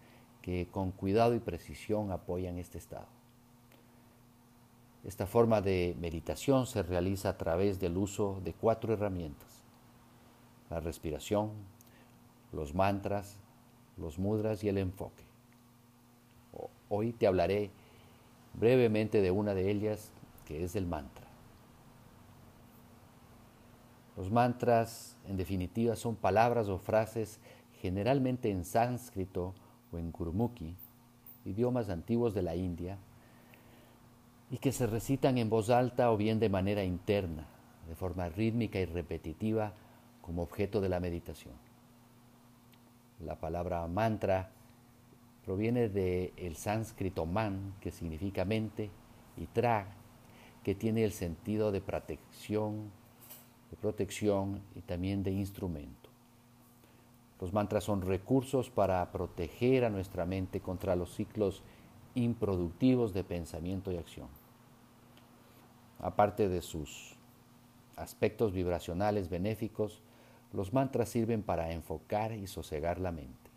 que 0.42 0.68
con 0.70 0.92
cuidado 0.92 1.34
y 1.34 1.40
precisión 1.40 2.10
apoyan 2.10 2.58
este 2.58 2.78
estado. 2.78 3.06
Esta 5.04 5.26
forma 5.26 5.60
de 5.60 5.94
meditación 6.00 6.66
se 6.66 6.82
realiza 6.82 7.28
a 7.28 7.36
través 7.36 7.78
del 7.78 7.96
uso 7.96 8.40
de 8.44 8.52
cuatro 8.54 8.92
herramientas. 8.92 9.62
La 10.68 10.80
respiración, 10.80 11.50
los 12.52 12.74
mantras, 12.74 13.38
los 13.96 14.18
mudras 14.18 14.64
y 14.64 14.68
el 14.68 14.78
enfoque. 14.78 15.22
Hoy 16.88 17.12
te 17.12 17.26
hablaré 17.26 17.70
brevemente 18.54 19.20
de 19.20 19.30
una 19.30 19.54
de 19.54 19.70
ellas, 19.70 20.10
que 20.46 20.64
es 20.64 20.76
el 20.76 20.86
mantra. 20.86 21.25
Los 24.16 24.30
mantras, 24.30 25.16
en 25.26 25.36
definitiva, 25.36 25.94
son 25.94 26.16
palabras 26.16 26.68
o 26.68 26.78
frases 26.78 27.38
generalmente 27.80 28.50
en 28.50 28.64
sánscrito 28.64 29.54
o 29.92 29.98
en 29.98 30.10
gurmukhi, 30.10 30.74
idiomas 31.44 31.90
antiguos 31.90 32.34
de 32.34 32.42
la 32.42 32.56
India, 32.56 32.98
y 34.50 34.58
que 34.58 34.72
se 34.72 34.86
recitan 34.86 35.38
en 35.38 35.50
voz 35.50 35.70
alta 35.70 36.10
o 36.10 36.16
bien 36.16 36.40
de 36.40 36.48
manera 36.48 36.84
interna, 36.84 37.46
de 37.88 37.94
forma 37.94 38.28
rítmica 38.28 38.78
y 38.78 38.86
repetitiva 38.86 39.74
como 40.22 40.42
objeto 40.42 40.80
de 40.80 40.88
la 40.88 41.00
meditación. 41.00 41.54
La 43.20 43.36
palabra 43.36 43.86
mantra 43.86 44.50
proviene 45.44 45.88
del 45.88 46.56
sánscrito 46.56 47.26
man, 47.26 47.74
que 47.80 47.90
significa 47.90 48.44
mente, 48.44 48.90
y 49.36 49.46
tra, 49.46 49.88
que 50.62 50.74
tiene 50.74 51.04
el 51.04 51.12
sentido 51.12 51.70
de 51.70 51.80
protección, 51.80 52.90
de 53.70 53.76
protección 53.76 54.60
y 54.74 54.80
también 54.80 55.22
de 55.22 55.32
instrumento. 55.32 56.10
Los 57.40 57.52
mantras 57.52 57.84
son 57.84 58.02
recursos 58.02 58.70
para 58.70 59.10
proteger 59.12 59.84
a 59.84 59.90
nuestra 59.90 60.24
mente 60.24 60.60
contra 60.60 60.96
los 60.96 61.14
ciclos 61.14 61.62
improductivos 62.14 63.12
de 63.12 63.24
pensamiento 63.24 63.92
y 63.92 63.98
acción. 63.98 64.28
Aparte 65.98 66.48
de 66.48 66.62
sus 66.62 67.16
aspectos 67.96 68.52
vibracionales 68.52 69.28
benéficos, 69.28 70.00
los 70.52 70.72
mantras 70.72 71.08
sirven 71.08 71.42
para 71.42 71.72
enfocar 71.72 72.32
y 72.32 72.46
sosegar 72.46 72.98
la 72.98 73.12
mente. 73.12 73.50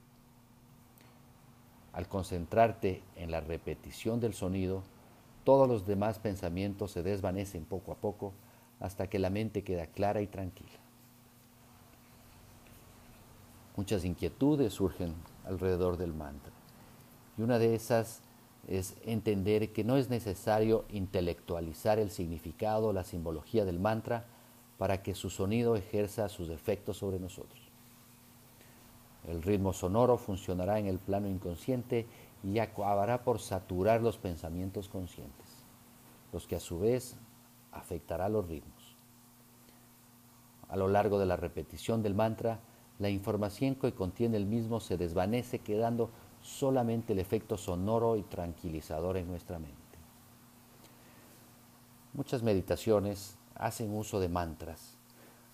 Al 1.94 2.08
concentrarte 2.08 3.02
en 3.16 3.32
la 3.32 3.42
repetición 3.42 4.20
del 4.20 4.34
sonido, 4.34 4.84
todos 5.44 5.68
los 5.68 5.88
demás 5.88 6.20
pensamientos 6.20 6.92
se 6.92 7.04
desvanecen 7.04 7.66
poco 7.66 7.92
a 7.92 7.96
poco 7.96 8.34
hasta 8.80 9.08
que 9.08 9.20
la 9.20 9.30
mente 9.30 9.64
queda 9.64 9.88
clara 9.88 10.22
y 10.22 10.28
tranquila. 10.28 10.80
Muchas 13.76 14.04
inquietudes 14.04 14.74
surgen 14.74 15.14
alrededor 15.46 15.98
del 15.98 16.14
mantra 16.14 16.52
y 17.38 17.42
una 17.42 17.60
de 17.60 17.76
esas 17.76 18.22
es 18.68 18.96
entender 19.04 19.72
que 19.72 19.84
no 19.84 19.98
es 19.98 20.10
necesario 20.10 20.86
intelectualizar 20.90 21.98
el 21.98 22.12
significado 22.12 22.90
o 22.90 22.94
la 22.94 23.04
simbología 23.04 23.66
del 23.66 23.80
mantra 23.80 24.26
para 24.78 25.02
que 25.02 25.16
su 25.16 25.30
sonido 25.30 25.76
ejerza 25.76 26.30
sus 26.30 26.50
efectos 26.50 26.98
sobre 26.98 27.20
nosotros. 27.20 27.60
El 29.28 29.42
ritmo 29.42 29.74
sonoro 29.74 30.18
funcionará 30.18 30.80
en 30.80 30.88
el 30.88 31.00
plano 31.00 31.28
inconsciente 31.28 32.08
y 32.44 32.60
acabará 32.60 33.24
por 33.24 33.40
saturar 33.40 34.02
los 34.02 34.18
pensamientos 34.18 34.88
conscientes, 34.88 35.66
los 36.32 36.48
que 36.48 36.56
a 36.56 36.60
su 36.60 36.80
vez 36.80 37.18
afectará 37.72 38.30
los 38.30 38.48
ritmos. 38.48 38.96
A 40.68 40.78
lo 40.78 40.88
largo 40.88 41.20
de 41.20 41.26
la 41.26 41.36
repetición 41.36 42.04
del 42.04 42.16
mantra, 42.16 42.60
la 43.00 43.10
información 43.10 43.76
que 43.76 43.94
contiene 43.94 44.38
el 44.38 44.46
mismo 44.46 44.80
se 44.80 44.98
desvanece 44.98 45.60
quedando 45.60 46.12
solamente 46.42 47.14
el 47.14 47.20
efecto 47.20 47.58
sonoro 47.58 48.18
y 48.18 48.24
tranquilizador 48.24 49.18
en 49.18 49.28
nuestra 49.28 49.58
mente. 49.58 49.78
Muchas 52.14 52.44
meditaciones 52.44 53.38
hacen 53.56 53.96
uso 53.96 54.20
de 54.20 54.30
mantras, 54.30 54.98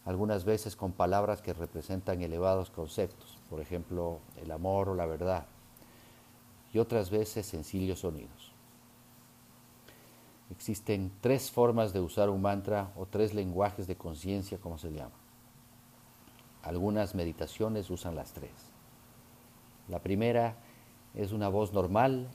algunas 0.06 0.46
veces 0.46 0.76
con 0.76 0.92
palabras 0.92 1.42
que 1.42 1.54
representan 1.54 2.22
elevados 2.22 2.70
conceptos, 2.70 3.38
por 3.50 3.62
ejemplo, 3.62 4.20
el 4.42 4.52
amor 4.52 4.90
o 4.90 4.96
la 4.96 5.06
verdad, 5.06 5.46
y 6.74 6.80
otras 6.80 7.10
veces 7.10 7.46
sencillos 7.46 8.00
sonidos. 8.00 8.35
Existen 10.52 11.12
tres 11.22 11.50
formas 11.50 11.92
de 11.92 12.02
usar 12.02 12.30
un 12.30 12.42
mantra 12.42 12.92
o 12.96 13.06
tres 13.06 13.34
lenguajes 13.34 13.88
de 13.88 13.96
conciencia, 13.96 14.60
como 14.60 14.78
se 14.78 14.92
llama. 14.92 15.16
Algunas 16.64 17.16
meditaciones 17.16 17.90
usan 17.90 18.16
las 18.16 18.34
tres. 18.34 18.52
La 19.88 20.00
primera 20.00 20.56
es 21.14 21.32
una 21.32 21.50
voz 21.50 21.74
normal 21.74 22.28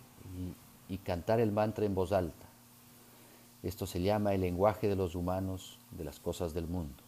y, 0.89 0.95
y 0.95 0.99
cantar 0.99 1.41
el 1.41 1.53
mantra 1.53 1.85
en 1.85 1.95
voz 1.95 2.13
alta. 2.13 2.47
Esto 3.63 3.87
se 3.87 4.01
llama 4.01 4.35
el 4.35 4.41
lenguaje 4.41 4.89
de 4.89 4.97
los 4.97 5.15
humanos, 5.15 5.79
de 5.91 6.05
las 6.05 6.19
cosas 6.19 6.55
del 6.55 6.67
mundo. 6.67 7.03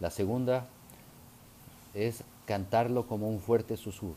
La 0.00 0.10
segunda 0.10 0.66
es 1.92 2.24
cantarlo 2.46 3.06
como 3.06 3.28
un 3.28 3.40
fuerte 3.40 3.76
susurro. 3.76 4.14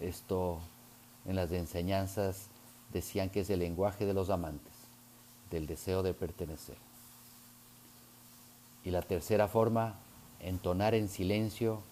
Esto 0.00 0.58
en 1.24 1.36
las 1.36 1.52
enseñanzas 1.52 2.48
decían 2.94 3.28
que 3.28 3.40
es 3.40 3.50
el 3.50 3.58
lenguaje 3.58 4.06
de 4.06 4.14
los 4.14 4.30
amantes, 4.30 4.72
del 5.50 5.66
deseo 5.66 6.02
de 6.02 6.14
pertenecer. 6.14 6.76
Y 8.84 8.90
la 8.90 9.02
tercera 9.02 9.48
forma, 9.48 9.96
entonar 10.40 10.94
en 10.94 11.08
silencio 11.08 11.82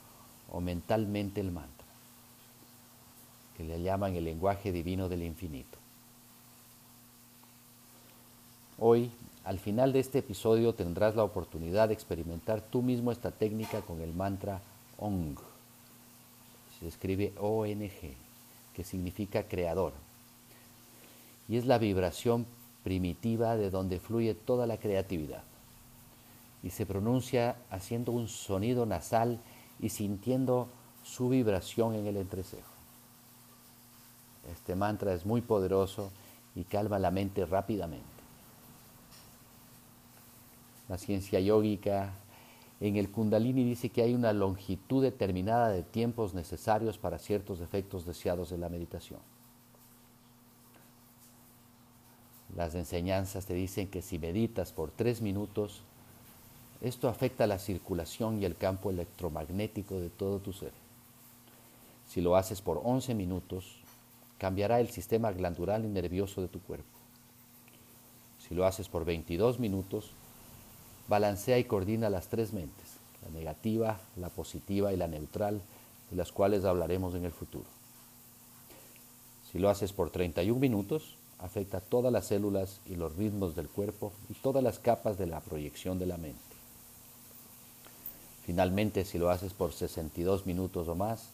o 0.51 0.61
mentalmente 0.61 1.41
el 1.41 1.51
mantra, 1.51 1.87
que 3.57 3.65
le 3.65 3.83
llaman 3.83 4.15
el 4.15 4.25
lenguaje 4.25 4.71
divino 4.71 5.09
del 5.09 5.25
infinito. 5.25 5.77
Hoy, 8.79 9.11
al 9.45 9.59
final 9.59 9.93
de 9.93 10.01
este 10.01 10.21
episodio, 10.21 10.75
tendrás 10.75 11.17
la 11.17 11.25
oportunidad 11.25 11.89
de 11.89 11.95
experimentar 11.95 12.61
tú 12.61 12.81
mismo 12.81 13.11
esta 13.11 13.33
técnica 13.33 13.81
con 13.81 14.01
el 14.01 14.13
mantra 14.15 14.61
ONG. 14.99 15.39
Se 16.79 16.87
escribe 16.87 17.33
ONG, 17.41 18.15
que 18.75 18.85
significa 18.85 19.43
creador. 19.45 19.93
Y 21.53 21.59
es 21.59 21.67
la 21.67 21.77
vibración 21.77 22.47
primitiva 22.83 23.57
de 23.57 23.69
donde 23.69 24.01
fluye 24.01 24.33
toda 24.33 24.67
la 24.67 24.79
creatividad. 24.79 25.43
Y 26.63 26.71
se 26.71 26.87
pronuncia 26.87 27.57
haciendo 27.71 28.13
un 28.13 28.27
sonido 28.27 28.87
nasal 28.87 29.39
y 29.79 29.91
sintiendo 29.91 30.69
su 31.05 31.29
vibración 31.29 31.95
en 31.95 32.07
el 32.07 32.17
entrecejo. 32.17 32.73
Este 34.51 34.75
mantra 34.75 35.13
es 35.13 35.27
muy 35.27 35.43
poderoso 35.43 36.11
y 36.55 36.65
calma 36.65 36.99
la 36.99 37.11
mente 37.11 37.45
rápidamente 37.45 38.23
la 40.93 40.99
ciencia 40.99 41.41
yógica, 41.41 42.13
en 42.79 42.97
el 42.97 43.11
Kundalini 43.11 43.65
dice 43.65 43.89
que 43.89 44.03
hay 44.03 44.13
una 44.13 44.35
longitud 44.35 45.03
determinada 45.03 45.71
de 45.71 45.83
tiempos 45.83 46.35
necesarios 46.35 46.99
para 46.99 47.19
ciertos 47.19 47.63
efectos 47.63 48.05
deseados 48.05 48.51
de 48.51 48.59
la 48.59 48.69
meditación. 48.69 49.21
Las 52.57 52.75
enseñanzas 52.75 53.47
te 53.47 53.55
dicen 53.55 53.89
que 53.89 54.03
si 54.03 54.19
meditas 54.19 54.73
por 54.73 54.91
tres 54.91 55.23
minutos, 55.23 55.83
esto 56.83 57.09
afecta 57.09 57.47
la 57.47 57.59
circulación 57.59 58.41
y 58.41 58.45
el 58.45 58.57
campo 58.57 58.91
electromagnético 58.91 60.01
de 60.01 60.11
todo 60.11 60.39
tu 60.41 60.53
ser. 60.53 60.73
Si 62.09 62.21
lo 62.21 62.37
haces 62.37 62.61
por 62.61 62.81
11 62.85 63.15
minutos, 63.15 63.77
cambiará 64.39 64.81
el 64.81 64.89
sistema 64.89 65.33
glandular 65.33 65.81
y 65.85 65.89
nervioso 65.89 66.43
de 66.43 66.49
tu 66.49 66.61
cuerpo. 66.61 66.85
Si 68.47 68.55
lo 68.55 68.67
haces 68.67 68.89
por 68.89 69.05
22 69.05 69.59
minutos, 69.61 70.11
balancea 71.09 71.59
y 71.59 71.65
coordina 71.65 72.11
las 72.11 72.29
tres 72.29 72.53
mentes, 72.53 72.97
la 73.25 73.31
negativa, 73.31 74.01
la 74.17 74.29
positiva 74.29 74.93
y 74.93 74.97
la 74.97 75.07
neutral, 75.07 75.63
de 76.11 76.17
las 76.17 76.33
cuales 76.33 76.65
hablaremos 76.65 77.15
en 77.15 77.25
el 77.25 77.33
futuro. 77.33 77.65
Si 79.51 79.59
lo 79.59 79.71
haces 79.71 79.93
por 79.93 80.11
31 80.11 80.59
minutos, 80.61 81.17
afecta 81.43 81.81
todas 81.81 82.13
las 82.13 82.27
células 82.27 82.81
y 82.87 82.95
los 82.95 83.17
ritmos 83.17 83.57
del 83.57 83.69
cuerpo 83.69 84.13
y 84.31 84.35
todas 84.35 84.63
las 84.63 84.79
capas 84.79 85.19
de 85.19 85.27
la 85.27 85.41
proyección 85.41 85.99
de 85.99 86.07
la 86.07 86.17
mente. 86.17 86.41
Finalmente, 88.47 89.05
si 89.05 89.19
lo 89.19 89.31
haces 89.31 89.53
por 89.53 89.73
62 89.73 90.47
minutos 90.47 90.89
o 90.89 90.95
más, 90.95 91.29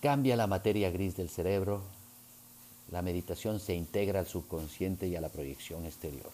cambia 0.00 0.36
la 0.36 0.46
materia 0.46 0.90
gris 0.90 1.16
del 1.16 1.28
cerebro, 1.28 1.82
la 2.90 3.02
meditación 3.02 3.60
se 3.60 3.74
integra 3.74 4.20
al 4.20 4.26
subconsciente 4.26 5.08
y 5.08 5.16
a 5.16 5.20
la 5.20 5.28
proyección 5.28 5.84
exterior. 5.84 6.30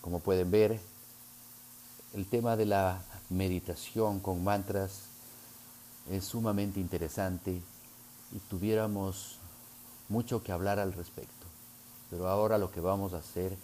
Como 0.00 0.20
pueden 0.20 0.50
ver, 0.50 0.80
el 2.14 2.26
tema 2.26 2.56
de 2.56 2.66
la 2.66 3.02
meditación 3.28 4.20
con 4.20 4.42
mantras 4.42 5.02
es 6.10 6.24
sumamente 6.24 6.80
interesante 6.80 7.60
y 8.32 8.38
tuviéramos 8.38 9.38
mucho 10.08 10.42
que 10.42 10.52
hablar 10.52 10.78
al 10.78 10.92
respecto. 10.92 11.46
Pero 12.10 12.28
ahora 12.28 12.58
lo 12.58 12.70
que 12.70 12.80
vamos 12.80 13.12
a 13.12 13.18
hacer 13.18 13.56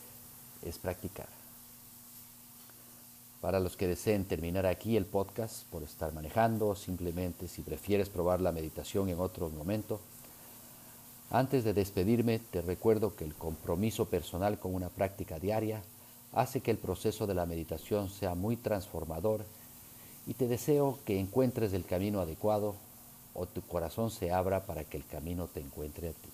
es 0.62 0.78
practicar. 0.78 1.28
Para 3.40 3.60
los 3.60 3.76
que 3.76 3.86
deseen 3.86 4.24
terminar 4.24 4.66
aquí 4.66 4.96
el 4.96 5.06
podcast 5.06 5.64
por 5.68 5.82
estar 5.82 6.12
manejando, 6.12 6.74
simplemente 6.74 7.48
si 7.48 7.62
prefieres 7.62 8.08
probar 8.08 8.40
la 8.40 8.52
meditación 8.52 9.08
en 9.08 9.20
otro 9.20 9.48
momento, 9.50 10.00
antes 11.30 11.64
de 11.64 11.74
despedirme 11.74 12.38
te 12.38 12.62
recuerdo 12.62 13.16
que 13.16 13.24
el 13.24 13.34
compromiso 13.34 14.06
personal 14.06 14.58
con 14.58 14.74
una 14.74 14.88
práctica 14.88 15.38
diaria 15.38 15.82
hace 16.32 16.60
que 16.60 16.70
el 16.70 16.78
proceso 16.78 17.26
de 17.26 17.34
la 17.34 17.46
meditación 17.46 18.08
sea 18.08 18.34
muy 18.34 18.56
transformador 18.56 19.44
y 20.26 20.34
te 20.34 20.48
deseo 20.48 20.98
que 21.04 21.18
encuentres 21.18 21.72
el 21.72 21.84
camino 21.84 22.20
adecuado 22.20 22.76
o 23.36 23.46
tu 23.46 23.60
corazón 23.60 24.10
se 24.10 24.32
abra 24.32 24.64
para 24.64 24.84
que 24.84 24.96
el 24.96 25.06
camino 25.06 25.46
te 25.46 25.60
encuentre 25.60 26.08
a 26.08 26.12
ti. 26.12 26.30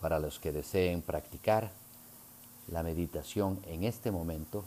Para 0.00 0.18
los 0.18 0.38
que 0.38 0.52
deseen 0.52 1.02
practicar 1.02 1.70
la 2.68 2.82
meditación 2.82 3.60
en 3.66 3.84
este 3.84 4.10
momento, 4.10 4.64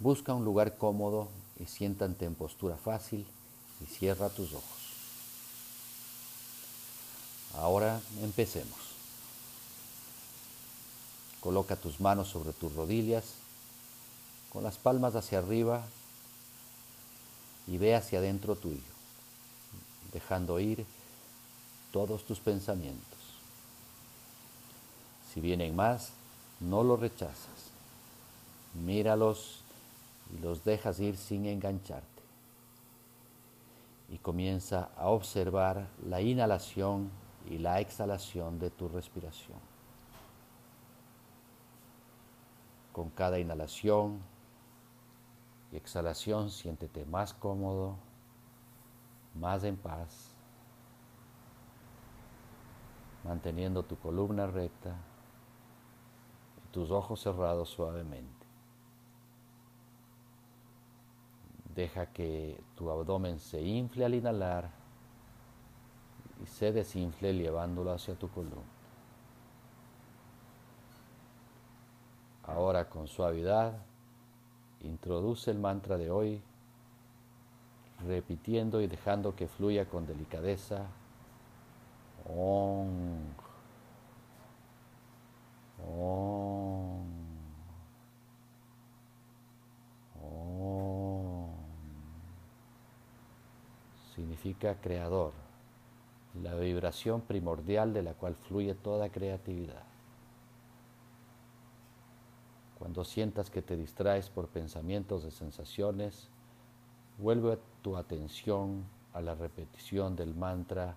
busca 0.00 0.34
un 0.34 0.44
lugar 0.44 0.76
cómodo 0.76 1.28
y 1.60 1.66
siéntate 1.66 2.24
en 2.24 2.34
postura 2.34 2.76
fácil 2.76 3.24
y 3.80 3.86
cierra 3.86 4.28
tus 4.28 4.52
ojos. 4.52 4.64
Ahora 7.54 8.00
empecemos. 8.22 8.78
Coloca 11.40 11.76
tus 11.76 12.00
manos 12.00 12.28
sobre 12.28 12.52
tus 12.52 12.74
rodillas 12.74 13.24
con 14.52 14.64
las 14.64 14.78
palmas 14.78 15.14
hacia 15.14 15.38
arriba 15.38 15.84
y 17.66 17.78
ve 17.78 17.94
hacia 17.94 18.18
adentro 18.18 18.56
tuyo, 18.56 18.80
dejando 20.12 20.60
ir 20.60 20.84
todos 21.92 22.24
tus 22.24 22.40
pensamientos. 22.40 23.18
Si 25.32 25.40
vienen 25.40 25.74
más, 25.74 26.12
no 26.60 26.82
los 26.82 27.00
rechazas. 27.00 27.70
Míralos 28.74 29.62
y 30.32 30.40
los 30.40 30.64
dejas 30.64 31.00
ir 31.00 31.16
sin 31.16 31.46
engancharte. 31.46 32.06
Y 34.10 34.18
comienza 34.18 34.90
a 34.96 35.08
observar 35.08 35.88
la 36.06 36.20
inhalación 36.20 37.10
y 37.48 37.58
la 37.58 37.80
exhalación 37.80 38.58
de 38.58 38.70
tu 38.70 38.88
respiración. 38.88 39.58
Con 42.92 43.10
cada 43.10 43.38
inhalación 43.38 44.20
exhalación 45.76 46.50
siéntete 46.50 47.04
más 47.04 47.34
cómodo, 47.34 47.96
más 49.34 49.64
en 49.64 49.76
paz, 49.76 50.34
manteniendo 53.24 53.82
tu 53.82 53.96
columna 53.96 54.46
recta 54.46 54.96
y 56.64 56.72
tus 56.72 56.90
ojos 56.90 57.20
cerrados 57.20 57.70
suavemente. 57.70 58.46
Deja 61.74 62.06
que 62.06 62.62
tu 62.76 62.90
abdomen 62.90 63.40
se 63.40 63.60
infle 63.60 64.04
al 64.04 64.14
inhalar 64.14 64.70
y 66.42 66.46
se 66.46 66.70
desinfle 66.72 67.34
llevándolo 67.34 67.92
hacia 67.92 68.14
tu 68.14 68.28
columna. 68.28 68.62
Ahora 72.44 72.88
con 72.88 73.08
suavidad 73.08 73.74
introduce 74.84 75.50
el 75.50 75.58
mantra 75.58 75.96
de 75.96 76.10
hoy, 76.10 76.42
repitiendo 78.06 78.80
y 78.80 78.86
dejando 78.86 79.34
que 79.34 79.48
fluya 79.48 79.86
con 79.86 80.06
delicadeza. 80.06 80.86
Om. 82.28 82.88
Om. 85.86 87.06
Om. 90.22 91.50
Significa 94.14 94.80
creador, 94.80 95.32
la 96.42 96.54
vibración 96.54 97.20
primordial 97.22 97.92
de 97.92 98.02
la 98.02 98.14
cual 98.14 98.34
fluye 98.34 98.74
toda 98.74 99.08
creatividad. 99.08 99.93
Cuando 102.84 103.02
sientas 103.02 103.48
que 103.48 103.62
te 103.62 103.78
distraes 103.78 104.28
por 104.28 104.48
pensamientos 104.48 105.24
de 105.24 105.30
sensaciones, 105.30 106.28
vuelve 107.16 107.58
tu 107.80 107.96
atención 107.96 108.84
a 109.14 109.22
la 109.22 109.34
repetición 109.34 110.14
del 110.14 110.34
mantra 110.34 110.94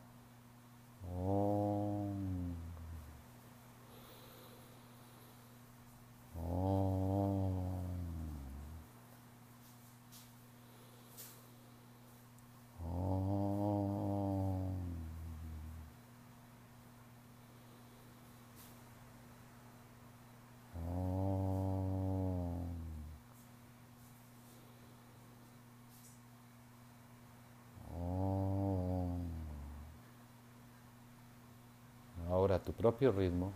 propio 32.78 33.12
ritmo, 33.12 33.52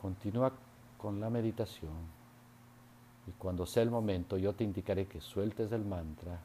continúa 0.00 0.52
con 0.98 1.18
la 1.20 1.30
meditación 1.30 2.18
y 3.26 3.32
cuando 3.32 3.66
sea 3.66 3.82
el 3.82 3.90
momento 3.90 4.36
yo 4.36 4.54
te 4.54 4.64
indicaré 4.64 5.06
que 5.06 5.20
sueltes 5.20 5.72
el 5.72 5.84
mantra. 5.84 6.38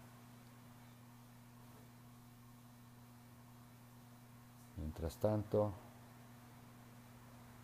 Mientras 4.78 5.18
tanto, 5.18 5.74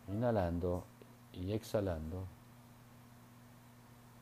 inhalando 0.07 0.83
y 1.33 1.51
exhalando, 1.51 2.25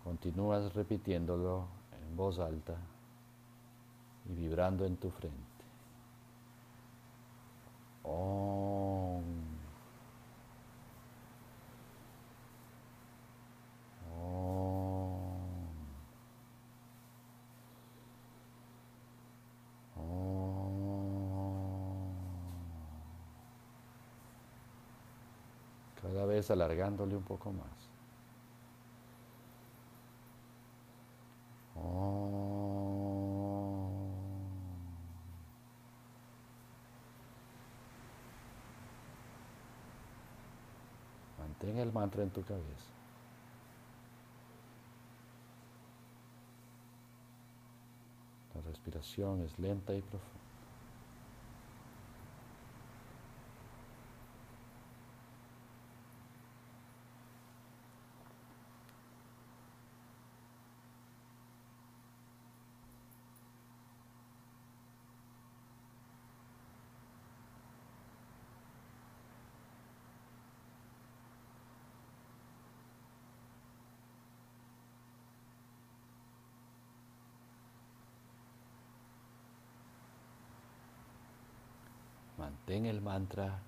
continúas 0.04 0.74
repitiéndolo 0.74 1.66
en 2.02 2.16
voz 2.16 2.40
alta 2.40 2.76
y 4.30 4.34
vibrando 4.34 4.86
en 4.86 4.98
tu 4.98 5.10
frente. 5.10 5.48
Cada 26.18 26.30
vez 26.30 26.50
alargándole 26.50 27.16
un 27.16 27.22
poco 27.22 27.52
más. 27.52 27.68
Ten 41.60 41.78
el 41.78 41.94
mantra 41.94 42.24
en 42.24 42.32
tu 42.32 42.42
cabeza. 42.42 42.64
La 48.56 48.62
respiración 48.62 49.42
es 49.42 49.60
lenta 49.60 49.94
y 49.94 50.02
profunda. 50.02 50.47
Mantén 82.78 82.96
el 82.96 83.02
mantra. 83.02 83.60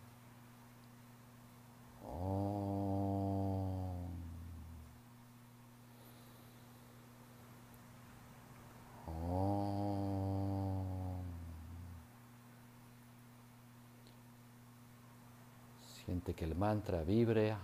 Siente 16.05 16.35
que 16.35 16.45
el 16.45 16.55
mantra 16.55 17.01
vibre 17.01 17.55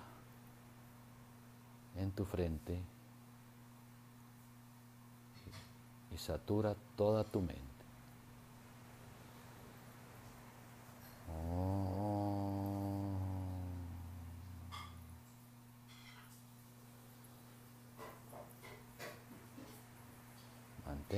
en 1.95 2.11
tu 2.11 2.26
frente 2.26 2.82
y 6.11 6.17
satura 6.17 6.76
toda 6.95 7.24
tu 7.24 7.41
mente. 7.41 7.64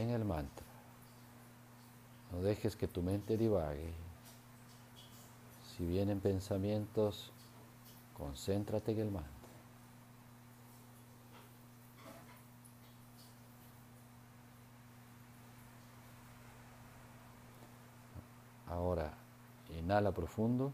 El 0.10 0.24
mantra. 0.26 0.66
No 2.32 2.42
dejes 2.42 2.76
que 2.76 2.88
tu 2.88 3.02
mente 3.02 3.38
divague. 3.38 3.94
Si 5.76 5.86
vienen 5.86 6.20
pensamientos, 6.22 7.32
concéntrate 8.16 8.94
en 8.94 9.00
el 9.00 9.12
mantra. 9.12 9.32
Ahora, 18.68 19.14
inhala 19.78 20.12
profundo. 20.12 20.72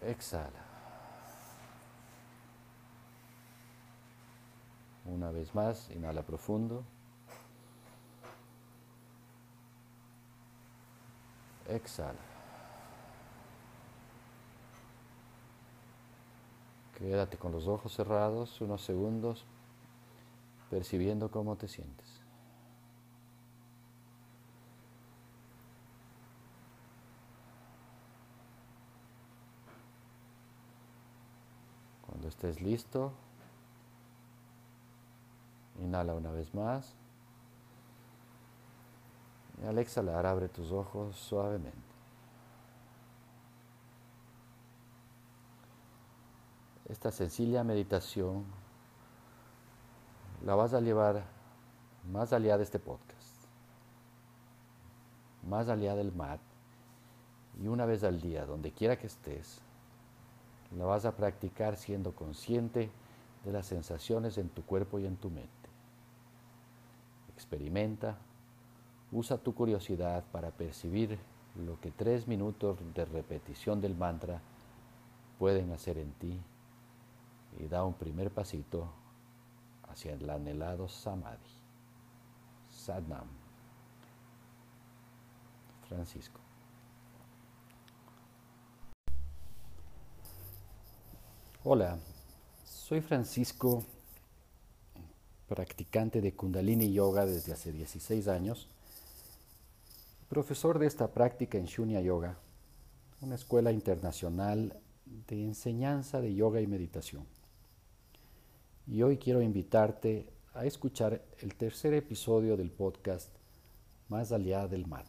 Exhala. 0.00 0.63
Una 5.04 5.30
vez 5.30 5.54
más, 5.54 5.90
inhala 5.90 6.22
profundo. 6.22 6.82
Exhala. 11.68 12.20
Quédate 16.98 17.36
con 17.36 17.52
los 17.52 17.66
ojos 17.66 17.92
cerrados 17.92 18.60
unos 18.60 18.82
segundos 18.82 19.44
percibiendo 20.70 21.30
cómo 21.30 21.56
te 21.56 21.68
sientes. 21.68 22.20
Cuando 32.06 32.28
estés 32.28 32.62
listo, 32.62 33.12
inhala 35.84 36.14
una 36.14 36.30
vez 36.30 36.52
más. 36.54 36.94
Y 39.62 39.66
al 39.66 39.78
exhalar, 39.78 40.26
abre 40.26 40.48
tus 40.48 40.72
ojos 40.72 41.16
suavemente. 41.16 41.78
Esta 46.88 47.10
sencilla 47.10 47.64
meditación 47.64 48.44
la 50.44 50.54
vas 50.54 50.74
a 50.74 50.80
llevar 50.80 51.24
más 52.12 52.32
allá 52.32 52.58
de 52.58 52.64
este 52.64 52.78
podcast, 52.78 53.46
más 55.48 55.68
allá 55.68 55.94
del 55.94 56.12
mat, 56.12 56.40
y 57.62 57.68
una 57.68 57.86
vez 57.86 58.04
al 58.04 58.20
día, 58.20 58.44
donde 58.44 58.72
quiera 58.72 58.98
que 58.98 59.06
estés, 59.06 59.60
la 60.76 60.84
vas 60.84 61.04
a 61.04 61.16
practicar 61.16 61.76
siendo 61.76 62.14
consciente 62.14 62.90
de 63.44 63.52
las 63.52 63.66
sensaciones 63.66 64.38
en 64.38 64.48
tu 64.48 64.62
cuerpo 64.64 64.98
y 64.98 65.06
en 65.06 65.16
tu 65.16 65.30
mente. 65.30 65.63
Experimenta, 67.44 68.16
usa 69.12 69.36
tu 69.36 69.54
curiosidad 69.54 70.24
para 70.32 70.50
percibir 70.50 71.18
lo 71.54 71.78
que 71.78 71.90
tres 71.90 72.26
minutos 72.26 72.78
de 72.94 73.04
repetición 73.04 73.82
del 73.82 73.94
mantra 73.94 74.40
pueden 75.38 75.70
hacer 75.70 75.98
en 75.98 76.10
ti 76.14 76.40
y 77.58 77.68
da 77.68 77.84
un 77.84 77.92
primer 77.92 78.30
pasito 78.30 78.88
hacia 79.90 80.14
el 80.14 80.30
anhelado 80.30 80.88
Samadhi. 80.88 81.36
Sadnam. 82.70 83.28
Francisco. 85.86 86.40
Hola, 91.62 91.98
soy 92.64 93.02
Francisco, 93.02 93.84
practicante 95.48 96.20
de 96.20 96.34
Kundalini 96.34 96.92
Yoga 96.92 97.26
desde 97.26 97.52
hace 97.52 97.72
16 97.72 98.28
años, 98.28 98.68
profesor 100.28 100.78
de 100.78 100.86
esta 100.86 101.12
práctica 101.12 101.58
en 101.58 101.66
Shunya 101.66 102.00
Yoga, 102.00 102.38
una 103.20 103.34
escuela 103.34 103.72
internacional 103.72 104.80
de 105.06 105.44
enseñanza 105.44 106.20
de 106.20 106.34
yoga 106.34 106.60
y 106.60 106.66
meditación. 106.66 107.26
Y 108.86 109.02
hoy 109.02 109.18
quiero 109.18 109.42
invitarte 109.42 110.28
a 110.54 110.66
escuchar 110.66 111.22
el 111.40 111.54
tercer 111.54 111.94
episodio 111.94 112.56
del 112.56 112.70
podcast 112.70 113.30
Más 114.08 114.32
allá 114.32 114.68
del 114.68 114.86
mat, 114.86 115.06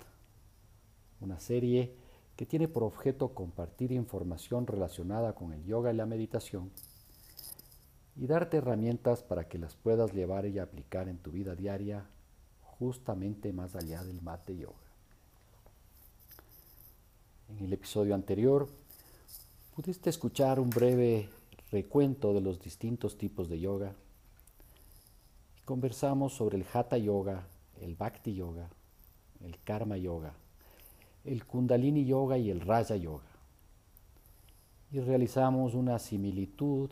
una 1.19 1.39
serie 1.39 1.95
que 2.35 2.45
tiene 2.45 2.67
por 2.67 2.83
objeto 2.83 3.33
compartir 3.33 3.91
información 3.91 4.67
relacionada 4.67 5.33
con 5.33 5.53
el 5.53 5.63
yoga 5.65 5.93
y 5.93 5.95
la 5.95 6.05
meditación 6.05 6.71
y 8.17 8.27
darte 8.27 8.57
herramientas 8.57 9.23
para 9.23 9.47
que 9.47 9.57
las 9.57 9.75
puedas 9.75 10.13
llevar 10.13 10.45
y 10.45 10.59
aplicar 10.59 11.09
en 11.09 11.17
tu 11.17 11.31
vida 11.31 11.55
diaria 11.55 12.05
justamente 12.61 13.51
más 13.53 13.75
allá 13.75 14.03
del 14.03 14.21
mat 14.21 14.45
de 14.47 14.57
yoga. 14.57 14.75
En 17.49 17.65
el 17.65 17.73
episodio 17.73 18.15
anterior 18.15 18.67
pudiste 19.75 20.09
escuchar 20.09 20.59
un 20.59 20.69
breve 20.69 21.29
recuento 21.71 22.33
de 22.33 22.41
los 22.41 22.59
distintos 22.61 23.17
tipos 23.17 23.49
de 23.49 23.59
yoga. 23.59 23.93
conversamos 25.65 26.33
sobre 26.33 26.57
el 26.57 26.65
Hatha 26.71 26.97
Yoga, 26.97 27.47
el 27.81 27.95
Bhakti 27.95 28.35
Yoga, 28.35 28.69
el 29.43 29.57
Karma 29.63 29.97
Yoga, 29.97 30.33
el 31.23 31.45
Kundalini 31.45 32.05
Yoga 32.05 32.37
y 32.37 32.51
el 32.51 32.61
Raja 32.61 32.95
Yoga. 32.95 33.25
Y 34.91 34.99
realizamos 34.99 35.73
una 35.73 35.97
similitud 35.97 36.91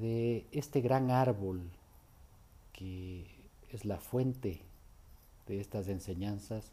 de 0.00 0.46
este 0.52 0.80
gran 0.80 1.10
árbol 1.10 1.62
que 2.72 3.26
es 3.70 3.84
la 3.84 3.98
fuente 3.98 4.60
de 5.46 5.60
estas 5.60 5.88
enseñanzas, 5.88 6.70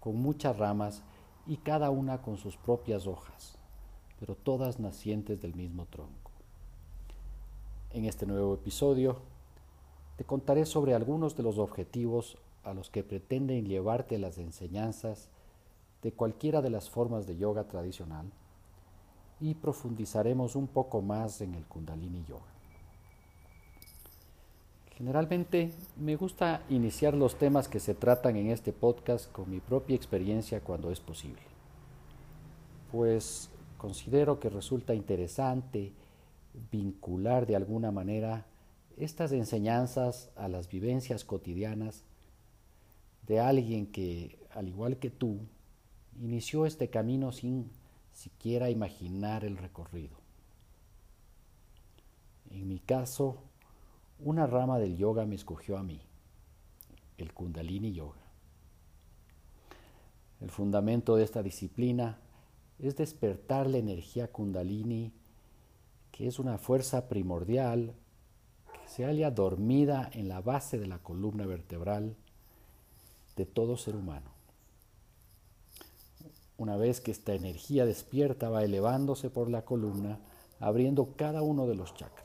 con 0.00 0.16
muchas 0.16 0.56
ramas 0.56 1.02
y 1.46 1.58
cada 1.58 1.90
una 1.90 2.22
con 2.22 2.38
sus 2.38 2.56
propias 2.56 3.06
hojas, 3.06 3.58
pero 4.18 4.34
todas 4.34 4.80
nacientes 4.80 5.40
del 5.40 5.54
mismo 5.54 5.86
tronco. 5.86 6.30
En 7.90 8.06
este 8.06 8.26
nuevo 8.26 8.54
episodio 8.54 9.18
te 10.16 10.24
contaré 10.24 10.64
sobre 10.64 10.94
algunos 10.94 11.36
de 11.36 11.42
los 11.42 11.58
objetivos 11.58 12.38
a 12.64 12.72
los 12.72 12.90
que 12.90 13.02
pretenden 13.02 13.66
llevarte 13.66 14.18
las 14.18 14.38
enseñanzas 14.38 15.28
de 16.02 16.12
cualquiera 16.12 16.62
de 16.62 16.70
las 16.70 16.90
formas 16.90 17.26
de 17.26 17.36
yoga 17.36 17.64
tradicional 17.64 18.30
y 19.40 19.54
profundizaremos 19.54 20.56
un 20.56 20.68
poco 20.68 21.02
más 21.02 21.40
en 21.40 21.54
el 21.54 21.66
kundalini 21.66 22.24
yoga. 22.24 22.51
Generalmente 24.96 25.70
me 25.96 26.16
gusta 26.16 26.62
iniciar 26.68 27.14
los 27.14 27.36
temas 27.36 27.68
que 27.68 27.80
se 27.80 27.94
tratan 27.94 28.36
en 28.36 28.50
este 28.50 28.72
podcast 28.72 29.30
con 29.32 29.50
mi 29.50 29.60
propia 29.60 29.96
experiencia 29.96 30.60
cuando 30.60 30.90
es 30.90 31.00
posible, 31.00 31.42
pues 32.90 33.50
considero 33.78 34.38
que 34.38 34.50
resulta 34.50 34.94
interesante 34.94 35.92
vincular 36.70 37.46
de 37.46 37.56
alguna 37.56 37.90
manera 37.90 38.46
estas 38.98 39.32
enseñanzas 39.32 40.30
a 40.36 40.48
las 40.48 40.68
vivencias 40.68 41.24
cotidianas 41.24 42.04
de 43.26 43.40
alguien 43.40 43.86
que, 43.86 44.38
al 44.50 44.68
igual 44.68 44.98
que 44.98 45.10
tú, 45.10 45.38
inició 46.20 46.66
este 46.66 46.90
camino 46.90 47.32
sin 47.32 47.70
siquiera 48.12 48.68
imaginar 48.68 49.44
el 49.44 49.56
recorrido. 49.56 50.16
En 52.50 52.68
mi 52.68 52.78
caso, 52.78 53.38
una 54.24 54.46
rama 54.46 54.78
del 54.78 54.96
yoga 54.96 55.26
me 55.26 55.34
escogió 55.34 55.76
a 55.76 55.82
mí, 55.82 56.00
el 57.18 57.32
kundalini 57.32 57.92
yoga. 57.92 58.20
El 60.40 60.50
fundamento 60.50 61.16
de 61.16 61.24
esta 61.24 61.42
disciplina 61.42 62.18
es 62.78 62.96
despertar 62.96 63.68
la 63.68 63.78
energía 63.78 64.28
kundalini 64.28 65.12
que 66.10 66.26
es 66.26 66.38
una 66.38 66.58
fuerza 66.58 67.08
primordial 67.08 67.94
que 68.72 68.88
se 68.88 69.04
halla 69.04 69.30
dormida 69.30 70.10
en 70.12 70.28
la 70.28 70.40
base 70.40 70.78
de 70.78 70.86
la 70.86 70.98
columna 70.98 71.46
vertebral 71.46 72.16
de 73.36 73.46
todo 73.46 73.76
ser 73.76 73.96
humano. 73.96 74.30
Una 76.58 76.76
vez 76.76 77.00
que 77.00 77.10
esta 77.10 77.34
energía 77.34 77.86
despierta 77.86 78.50
va 78.50 78.62
elevándose 78.62 79.30
por 79.30 79.50
la 79.50 79.64
columna, 79.64 80.20
abriendo 80.60 81.14
cada 81.16 81.42
uno 81.42 81.66
de 81.66 81.74
los 81.74 81.94
chakras. 81.94 82.21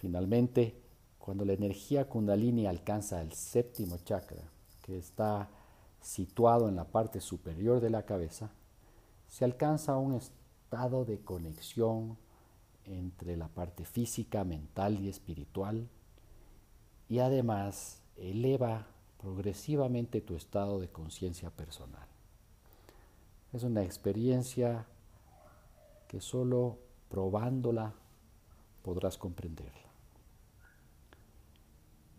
Finalmente, 0.00 0.80
cuando 1.18 1.44
la 1.44 1.52
energía 1.52 2.08
kundalini 2.08 2.66
alcanza 2.66 3.20
el 3.20 3.32
séptimo 3.34 3.98
chakra, 3.98 4.42
que 4.80 4.96
está 4.96 5.50
situado 6.00 6.70
en 6.70 6.76
la 6.76 6.84
parte 6.84 7.20
superior 7.20 7.80
de 7.80 7.90
la 7.90 8.06
cabeza, 8.06 8.50
se 9.28 9.44
alcanza 9.44 9.98
un 9.98 10.14
estado 10.14 11.04
de 11.04 11.20
conexión 11.20 12.16
entre 12.86 13.36
la 13.36 13.48
parte 13.48 13.84
física, 13.84 14.42
mental 14.42 14.98
y 14.98 15.10
espiritual 15.10 15.86
y 17.06 17.18
además 17.18 18.02
eleva 18.16 18.86
progresivamente 19.18 20.22
tu 20.22 20.34
estado 20.34 20.80
de 20.80 20.88
conciencia 20.88 21.50
personal. 21.50 22.08
Es 23.52 23.64
una 23.64 23.82
experiencia 23.82 24.86
que 26.08 26.22
solo 26.22 26.78
probándola 27.10 27.92
podrás 28.82 29.18
comprenderla. 29.18 29.89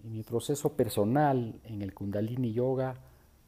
En 0.04 0.14
mi 0.14 0.24
proceso 0.24 0.74
personal 0.74 1.60
en 1.64 1.82
el 1.82 1.94
Kundalini 1.94 2.54
Yoga 2.54 2.96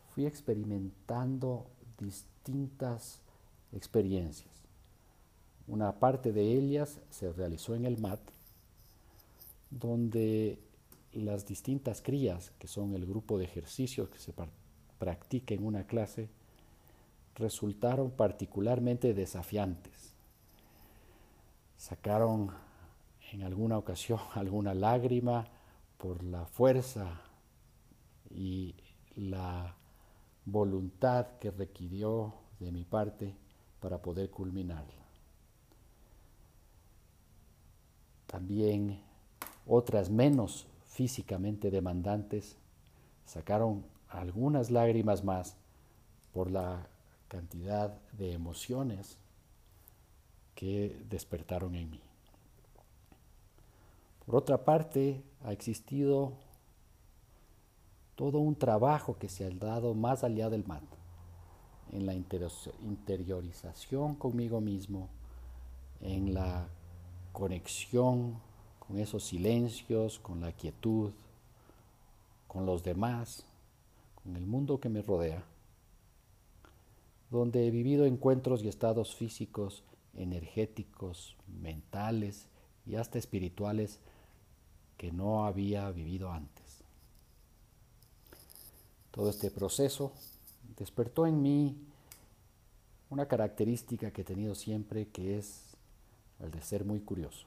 fui 0.10 0.26
experimentando 0.26 1.66
distintas 1.97 3.22
experiencias. 3.72 4.51
Una 5.68 5.99
parte 5.99 6.32
de 6.32 6.54
ellas 6.54 6.99
se 7.10 7.32
realizó 7.32 7.74
en 7.74 7.86
el 7.86 7.97
MAT, 7.97 8.20
donde 9.72 10.60
las 11.14 11.47
distintas 11.47 12.01
crías, 12.01 12.51
que 12.60 12.68
son 12.68 12.93
el 12.93 13.06
grupo 13.06 13.39
de 13.39 13.45
ejercicios 13.45 14.10
que 14.10 14.20
se 14.20 14.34
practica 14.99 15.56
en 15.56 15.66
una 15.66 15.88
clase, 15.88 16.30
resultaron 17.36 18.12
particularmente 18.12 19.16
desafiantes. 19.16 20.14
Sacaron 21.78 22.51
en 23.32 23.41
alguna 23.41 23.78
ocasión 23.78 24.20
alguna 24.36 24.76
lágrima 24.76 25.47
por 26.04 26.22
la 26.22 26.45
fuerza 26.45 27.22
y 28.30 28.76
la 29.16 29.74
voluntad 30.43 31.28
que 31.39 31.49
requirió 31.49 32.34
de 32.60 32.74
mi 32.74 32.84
parte 32.84 33.34
para 33.80 34.01
poder 34.01 34.30
culminarla. 34.30 35.06
También 38.28 38.99
otras 39.66 40.10
menos 40.10 40.68
físicamente 40.88 41.72
demandantes 41.72 42.58
sacaron 43.26 43.86
algunas 44.10 44.72
lágrimas 44.72 45.24
más 45.24 45.56
por 46.34 46.51
la 46.51 46.86
cantidad 47.30 47.97
de 48.12 48.34
emociones 48.34 49.18
que 50.54 51.01
despertaron 51.10 51.76
en 51.76 51.91
mí. 51.91 52.01
Por 54.26 54.36
otra 54.36 54.66
parte, 54.66 55.24
ha 55.44 55.52
existido 55.52 56.34
todo 58.16 58.39
un 58.39 58.56
trabajo 58.56 59.18
que 59.18 59.30
se 59.30 59.46
ha 59.46 59.50
dado 59.50 59.94
más 59.94 60.24
allá 60.24 60.50
del 60.50 60.66
mar, 60.66 60.82
en 61.91 62.06
la 62.06 62.14
interiorización 62.14 64.16
conmigo 64.16 64.62
mismo, 64.62 65.10
en 66.02 66.34
la 66.34 66.68
conexión 67.32 68.39
con 68.80 69.00
esos 69.00 69.24
silencios, 69.24 70.20
con 70.20 70.41
la 70.41 70.52
quietud, 70.52 71.12
con 72.48 72.66
los 72.66 72.84
demás, 72.84 73.46
con 74.24 74.36
el 74.36 74.46
mundo 74.46 74.80
que 74.80 74.89
me 74.89 75.02
rodea, 75.02 75.44
donde 77.32 77.68
he 77.68 77.72
vivido 77.72 78.06
encuentros 78.06 78.64
y 78.64 78.68
estados 78.68 79.16
físicos, 79.16 79.84
energéticos, 80.16 81.36
mentales 81.48 82.48
y 82.86 82.96
hasta 82.96 83.18
espirituales 83.18 84.00
que 84.98 85.12
no 85.12 85.46
había 85.46 85.89
vivido 85.91 86.32
antes. 86.32 86.84
Todo 89.12 89.30
este 89.30 89.52
proceso 89.52 90.12
despertó 90.78 91.28
en 91.28 91.41
mí 91.41 91.78
una 93.10 93.28
característica 93.28 94.12
que 94.12 94.22
he 94.22 94.26
tenido 94.26 94.56
siempre, 94.56 95.08
que 95.08 95.38
es 95.38 95.76
el 96.39 96.52
de 96.52 96.62
ser 96.62 96.84
muy 96.84 97.00
curioso. 97.00 97.46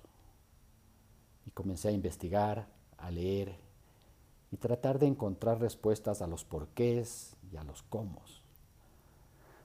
Y 1.47 1.51
comencé 1.51 1.89
a 1.89 1.93
investigar, 1.93 2.69
a 2.99 3.11
leer 3.11 3.57
y 4.53 4.57
tratar 4.57 4.99
de 4.99 5.07
encontrar 5.07 5.61
respuestas 5.61 6.23
a 6.23 6.27
los 6.27 6.45
porqués 6.45 7.35
y 7.53 7.57
a 7.57 7.65
los 7.65 7.83
cómo. 7.83 8.23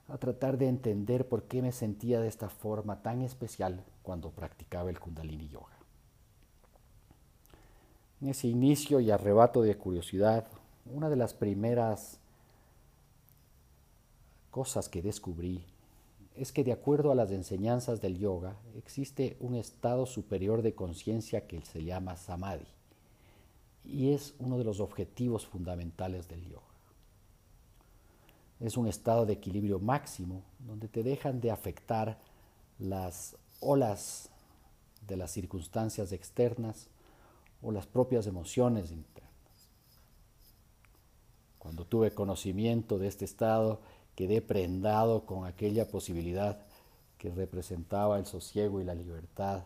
A 0.08 0.18
tratar 0.18 0.58
de 0.58 0.68
entender 0.68 1.30
por 1.30 1.44
qué 1.44 1.62
me 1.62 1.72
sentía 1.72 2.20
de 2.20 2.28
esta 2.28 2.50
forma 2.50 3.02
tan 3.02 3.22
especial 3.22 3.84
cuando 4.04 4.32
practicaba 4.32 4.90
el 4.90 5.00
kundalini 5.00 5.48
yoga. 5.48 5.81
Ese 8.22 8.48
inicio 8.48 9.00
y 9.00 9.10
arrebato 9.10 9.64
de 9.64 9.78
curiosidad, 9.78 10.48
una 10.86 11.10
de 11.10 11.16
las 11.16 11.34
primeras 11.34 12.20
cosas 14.52 14.90
que 14.90 15.02
descubrí 15.02 15.64
es 16.36 16.52
que 16.52 16.64
de 16.64 16.72
acuerdo 16.72 17.12
a 17.12 17.16
las 17.16 17.32
enseñanzas 17.32 18.00
del 18.00 18.18
yoga 18.18 18.56
existe 18.76 19.38
un 19.40 19.56
estado 19.56 20.06
superior 20.06 20.62
de 20.62 20.76
conciencia 20.76 21.48
que 21.48 21.62
se 21.62 21.84
llama 21.84 22.16
samadhi 22.16 22.68
y 23.84 24.12
es 24.12 24.36
uno 24.38 24.58
de 24.58 24.64
los 24.64 24.80
objetivos 24.80 25.48
fundamentales 25.48 26.28
del 26.28 26.44
yoga. 26.48 26.62
Es 28.60 28.78
un 28.78 28.88
estado 28.88 29.26
de 29.26 29.34
equilibrio 29.34 29.80
máximo 29.80 30.44
donde 30.60 30.88
te 30.88 31.02
dejan 31.02 31.42
de 31.42 31.50
afectar 31.50 32.20
las 32.78 33.36
olas 33.60 34.30
de 35.08 35.18
las 35.18 35.32
circunstancias 35.32 36.12
externas 36.12 36.91
o 37.62 37.72
las 37.72 37.88
propias 37.88 38.28
emociones 38.28 38.92
internas. 38.92 39.32
Cuando 41.60 41.86
tuve 41.86 42.12
conocimiento 42.14 42.98
de 42.98 43.08
este 43.08 43.26
estado, 43.26 43.82
quedé 44.16 44.42
prendado 44.42 45.26
con 45.26 45.46
aquella 45.46 45.88
posibilidad 45.88 46.66
que 47.18 47.30
representaba 47.30 48.18
el 48.18 48.26
sosiego 48.26 48.82
y 48.82 48.84
la 48.84 48.96
libertad 48.96 49.66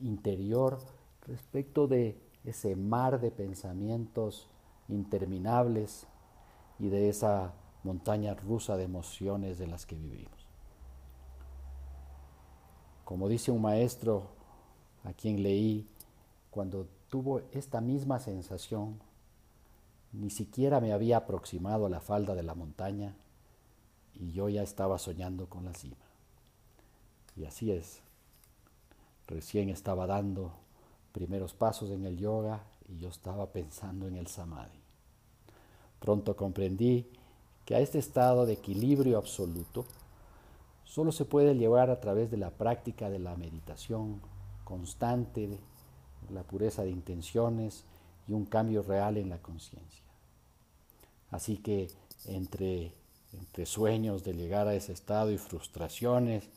interior 0.00 0.78
respecto 1.26 1.86
de 1.86 2.20
ese 2.44 2.74
mar 2.74 3.20
de 3.20 3.30
pensamientos 3.30 4.48
interminables 4.88 6.06
y 6.78 6.88
de 6.88 7.08
esa 7.08 7.54
montaña 7.84 8.34
rusa 8.34 8.76
de 8.76 8.84
emociones 8.84 9.58
de 9.58 9.66
las 9.66 9.86
que 9.86 9.96
vivimos. 9.96 10.48
Como 13.04 13.28
dice 13.28 13.50
un 13.50 13.62
maestro 13.62 14.28
a 15.04 15.12
quien 15.12 15.42
leí, 15.42 15.88
cuando 16.50 16.88
tuvo 17.08 17.42
esta 17.52 17.80
misma 17.80 18.18
sensación, 18.18 18.98
ni 20.12 20.30
siquiera 20.30 20.80
me 20.80 20.92
había 20.92 21.18
aproximado 21.18 21.86
a 21.86 21.90
la 21.90 22.00
falda 22.00 22.34
de 22.34 22.42
la 22.42 22.54
montaña 22.54 23.14
y 24.14 24.32
yo 24.32 24.48
ya 24.48 24.62
estaba 24.62 24.98
soñando 24.98 25.46
con 25.46 25.64
la 25.64 25.74
cima. 25.74 25.96
Y 27.36 27.44
así 27.44 27.70
es. 27.70 28.00
Recién 29.26 29.68
estaba 29.68 30.06
dando 30.06 30.52
primeros 31.12 31.54
pasos 31.54 31.90
en 31.90 32.04
el 32.04 32.16
yoga 32.16 32.62
y 32.88 32.98
yo 32.98 33.08
estaba 33.08 33.52
pensando 33.52 34.08
en 34.08 34.16
el 34.16 34.26
samadhi. 34.26 34.80
Pronto 36.00 36.36
comprendí 36.36 37.06
que 37.64 37.74
a 37.74 37.80
este 37.80 37.98
estado 37.98 38.46
de 38.46 38.54
equilibrio 38.54 39.18
absoluto 39.18 39.84
solo 40.84 41.12
se 41.12 41.26
puede 41.26 41.54
llevar 41.54 41.90
a 41.90 42.00
través 42.00 42.30
de 42.30 42.38
la 42.38 42.50
práctica 42.50 43.10
de 43.10 43.18
la 43.18 43.36
meditación 43.36 44.20
constante, 44.64 45.58
la 46.30 46.42
pureza 46.42 46.82
de 46.82 46.90
intenciones 46.90 47.84
y 48.26 48.32
un 48.32 48.44
cambio 48.44 48.82
real 48.82 49.16
en 49.16 49.28
la 49.28 49.38
conciencia. 49.38 50.04
Así 51.30 51.58
que 51.58 51.88
entre 52.26 52.92
entre 53.32 53.66
sueños 53.66 54.24
de 54.24 54.34
llegar 54.34 54.68
a 54.68 54.74
ese 54.74 54.92
estado 54.92 55.30
y 55.30 55.38
frustraciones 55.38 56.48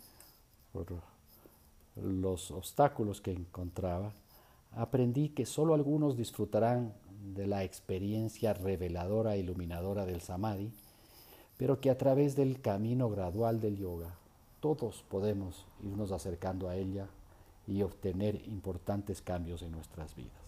por 0.71 0.87
los 1.95 2.51
obstáculos 2.51 3.19
que 3.19 3.31
encontraba, 3.31 4.13
aprendí 4.71 5.29
que 5.29 5.45
solo 5.45 5.73
algunos 5.73 6.15
disfrutarán 6.15 6.93
de 7.35 7.45
la 7.47 7.63
experiencia 7.63 8.53
reveladora 8.53 9.35
e 9.35 9.39
iluminadora 9.39 10.05
del 10.05 10.21
samadhi, 10.21 10.71
pero 11.57 11.79
que 11.81 11.89
a 11.89 11.97
través 11.97 12.35
del 12.35 12.61
camino 12.61 13.09
gradual 13.09 13.59
del 13.59 13.77
yoga 13.77 14.15
todos 14.61 15.03
podemos 15.09 15.65
irnos 15.83 16.11
acercando 16.11 16.69
a 16.69 16.77
ella 16.77 17.07
y 17.67 17.81
obtener 17.83 18.35
importantes 18.47 19.21
cambios 19.21 19.61
en 19.61 19.71
nuestras 19.71 20.15
vidas. 20.15 20.41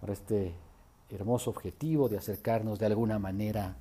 Para 0.00 0.12
este 0.12 0.54
hermoso 1.10 1.50
objetivo 1.50 2.08
de 2.08 2.18
acercarnos 2.18 2.78
de 2.78 2.86
alguna 2.86 3.18
manera 3.18 3.76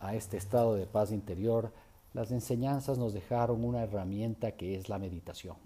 a, 0.00 0.14
este 0.14 0.36
estado 0.36 0.74
de 0.74 0.86
paz 0.86 1.12
interior, 1.12 1.72
las 2.12 2.30
enseñanzas 2.30 2.98
nos 2.98 3.12
dejaron 3.12 3.64
una 3.64 3.82
herramienta 3.82 4.52
que 4.52 4.76
es 4.76 4.88
la 4.88 4.98
meditación, 4.98 5.56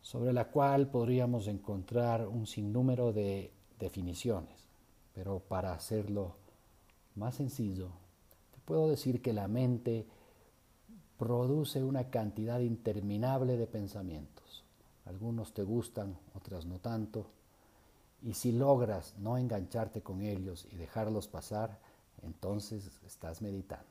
sobre 0.00 0.32
la 0.32 0.46
cual 0.46 0.88
podríamos 0.88 1.46
encontrar 1.46 2.26
un 2.26 2.46
sinnúmero 2.46 3.12
de 3.12 3.52
definiciones, 3.78 4.68
pero 5.14 5.40
para 5.40 5.72
hacerlo 5.72 6.36
más 7.14 7.36
sencillo, 7.36 7.90
te 8.52 8.60
puedo 8.64 8.88
decir 8.88 9.22
que 9.22 9.32
la 9.32 9.48
mente 9.48 10.06
produce 11.20 11.84
una 11.84 12.04
cantidad 12.04 12.60
interminable 12.60 13.58
de 13.58 13.66
pensamientos. 13.66 14.64
Algunos 15.04 15.52
te 15.52 15.62
gustan, 15.62 16.16
otras 16.34 16.64
no 16.64 16.78
tanto 16.78 17.26
y 18.22 18.32
si 18.32 18.52
logras 18.52 19.14
no 19.18 19.36
engancharte 19.36 20.00
con 20.00 20.22
ellos 20.22 20.66
y 20.72 20.76
dejarlos 20.76 21.28
pasar, 21.28 21.78
entonces 22.22 22.90
estás 23.06 23.42
meditando. 23.42 23.84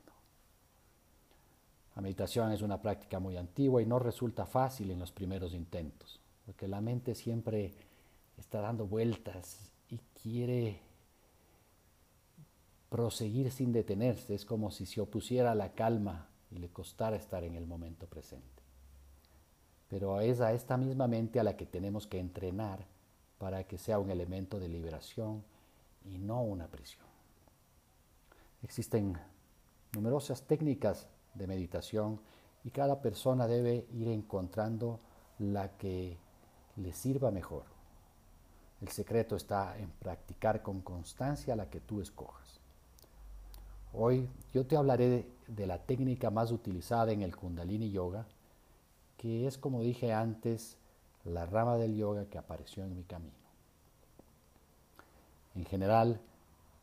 La 1.96 2.02
meditación 2.02 2.52
es 2.52 2.64
una 2.64 2.82
práctica 2.82 3.20
muy 3.20 3.38
antigua 3.38 3.80
y 3.84 3.86
no 3.86 4.00
resulta 4.00 4.48
fácil 4.48 4.90
en 4.90 4.98
los 4.98 5.12
primeros 5.12 5.54
intentos, 5.54 6.20
porque 6.48 6.68
la 6.68 6.82
mente 6.82 7.14
siempre 7.14 7.76
está 8.40 8.60
dando 8.60 8.88
vueltas 8.88 9.72
y 9.88 10.00
quiere 10.20 10.82
proseguir 12.90 13.52
sin 13.52 13.72
detenerse. 13.72 14.34
Es 14.34 14.46
como 14.46 14.72
si 14.72 14.88
se 14.88 15.00
opusiera 15.00 15.52
a 15.52 15.56
la 15.56 15.74
calma 15.74 16.29
y 16.52 16.58
le 16.58 16.70
costara 16.70 17.16
estar 17.16 17.44
en 17.44 17.56
el 17.56 17.66
momento 17.66 18.08
presente. 18.08 18.64
Pero 19.88 20.22
es 20.22 20.42
a 20.42 20.54
esta 20.54 20.78
misma 20.78 21.08
mente 21.08 21.40
a 21.40 21.44
la 21.44 21.58
que 21.58 21.66
tenemos 21.66 22.08
que 22.08 22.20
entrenar 22.20 22.86
para 23.38 23.64
que 23.64 23.78
sea 23.78 24.00
un 24.00 24.12
elemento 24.12 24.60
de 24.60 24.68
liberación 24.68 25.44
y 26.06 26.18
no 26.18 26.42
una 26.42 26.68
prisión. 26.68 27.06
Existen 28.62 29.18
numerosas 29.94 30.44
técnicas 30.44 31.08
de 31.34 31.48
meditación 31.48 32.20
y 32.64 32.72
cada 32.72 33.02
persona 33.02 33.48
debe 33.48 33.88
ir 33.94 34.10
encontrando 34.10 35.00
la 35.40 35.78
que 35.78 36.18
le 36.76 36.94
sirva 36.94 37.32
mejor. 37.32 37.64
El 38.82 38.90
secreto 38.90 39.36
está 39.36 39.78
en 39.78 39.90
practicar 39.90 40.62
con 40.62 40.82
constancia 40.82 41.56
la 41.56 41.70
que 41.70 41.80
tú 41.80 42.02
escojas. 42.02 42.60
Hoy 43.94 44.30
yo 44.54 44.66
te 44.66 44.78
hablaré 44.78 45.10
de, 45.10 45.28
la 45.58 45.80
técnica 45.86 46.30
más 46.30 46.52
utilizada 46.52 47.12
en 47.12 47.22
el 47.22 47.36
Kundalini 47.36 47.92
Yoga 47.92 48.26
que 49.20 49.48
es, 49.48 49.58
como 49.58 49.82
dije 49.82 50.14
antes, 50.14 50.78
la 51.26 51.46
rama 51.46 51.76
del 51.76 51.98
yoga 51.98 52.30
que 52.30 52.38
apareció 52.38 52.86
en 52.86 52.96
mi 52.96 53.04
camino. 53.04 53.34
En 55.56 55.66
general, 55.66 56.22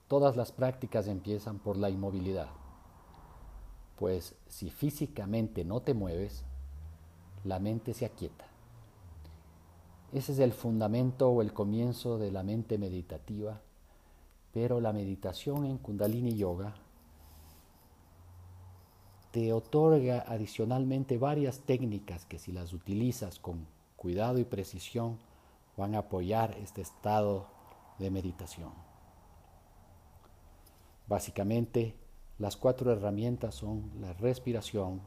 todas 0.07 0.37
las 0.37 0.53
prácticas 0.53 1.09
empiezan 1.09 1.59
por 1.59 1.79
la 1.79 1.89
inmovilidad, 1.89 2.49
pues 3.99 4.35
si 4.49 4.69
físicamente 4.69 5.64
no 5.64 5.81
te 5.81 5.95
mueves, 5.95 6.45
la 7.43 7.59
mente 7.59 7.95
se 7.95 8.05
aquieta. 8.05 8.45
Ese 10.12 10.33
es 10.33 10.39
el 10.39 10.53
fundamento 10.53 11.31
o 11.31 11.41
el 11.41 11.55
comienzo 11.55 12.19
de 12.19 12.31
la 12.31 12.43
mente 12.43 12.77
meditativa, 12.77 13.62
pero 14.53 14.83
la 14.83 14.93
meditación 14.93 15.64
en 15.64 15.79
Kundalini 15.79 16.37
Yoga 16.37 16.75
te 19.37 19.53
otorga 19.53 20.24
adicionalmente 20.26 21.18
varias 21.18 21.61
técnicas 21.61 22.24
que 22.24 22.39
si 22.39 22.53
las 22.53 22.72
utilizas 22.72 23.39
con 23.39 23.66
cuidado 23.95 24.39
y 24.39 24.45
precisión 24.45 25.18
van 25.76 25.95
a 25.95 25.99
apoyar 25.99 26.57
este 26.57 26.80
estado 26.80 27.47
de 27.99 28.11
meditación. 28.11 28.72
Básicamente, 31.07 31.95
las 32.39 32.57
cuatro 32.57 32.91
herramientas 32.91 33.55
son 33.57 33.91
la 34.01 34.14
respiración, 34.14 35.03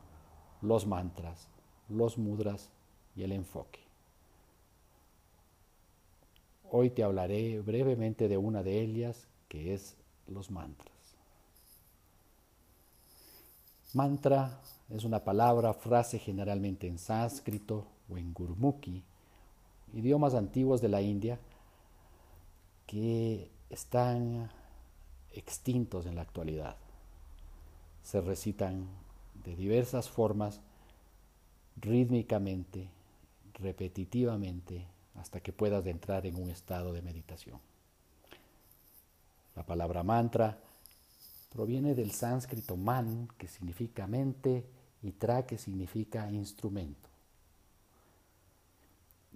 los 0.62 0.86
mantras, 0.86 1.48
los 1.88 2.20
mudras 2.20 2.70
y 3.16 3.24
el 3.24 3.32
enfoque. 3.32 3.80
Hoy 6.70 6.92
te 6.92 7.02
hablaré 7.02 7.62
brevemente 7.62 8.28
de 8.28 8.38
una 8.38 8.62
de 8.62 8.80
ellas, 8.80 9.28
que 9.48 9.74
es 9.74 9.98
los 10.28 10.52
mantras. 10.52 10.99
Mantra 13.94 14.62
es 14.90 15.04
una 15.04 15.24
palabra, 15.24 15.74
frase 15.74 16.20
generalmente 16.20 16.88
en 16.88 17.00
sánscrito 17.00 17.88
o 18.08 18.18
en 18.18 18.34
gurmukhi, 18.34 19.04
idiomas 19.94 20.36
antiguos 20.36 20.80
de 20.80 20.90
la 20.90 21.02
India 21.02 21.40
que 22.86 23.50
están 23.70 24.52
extintos 25.34 26.06
en 26.06 26.16
la 26.16 26.22
actualidad. 26.22 26.76
Se 28.04 28.22
recitan 28.22 28.88
de 29.44 29.56
diversas 29.56 30.08
formas, 30.08 30.62
rítmicamente, 31.78 32.90
repetitivamente, 33.56 34.86
hasta 35.16 35.40
que 35.40 35.52
puedas 35.52 35.86
entrar 35.88 36.28
en 36.28 36.36
un 36.36 36.50
estado 36.52 36.94
de 36.94 37.02
meditación. 37.02 37.60
La 39.56 39.64
palabra 39.64 40.04
mantra 40.04 40.60
proviene 41.50 41.96
del 41.96 42.12
sánscrito 42.12 42.78
man, 42.78 43.28
que 43.38 43.48
significa 43.48 44.08
mente, 44.08 44.66
y 45.02 45.12
tra, 45.12 45.46
que 45.46 45.58
significa 45.58 46.30
instrumento. 46.32 47.10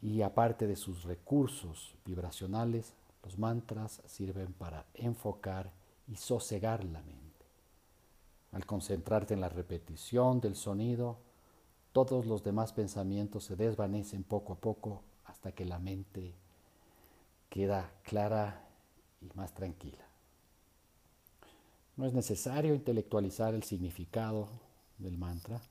Y 0.02 0.22
aparte 0.22 0.68
de 0.68 0.76
sus 0.76 1.04
recursos 1.04 1.96
vibracionales, 2.06 2.94
los 3.24 3.38
mantras 3.40 4.02
sirven 4.06 4.54
para 4.54 4.86
enfocar 4.94 5.72
y 6.08 6.18
sosegar 6.18 6.84
la 6.84 7.02
mente. 7.02 7.24
Al 8.52 8.66
concentrarte 8.66 9.34
en 9.34 9.42
la 9.42 9.50
repetición 9.50 10.42
del 10.42 10.56
sonido, 10.56 11.18
todos 11.94 12.26
los 12.26 12.44
demás 12.44 12.74
pensamientos 12.74 13.46
se 13.46 13.56
desvanecen 13.56 14.24
poco 14.24 14.54
a 14.54 14.58
poco 14.58 15.02
hasta 15.26 15.54
que 15.54 15.66
la 15.66 15.80
mente 15.80 16.34
queda 17.50 17.90
clara 18.04 18.68
y 19.22 19.30
más 19.38 19.54
tranquila. 19.54 20.13
No 21.96 22.06
es 22.06 22.14
necesario 22.14 22.74
intelectualizar 22.74 23.54
el 23.54 23.64
significado 23.64 24.48
del 24.98 25.18
mantra, 25.18 25.62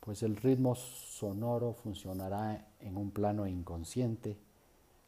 pues 0.00 0.22
el 0.22 0.36
ritmo 0.36 0.74
sonoro 0.74 1.74
funcionará 1.74 2.66
en 2.80 2.96
un 2.96 3.10
plano 3.12 3.46
inconsciente, 3.46 4.36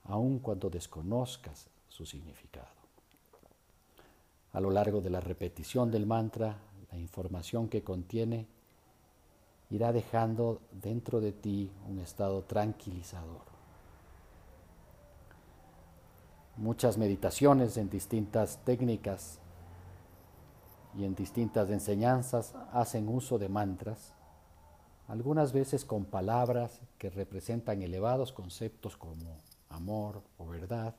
aun 0.04 0.38
cuando 0.38 0.70
desconozcas 0.70 1.66
su 1.88 2.06
significado. 2.06 2.68
A 4.52 4.60
lo 4.60 4.70
largo 4.70 5.00
de 5.00 5.10
la 5.10 5.20
repetición 5.20 5.90
del 5.90 6.06
mantra, 6.06 6.58
la 6.92 6.98
información 6.98 7.68
que 7.68 7.82
contiene 7.82 8.46
irá 9.70 9.92
dejando 9.92 10.60
dentro 10.70 11.20
de 11.20 11.32
ti 11.32 11.70
un 11.88 11.98
estado 11.98 12.42
tranquilizador. 12.42 13.40
Muchas 16.58 16.98
meditaciones 16.98 17.78
en 17.78 17.88
distintas 17.88 18.58
técnicas 18.64 19.38
y 20.94 21.04
en 21.04 21.14
distintas 21.14 21.70
enseñanzas 21.70 22.54
hacen 22.72 23.08
uso 23.08 23.38
de 23.38 23.48
mantras, 23.48 24.12
algunas 25.08 25.52
veces 25.52 25.84
con 25.84 26.04
palabras 26.04 26.80
que 26.98 27.10
representan 27.10 27.82
elevados 27.82 28.32
conceptos 28.32 28.96
como 28.96 29.38
amor 29.68 30.22
o 30.38 30.46
verdad, 30.46 30.94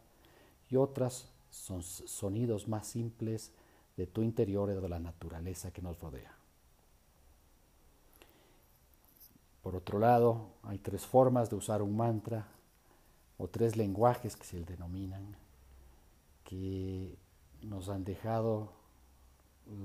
y 0.70 0.76
otras 0.76 1.28
son 1.50 1.84
sonidos 1.84 2.68
más 2.68 2.88
simples 2.88 3.52
de 3.96 4.08
tu 4.08 4.24
interior 4.24 4.70
y 4.70 4.74
de 4.74 4.90
la 4.90 5.00
naturaleza 5.00 5.72
que 5.72 5.82
nos 5.82 6.00
rodea. 6.00 6.34
Por 9.62 9.76
otro 9.76 10.00
lado, 10.00 10.48
hay 10.64 10.78
tres 10.78 11.06
formas 11.06 11.50
de 11.50 11.56
usar 11.56 11.82
un 11.82 11.96
mantra 11.96 12.48
o 13.38 13.48
tres 13.48 13.78
lenguajes 13.78 14.36
que 14.36 14.44
se 14.44 14.64
denominan 14.66 15.38
que 16.44 17.18
nos 17.62 17.88
han 17.88 18.04
dejado 18.04 18.74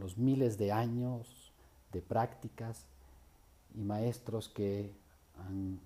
los 0.01 0.19
miles 0.19 0.59
de 0.59 0.73
años 0.73 1.53
de 1.93 2.03
prácticas 2.03 2.87
y 3.75 3.83
maestros 3.83 4.49
que 4.49 4.93
han 5.39 5.81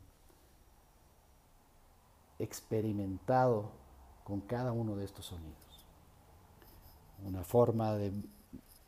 experimentado 2.38 3.70
con 4.24 4.40
cada 4.40 4.72
uno 4.72 4.97
de 4.97 5.05
estos 5.05 5.26
sonidos. 5.26 5.57
Una 7.24 7.45
forma 7.45 7.95
de 7.95 8.12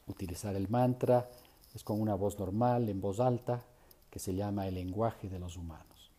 utilizar 0.07 0.57
el 0.57 0.69
mantra 0.69 1.29
es 1.75 1.85
con 1.85 2.01
una 2.01 2.15
voz 2.15 2.39
normal, 2.39 2.89
en 2.89 3.01
voz 3.01 3.21
alta, 3.21 3.63
que 4.11 4.19
se 4.19 4.35
llama 4.35 4.67
el 4.67 4.75
lenguaje 4.75 5.29
de 5.29 5.39
los 5.39 5.57
humanos. 5.57 6.11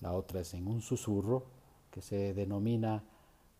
La 0.00 0.12
otra 0.12 0.40
es 0.40 0.54
en 0.54 0.66
un 0.66 0.80
susurro, 0.82 1.44
que 1.90 2.02
se 2.02 2.34
denomina 2.34 3.02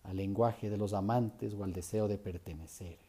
al 0.05 0.17
lenguaje 0.17 0.69
de 0.69 0.77
los 0.77 0.93
amantes 0.93 1.55
o 1.55 1.65
al 1.65 1.73
deseo 1.73 2.07
de 2.07 2.19
pertenecer. 2.19 3.06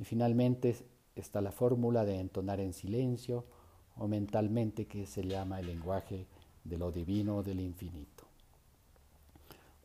Y 0.00 0.04
finalmente 0.04 0.74
está 1.14 1.42
la 1.42 1.52
fórmula 1.52 2.06
de 2.06 2.18
entonar 2.18 2.58
en 2.58 2.72
silencio 2.72 3.44
o 3.98 4.08
mentalmente 4.08 4.86
que 4.86 5.06
se 5.06 5.22
llama 5.22 5.60
el 5.60 5.66
lenguaje 5.66 6.26
de 6.64 6.78
lo 6.78 6.90
divino 6.90 7.42
del 7.42 7.60
infinito. 7.60 8.24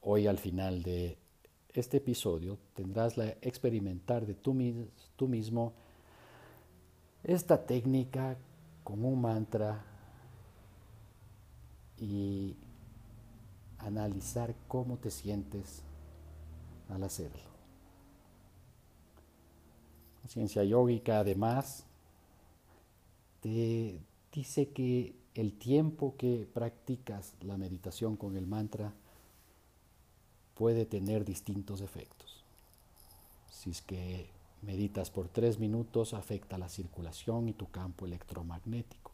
Hoy 0.01 0.27
al 0.27 0.37
final 0.37 0.83
de 0.83 1.17
este 1.73 1.97
episodio 1.97 2.57
tendrás 2.73 3.17
la 3.17 3.27
experimentar 3.41 4.25
de 4.25 4.35
tú, 4.35 4.55
tú 5.17 5.27
mismo 5.27 5.73
esta 7.23 7.65
técnica 7.65 8.37
con 8.85 9.03
un 9.03 9.19
mantra 9.19 9.83
y 11.97 12.55
analizar 13.79 14.55
cómo 14.69 14.97
te 14.97 15.11
sientes 15.11 15.81
al 16.87 17.03
hacerlo. 17.03 17.54
La 20.25 20.29
ciencia 20.29 20.63
yógica 20.63 21.19
además 21.19 21.85
te 23.41 23.99
dice 24.31 24.69
que 24.69 25.13
el 25.35 25.53
tiempo 25.53 26.15
que 26.17 26.47
practicas 26.51 27.35
la 27.41 27.57
meditación 27.57 28.17
con 28.17 28.35
el 28.35 28.47
mantra 28.47 28.91
puede 30.55 30.87
tener 30.87 31.25
distintos 31.25 31.79
efectos. 31.79 32.43
Si 33.51 33.69
es 33.69 33.83
que 33.83 34.25
meditas 34.63 35.11
por 35.11 35.27
tres 35.27 35.59
minutos, 35.59 36.15
afecta 36.15 36.57
la 36.57 36.69
circulación 36.69 37.47
y 37.47 37.53
tu 37.53 37.69
campo 37.69 38.07
electromagnético. 38.07 39.11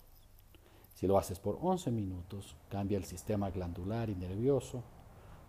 Si 0.95 1.07
lo 1.07 1.17
haces 1.17 1.39
por 1.39 1.59
11 1.61 1.91
minutos, 1.91 2.55
cambia 2.69 2.97
el 2.97 3.03
sistema 3.03 3.49
glandular 3.49 4.09
y 4.09 4.15
nervioso. 4.15 4.81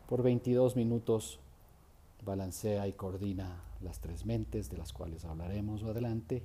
Por 0.08 0.24
22 0.24 0.74
minutos, 0.74 1.38
balancea 2.24 2.86
y 2.88 2.92
coordina 2.92 3.62
las 3.80 4.00
tres 4.00 4.24
mentes 4.24 4.70
de 4.70 4.78
las 4.78 4.92
cuales 4.92 5.24
hablaremos 5.24 5.82
adelante. 5.82 6.42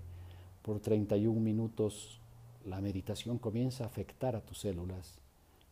Por 0.62 0.80
31 0.80 1.40
minutos 1.40 2.20
la 2.66 2.82
meditación 2.82 3.38
comienza 3.38 3.84
a 3.84 3.88
afectar 3.88 4.36
a 4.36 4.42
tus 4.42 4.60
células 4.60 5.20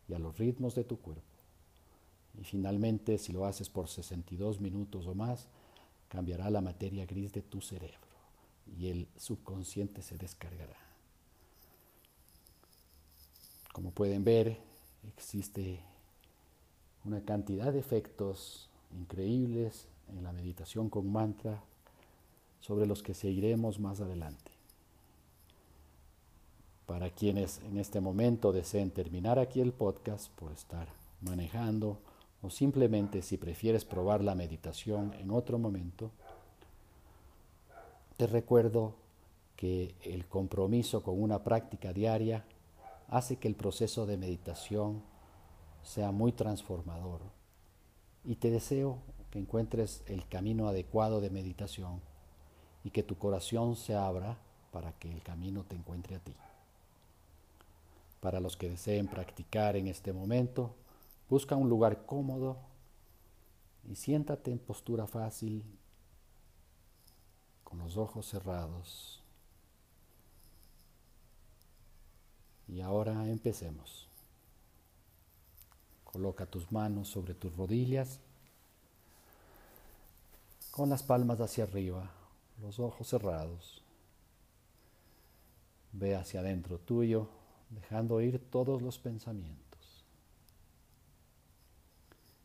y 0.08 0.14
a 0.14 0.20
los 0.20 0.38
ritmos 0.38 0.76
de 0.76 0.84
tu 0.84 0.98
cuerpo. 1.00 1.24
Y 2.40 2.44
finalmente, 2.44 3.18
si 3.18 3.34
lo 3.34 3.46
haces 3.46 3.70
por 3.70 3.88
62 3.88 4.60
minutos 4.60 5.08
o 5.08 5.16
más, 5.16 5.48
cambiará 6.10 6.50
la 6.50 6.62
materia 6.62 7.06
gris 7.06 7.34
de 7.34 7.42
tu 7.42 7.62
cerebro 7.62 8.00
y 8.78 8.88
el 8.88 9.08
subconsciente 9.18 10.02
se 10.02 10.18
descargará. 10.18 10.78
Como 13.74 13.92
pueden 13.92 14.24
ver, 14.24 14.58
existe 15.08 15.82
una 17.04 17.22
cantidad 17.22 17.74
de 17.74 17.80
efectos 17.80 18.70
increíbles 18.98 19.88
en 20.10 20.24
la 20.24 20.32
meditación 20.32 20.90
con 20.90 21.12
mantra 21.12 21.62
sobre 22.60 22.88
los 22.88 23.04
que 23.04 23.14
seguiremos 23.14 23.80
más 23.80 24.02
adelante. 24.02 24.52
Para 26.86 27.10
quienes 27.10 27.60
en 27.62 27.78
este 27.78 28.00
momento 28.00 28.52
deseen 28.52 28.92
terminar 28.92 29.40
aquí 29.40 29.60
el 29.60 29.72
podcast 29.72 30.30
por 30.32 30.52
estar 30.52 30.88
manejando 31.22 32.00
o 32.42 32.50
simplemente 32.50 33.22
si 33.22 33.38
prefieres 33.38 33.86
probar 33.86 34.24
la 34.24 34.36
meditación 34.36 35.14
en 35.20 35.32
otro 35.32 35.58
momento, 35.58 36.12
te 38.18 38.28
recuerdo 38.28 38.94
que 39.56 39.96
el 40.04 40.26
compromiso 40.26 41.02
con 41.02 41.22
una 41.22 41.44
práctica 41.44 41.94
diaria 41.94 42.46
hace 43.08 43.38
que 43.38 43.48
el 43.48 43.56
proceso 43.56 44.06
de 44.06 44.18
meditación 44.18 45.02
sea 45.84 46.12
muy 46.12 46.32
transformador 46.32 47.22
y 48.24 48.36
te 48.36 48.50
deseo 48.50 49.00
que 49.36 49.40
encuentres 49.40 50.02
el 50.06 50.26
camino 50.30 50.70
adecuado 50.70 51.20
de 51.20 51.30
meditación 51.30 52.00
y 52.86 52.92
que 52.92 53.04
tu 53.04 53.18
corazón 53.18 53.76
se 53.76 53.94
abra 53.94 54.38
para 54.72 54.94
que 54.94 55.12
el 55.12 55.22
camino 55.24 55.66
te 55.66 55.76
encuentre 55.76 56.16
a 56.16 56.20
ti. 56.20 56.34
Para 58.22 58.40
los 58.40 58.56
que 58.56 58.70
deseen 58.70 59.10
practicar 59.10 59.76
en 59.76 59.88
este 59.90 60.14
momento, 60.14 60.74
busca 61.30 61.58
un 61.58 61.68
lugar 61.68 62.06
cómodo 62.06 62.56
y 63.92 63.98
siéntate 63.98 64.54
en 64.54 64.58
postura 64.58 65.06
fácil 65.06 65.66
con 67.66 67.80
los 67.80 67.98
ojos 67.98 68.26
cerrados. 68.30 69.22
Y 72.70 72.80
ahora 72.80 73.28
empecemos. 73.28 74.08
Coloca 76.06 76.46
tus 76.46 76.72
manos 76.72 77.10
sobre 77.10 77.34
tus 77.34 77.54
rodillas 77.58 78.22
con 80.76 80.90
las 80.90 81.04
palmas 81.04 81.40
hacia 81.40 81.64
arriba, 81.64 82.12
los 82.62 82.80
ojos 82.80 83.08
cerrados. 83.08 83.82
Ve 85.94 86.18
hacia 86.18 86.42
adentro 86.42 86.80
tuyo, 86.80 87.30
dejando 87.70 88.20
ir 88.20 88.40
todos 88.52 88.82
los 88.82 89.00
pensamientos. 89.00 90.04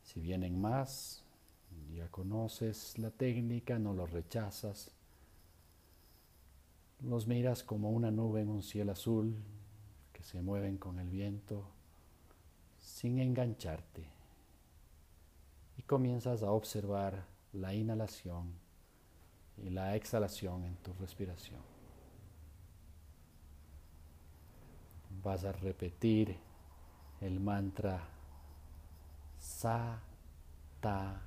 Si 0.04 0.20
vienen 0.20 0.60
más, 0.60 1.24
ya 1.92 2.06
conoces 2.06 2.96
la 3.00 3.10
técnica, 3.10 3.80
no 3.80 3.94
los 3.94 4.12
rechazas. 4.12 4.92
Los 7.00 7.26
miras 7.26 7.64
como 7.64 7.90
una 7.90 8.12
nube 8.12 8.42
en 8.42 8.48
un 8.48 8.62
cielo 8.62 8.92
azul 8.92 9.34
que 10.12 10.22
se 10.22 10.40
mueven 10.40 10.78
con 10.78 11.00
el 11.00 11.08
viento 11.08 11.64
sin 12.78 13.18
engancharte 13.18 14.06
y 15.76 15.82
comienzas 15.82 16.44
a 16.44 16.52
observar 16.52 17.29
la 17.52 17.74
inhalación 17.74 18.52
y 19.56 19.70
la 19.70 19.96
exhalación 19.96 20.64
en 20.64 20.76
tu 20.76 20.92
respiración. 20.94 21.60
Vas 25.22 25.44
a 25.44 25.52
repetir 25.52 26.36
el 27.20 27.40
mantra 27.40 28.00
Sa 29.38 30.00
Ta 30.80 31.20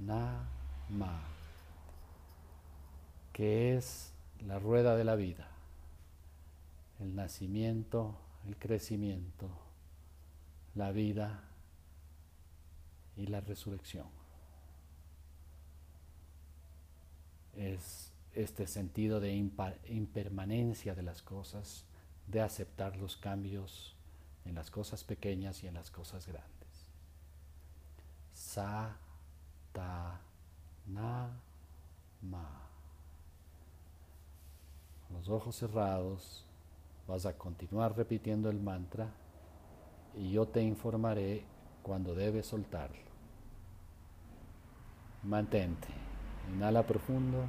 Na 0.00 0.48
Ma, 0.90 1.22
que 3.32 3.76
es 3.76 4.12
la 4.40 4.58
rueda 4.58 4.96
de 4.96 5.04
la 5.04 5.14
vida, 5.14 5.48
el 6.98 7.14
nacimiento, 7.14 8.16
el 8.46 8.56
crecimiento, 8.56 9.48
la 10.74 10.90
vida 10.90 11.44
y 13.16 13.26
la 13.26 13.40
resurrección. 13.40 14.19
Es 17.56 18.12
este 18.34 18.66
sentido 18.66 19.20
de 19.20 19.34
impermanencia 19.34 20.94
de 20.94 21.02
las 21.02 21.22
cosas, 21.22 21.84
de 22.26 22.40
aceptar 22.40 22.96
los 22.96 23.16
cambios 23.16 23.96
en 24.44 24.54
las 24.54 24.70
cosas 24.70 25.04
pequeñas 25.04 25.62
y 25.62 25.66
en 25.66 25.74
las 25.74 25.90
cosas 25.90 26.26
grandes. 26.26 26.50
Sa, 28.34 28.96
na, 30.86 31.30
ma. 32.22 32.66
Los 35.12 35.28
ojos 35.28 35.56
cerrados, 35.56 36.46
vas 37.06 37.26
a 37.26 37.36
continuar 37.36 37.96
repitiendo 37.96 38.48
el 38.48 38.60
mantra 38.60 39.12
y 40.14 40.30
yo 40.30 40.46
te 40.46 40.62
informaré 40.62 41.44
cuando 41.82 42.14
debes 42.14 42.46
soltarlo. 42.46 43.10
Mantente. 45.24 46.09
Inhala 46.50 46.82
profundo. 46.82 47.46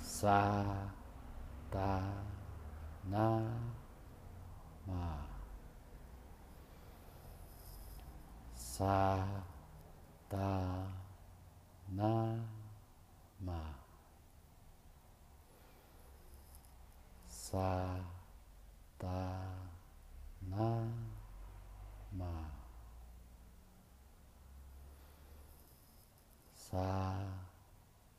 Sa, 0.00 0.64
ta, 1.70 2.00
na, 3.04 3.44
ma. 4.88 5.20
Sa, 8.54 9.28
ta, 10.28 10.88
na, 11.92 12.40
ma. 13.44 13.60
Sa, 17.28 18.00
ta, 18.98 19.20
na, 20.48 20.80
ma. 22.16 22.45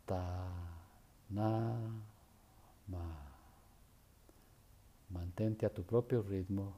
Ta, 0.05 0.49
na, 1.29 1.77
ma. 2.87 3.27
Mantente 5.09 5.65
a 5.65 5.69
tu 5.69 5.83
propio 5.83 6.21
ritmo 6.21 6.73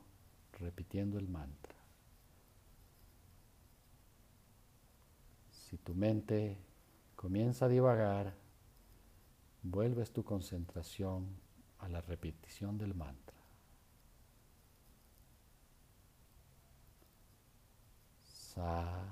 repitiendo 0.59 1.17
el 1.17 1.27
mantra. 1.27 1.75
Si 5.51 5.77
tu 5.77 5.93
mente 5.93 6.57
comienza 7.15 7.65
a 7.65 7.69
divagar, 7.69 8.34
vuelves 9.63 10.11
tu 10.11 10.23
concentración 10.23 11.27
a 11.80 11.88
la 11.88 12.01
repetición 12.01 12.77
del 12.77 12.95
mantra. 12.95 13.39
sa, 18.49 19.05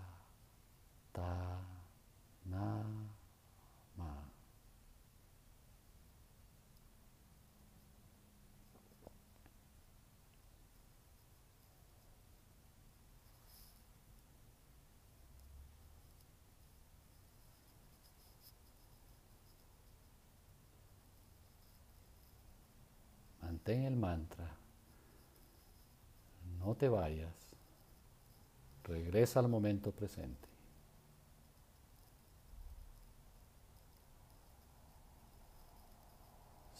Mantén 23.67 23.83
el 23.83 23.97
mantra. 23.97 24.55
No 26.57 26.75
te 26.75 26.87
vayas. 26.87 27.33
Regresa 28.83 29.41
al 29.41 29.49
momento 29.49 29.91
presente. 29.91 30.46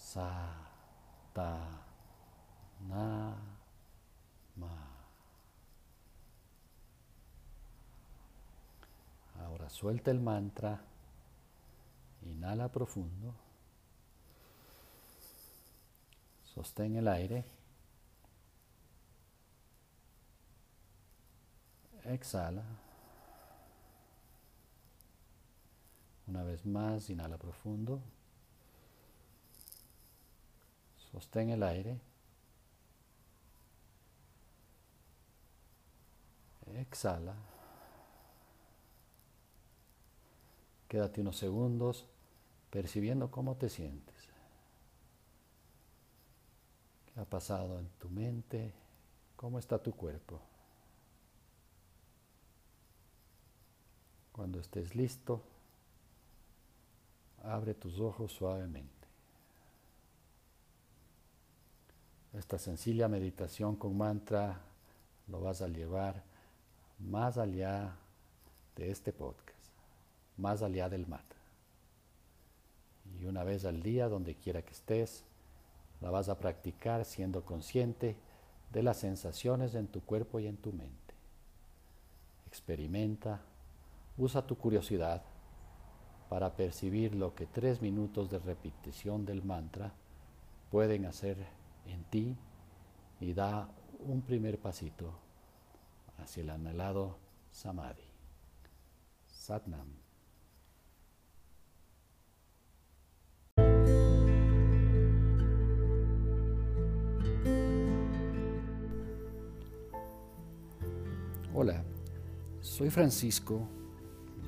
Sa, 0.08 0.24
ta, 1.34 1.68
na, 2.88 3.36
ma. 4.56 4.76
Ahora 9.42 9.70
suelta 9.70 10.10
el 10.10 10.22
mantra. 10.22 10.80
Inhala 12.22 12.70
profundo. 12.70 13.34
Sostén 16.54 16.96
el 16.96 17.10
aire. 17.10 17.44
Exhala. 22.06 22.64
Una 26.28 26.44
vez 26.44 26.66
más, 26.66 27.10
inhala 27.10 27.38
profundo. 27.38 28.00
Sostén 31.18 31.50
el 31.50 31.64
aire. 31.64 32.00
Exhala. 36.76 37.34
Quédate 40.88 41.22
unos 41.22 41.38
segundos 41.38 42.06
percibiendo 42.70 43.32
cómo 43.32 43.56
te 43.56 43.68
sientes. 43.68 44.16
¿Qué 47.08 47.20
ha 47.20 47.26
pasado 47.26 47.80
en 47.80 47.90
tu 47.98 48.10
mente? 48.10 48.72
¿Cómo 49.36 49.58
está 49.58 49.82
tu 49.82 49.94
cuerpo? 49.94 50.40
Cuando 54.34 54.60
estés 54.60 54.94
listo, 54.94 55.42
abre 57.42 57.74
tus 57.74 58.00
ojos 58.00 58.32
suavemente. 58.32 58.97
Esta 62.38 62.60
sencilla 62.60 63.08
meditación 63.08 63.76
con 63.76 63.98
mantra 63.98 64.62
lo 65.28 65.42
vas 65.42 65.62
a 65.62 65.68
llevar 65.68 66.24
más 67.00 67.38
allá 67.38 67.96
de 68.76 68.92
este 68.92 69.12
podcast, 69.12 69.72
más 70.38 70.62
allá 70.62 70.88
del 70.88 71.08
mat. 71.08 71.26
Y 73.20 73.26
una 73.26 73.44
vez 73.44 73.66
al 73.66 73.82
día, 73.82 74.08
donde 74.08 74.36
quiera 74.36 74.62
que 74.62 74.72
estés, 74.72 75.24
la 76.00 76.12
vas 76.12 76.30
a 76.30 76.38
practicar 76.38 77.06
siendo 77.06 77.44
consciente 77.44 78.16
de 78.72 78.84
las 78.84 78.98
sensaciones 78.98 79.74
en 79.74 79.88
tu 79.88 80.02
cuerpo 80.02 80.40
y 80.40 80.48
en 80.48 80.58
tu 80.58 80.72
mente. 80.72 80.94
Experimenta, 82.48 83.42
usa 84.18 84.46
tu 84.46 84.58
curiosidad 84.58 85.24
para 86.30 86.56
percibir 86.56 87.16
lo 87.16 87.34
que 87.34 87.48
tres 87.48 87.82
minutos 87.82 88.30
de 88.30 88.40
repetición 88.40 89.26
del 89.26 89.44
mantra 89.44 89.92
pueden 90.70 91.06
hacer 91.06 91.57
en 91.88 92.04
ti 92.06 92.36
y 93.20 93.34
da 93.34 93.70
un 94.00 94.22
primer 94.22 94.60
pasito 94.60 95.14
hacia 96.18 96.44
el 96.44 96.50
anhelado 96.50 97.18
Samadhi. 97.52 98.04
Satnam. 99.28 99.88
Hola, 111.54 111.84
soy 112.62 112.90
Francisco. 112.90 113.68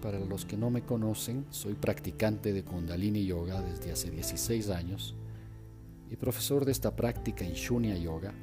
Para 0.01 0.19
los 0.19 0.45
que 0.45 0.55
no 0.55 0.69
me 0.69 0.83
conocen, 0.83 1.45
soy 1.49 1.73
practicante 1.73 2.53
de 2.53 2.63
Kundalini 2.63 3.25
Yoga 3.25 3.61
desde 3.61 3.91
hace 3.91 4.11
16 4.11 4.69
años 4.69 5.15
y 6.10 6.16
profesor 6.16 6.66
de 6.66 6.72
esta 6.72 6.95
práctica 6.95 7.45
en 7.45 7.53
Shunya 7.53 7.95
Yoga, 7.97 8.34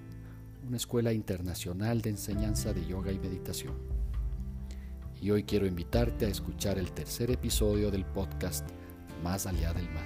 una 0.67 0.77
escuela 0.77 1.13
internacional 1.13 2.01
de 2.01 2.11
enseñanza 2.11 2.73
de 2.73 2.87
yoga 2.87 3.13
y 3.13 3.19
meditación. 3.19 3.75
Y 5.21 5.31
hoy 5.31 5.45
quiero 5.45 5.67
invitarte 5.67 6.27
a 6.27 6.29
escuchar 6.29 6.79
el 6.79 6.93
tercer 6.93 7.31
episodio 7.31 7.91
del 7.91 8.05
podcast 8.05 8.69
Más 9.23 9.47
allá 9.47 9.73
del 9.73 9.89
mar. 9.91 10.05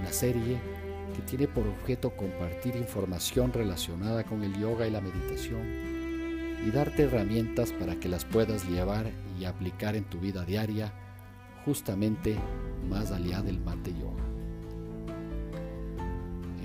Una 0.00 0.12
serie 0.12 0.60
que 1.14 1.22
tiene 1.22 1.48
por 1.48 1.66
objeto 1.66 2.14
compartir 2.16 2.76
información 2.76 3.52
relacionada 3.52 4.24
con 4.24 4.44
el 4.44 4.58
yoga 4.60 4.86
y 4.86 4.90
la 4.90 5.00
meditación 5.00 5.62
y 6.66 6.70
darte 6.70 7.04
herramientas 7.04 7.72
para 7.72 7.98
que 7.98 8.08
las 8.08 8.24
puedas 8.24 8.68
llevar 8.68 9.10
y 9.40 9.44
aplicar 9.44 9.96
en 9.96 10.04
tu 10.04 10.18
vida 10.18 10.44
diaria 10.44 10.92
justamente 11.64 12.36
más 12.88 13.10
allá 13.10 13.40
del 13.42 13.60
mate 13.60 13.92
yoga. 13.92 14.35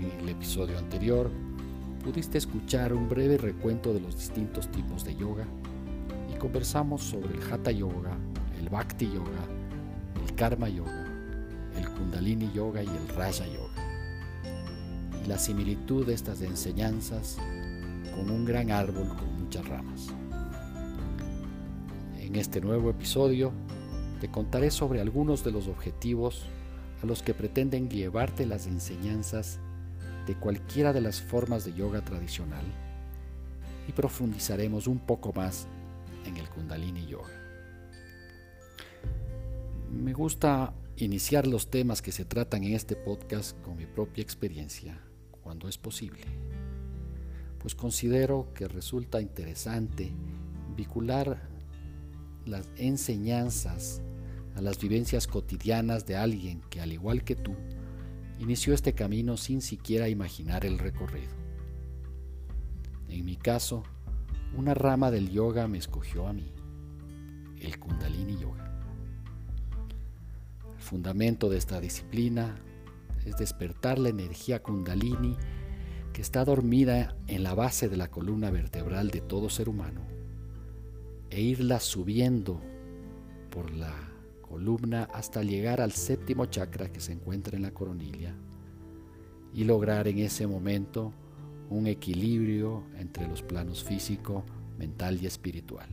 El 0.02 0.30
episodio 0.30 0.80
anterior 0.80 1.30
pudiste 2.04 2.40
escuchar 2.40 2.92
un 2.92 3.08
breve 3.08 3.38
recuento 3.38 3.94
de 3.94 4.00
los 4.00 4.16
distintos 4.16 4.68
tipos 4.72 5.06
de 5.06 5.16
yoga 5.16 5.46
y 6.34 6.40
conversamos 6.40 7.04
sobre 7.04 7.36
el 7.36 7.54
Hatha 7.54 7.70
Yoga, 7.70 8.18
el 8.60 8.68
Bhakti 8.70 9.06
Yoga, 9.06 9.46
el 10.26 10.34
Karma 10.34 10.70
Yoga, 10.70 11.06
el 11.78 11.88
Kundalini 11.88 12.52
Yoga 12.52 12.82
y 12.82 12.88
el 12.88 13.08
Raja 13.10 13.46
Yoga. 13.46 15.22
Y 15.24 15.28
la 15.28 15.38
similitud 15.38 16.08
de 16.08 16.16
estas 16.16 16.42
enseñanzas 16.42 17.38
con 18.16 18.32
un 18.32 18.44
gran 18.44 18.72
árbol 18.72 19.08
con 19.10 19.44
muchas 19.44 19.68
ramas. 19.68 20.08
En 22.20 22.36
este 22.36 22.60
nuevo 22.60 22.90
episodio 22.90 23.52
te 24.20 24.32
contaré 24.32 24.72
sobre 24.72 25.00
algunos 25.00 25.44
de 25.44 25.52
los 25.52 25.68
objetivos 25.68 26.48
a 27.04 27.06
los 27.06 27.22
que 27.22 27.36
pretenden 27.36 27.88
llevarte 27.88 28.48
las 28.48 28.66
enseñanzas 28.66 29.60
de 30.26 30.36
cualquiera 30.36 30.94
de 30.94 31.02
las 31.02 31.22
formas 31.22 31.66
de 31.66 31.74
yoga 31.74 32.04
tradicional 32.04 32.64
y 33.88 33.92
profundizaremos 33.92 34.88
un 34.88 35.00
poco 35.00 35.34
más 35.34 35.68
en 36.26 36.38
el 36.38 36.50
kundalini 36.50 37.06
yoga. 37.08 37.30
Me 39.92 40.14
gusta 40.14 40.74
iniciar 40.98 41.48
los 41.48 41.70
temas 41.70 42.02
que 42.02 42.12
se 42.12 42.26
tratan 42.26 42.64
en 42.64 42.74
este 42.74 42.96
podcast 42.96 43.60
con 43.62 43.78
mi 43.78 43.86
propia 43.86 44.22
experiencia, 44.22 45.02
cuando 45.44 45.68
es 45.68 45.78
posible, 45.78 46.24
pues 47.60 47.76
considero 47.76 48.54
que 48.54 48.68
resulta 48.68 49.22
interesante 49.22 50.12
vincular 50.76 51.50
las 52.46 52.70
enseñanzas 52.78 54.02
a 54.56 54.62
las 54.62 54.80
vivencias 54.80 55.28
cotidianas 55.28 56.06
de 56.06 56.16
alguien 56.16 56.62
que, 56.70 56.82
al 56.82 56.92
igual 56.92 57.24
que 57.24 57.36
tú, 57.36 57.56
inició 58.42 58.74
este 58.74 58.94
camino 58.94 59.38
sin 59.38 59.62
siquiera 59.62 60.10
imaginar 60.10 60.66
el 60.66 60.80
recorrido. 60.80 61.32
En 63.08 63.24
mi 63.24 63.38
caso, 63.38 63.84
una 64.58 64.74
rama 64.74 65.12
del 65.12 65.30
yoga 65.30 65.68
me 65.68 65.78
escogió 65.78 66.28
a 66.28 66.34
mí, 66.34 66.52
el 67.60 67.78
kundalini 67.80 68.38
yoga. 68.38 68.82
El 70.76 70.82
fundamento 70.82 71.50
de 71.50 71.60
esta 71.60 71.80
disciplina 71.80 72.58
es 73.26 73.38
despertar 73.38 74.00
la 74.00 74.10
energía 74.10 74.64
kundalini 74.64 75.38
que 76.12 76.24
está 76.24 76.44
dormida 76.44 77.16
en 77.28 77.44
la 77.44 77.54
base 77.54 77.90
de 77.90 77.98
la 77.98 78.10
columna 78.10 78.50
vertebral 78.50 79.12
de 79.12 79.22
todo 79.22 79.52
ser 79.52 79.70
humano 79.70 80.02
e 81.30 81.42
irla 81.42 81.80
subiendo 81.80 82.60
por 83.52 83.70
la 83.70 84.11
columna 84.52 85.08
hasta 85.14 85.44
llegar 85.44 85.80
al 85.80 85.94
séptimo 85.94 86.46
chakra 86.46 86.92
que 86.92 87.00
se 87.00 87.14
encuentra 87.14 87.56
en 87.56 87.64
la 87.64 87.72
coronilla 87.72 88.36
y 89.54 89.64
lograr 89.64 90.10
en 90.10 90.20
ese 90.20 90.46
momento 90.46 91.14
un 91.70 91.88
equilibrio 91.88 92.84
entre 92.98 93.28
los 93.30 93.42
planos 93.42 93.82
físico, 93.82 94.44
mental 94.78 95.20
y 95.22 95.26
espiritual. 95.26 95.88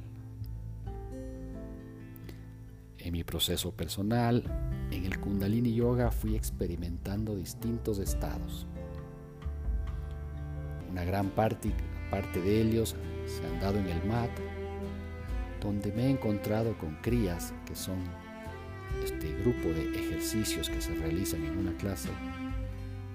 En 2.98 3.12
mi 3.12 3.22
proceso 3.22 3.70
personal, 3.70 4.42
en 4.90 5.04
el 5.04 5.20
Kundalini 5.20 5.72
Yoga 5.72 6.10
fui 6.10 6.34
experimentando 6.34 7.36
distintos 7.36 8.00
estados. 8.00 8.66
Una 10.90 11.04
gran 11.04 11.30
parte, 11.30 11.72
parte 12.10 12.42
de 12.42 12.60
ellos 12.60 12.96
se 13.24 13.46
han 13.46 13.60
dado 13.60 13.78
en 13.78 13.86
el 13.86 14.04
mat, 14.04 14.30
donde 15.60 15.92
me 15.92 16.06
he 16.06 16.10
encontrado 16.10 16.76
con 16.76 16.96
crías 16.96 17.54
que 17.64 17.76
son 17.76 17.98
este 19.04 19.32
grupo 19.40 19.68
de 19.68 19.98
ejercicios 19.98 20.68
que 20.68 20.80
se 20.80 20.94
realizan 20.94 21.44
en 21.44 21.58
una 21.58 21.72
clase 21.76 22.10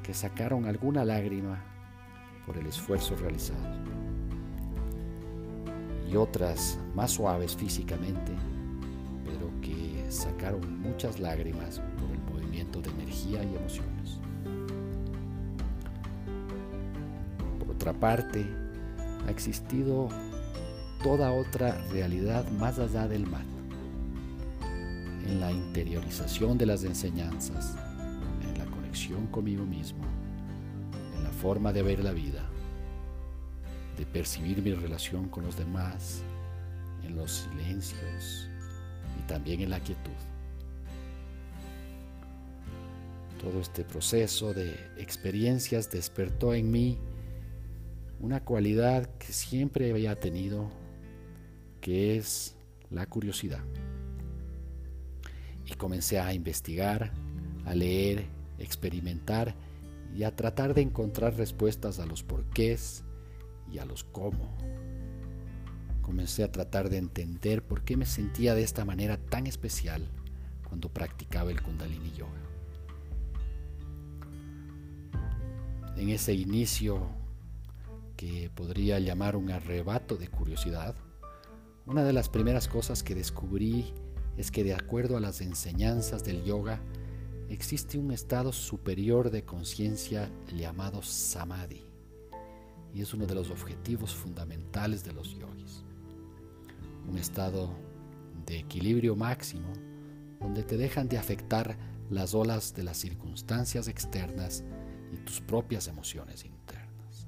que 0.04 0.14
sacaron 0.14 0.66
alguna 0.66 1.06
lágrima 1.06 1.64
por 2.46 2.58
el 2.58 2.66
esfuerzo 2.68 3.16
realizado 3.16 3.60
y 6.10 6.16
otras 6.16 6.80
más 6.94 7.12
suaves 7.12 7.56
físicamente 7.56 8.34
pero 9.26 9.50
que 9.62 10.06
sacaron 10.10 10.82
muchas 10.82 11.20
lágrimas 11.20 11.82
por 12.00 12.12
el 12.12 12.22
movimiento 12.32 12.82
de 12.82 12.90
energía 12.92 13.44
y 13.44 13.56
emociones. 13.56 14.20
Por 17.60 17.72
otra 17.72 17.94
parte, 17.94 18.46
ha 19.26 19.32
existido 19.32 20.10
toda 21.04 21.32
otra 21.32 21.78
realidad 21.92 22.50
más 22.52 22.80
allá 22.80 23.08
del 23.08 23.26
mal 23.26 23.53
en 25.26 25.40
la 25.40 25.52
interiorización 25.52 26.58
de 26.58 26.66
las 26.66 26.84
enseñanzas, 26.84 27.76
en 28.44 28.58
la 28.58 28.66
conexión 28.66 29.28
conmigo 29.28 29.66
mismo, 29.66 30.04
en 31.16 31.24
la 31.24 31.32
forma 31.32 31.72
de 31.72 31.82
ver 31.82 32.04
la 32.04 32.12
vida, 32.12 32.44
de 33.98 34.06
percibir 34.06 34.62
mi 34.62 34.74
relación 34.74 35.30
con 35.30 35.46
los 35.46 35.58
demás, 35.58 36.22
en 37.04 37.16
los 37.16 37.32
silencios 37.32 38.50
y 39.20 39.28
también 39.28 39.62
en 39.62 39.70
la 39.70 39.80
quietud. 39.80 40.12
Todo 43.42 43.60
este 43.60 43.84
proceso 43.84 44.54
de 44.54 44.74
experiencias 44.98 45.90
despertó 45.92 46.54
en 46.54 46.72
mí 46.72 46.98
una 48.20 48.44
cualidad 48.44 49.10
que 49.18 49.34
siempre 49.34 49.92
había 49.92 50.18
tenido, 50.18 50.72
que 51.82 52.16
es 52.16 52.56
la 52.90 53.06
curiosidad 53.06 53.64
y 55.66 55.74
comencé 55.76 56.20
a 56.20 56.34
investigar, 56.34 57.11
a 57.66 57.74
leer, 57.74 58.26
experimentar 58.59 59.55
y 60.16 60.24
a 60.24 60.36
tratar 60.36 60.74
de 60.74 60.82
encontrar 60.82 61.36
respuestas 61.36 61.99
a 61.99 62.05
los 62.05 62.24
porqués 62.24 63.03
y 63.72 63.80
a 63.80 63.86
los 63.86 64.03
cómo. 64.03 64.55
Comencé 66.01 66.43
a 66.43 66.51
tratar 66.51 66.89
de 66.89 66.97
entender 66.97 67.64
por 67.64 67.84
qué 67.84 67.97
me 67.97 68.05
sentía 68.05 68.55
de 68.55 68.64
esta 68.64 68.86
manera 68.86 69.18
tan 69.18 69.47
especial 69.47 70.07
cuando 70.68 70.89
practicaba 70.89 71.49
el 71.51 71.61
kundalini 71.61 72.11
yoga. 72.11 72.41
En 75.95 76.09
ese 76.09 76.34
inicio 76.34 77.07
que 78.18 78.49
podría 78.53 78.99
llamar 78.99 79.36
un 79.36 79.51
arrebato 79.51 80.18
de 80.18 80.28
curiosidad, 80.28 80.95
una 81.86 82.03
de 82.03 82.14
las 82.14 82.30
primeras 82.30 82.68
cosas 82.68 83.03
que 83.03 83.16
descubrí 83.16 83.93
es 84.38 84.52
que 84.52 84.64
de 84.64 84.74
acuerdo 84.74 85.18
a 85.18 85.20
las 85.20 85.42
enseñanzas 85.42 86.24
del 86.24 86.44
yoga, 86.44 86.82
existe 87.50 87.98
un 87.98 88.12
estado 88.12 88.52
superior 88.52 89.30
de 89.30 89.44
conciencia 89.44 90.30
llamado 90.56 91.02
samadhi. 91.02 91.86
y 92.96 93.02
es 93.02 93.12
uno 93.14 93.26
de 93.26 93.34
los 93.34 93.50
objetivos 93.50 94.14
fundamentales 94.14 95.04
de 95.04 95.14
los 95.14 95.36
yogis. 95.36 95.84
Un 97.10 97.18
estado 97.18 97.72
de 98.46 98.60
equilibrio 98.60 99.16
máximo 99.16 99.74
donde 100.40 100.62
te 100.62 100.78
dejan 100.78 101.08
de 101.08 101.18
afectar 101.18 101.76
las 102.10 102.36
olas 102.36 102.76
de 102.76 102.84
las 102.84 102.98
circunstancias 102.98 103.88
externas 103.88 104.64
y 105.12 105.18
tus 105.18 105.42
propias 105.42 105.88
emociones 105.88 106.46
internas. 106.46 107.28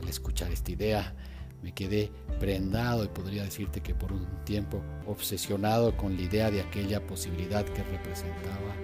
Al 0.00 0.08
escuchar 0.08 0.52
esta 0.52 0.70
idea, 0.70 1.16
me 1.62 1.72
quedé 1.72 2.10
prendado 2.38 3.04
y 3.04 3.08
podría 3.08 3.42
decirte 3.42 3.80
que 3.80 3.94
por 3.94 4.12
un 4.12 4.26
tiempo 4.44 4.80
obsesionado 5.06 5.96
con 5.96 6.16
la 6.16 6.22
idea 6.22 6.50
de 6.50 6.60
aquella 6.60 7.04
posibilidad 7.06 7.64
que 7.64 7.82
representaba 7.82 8.74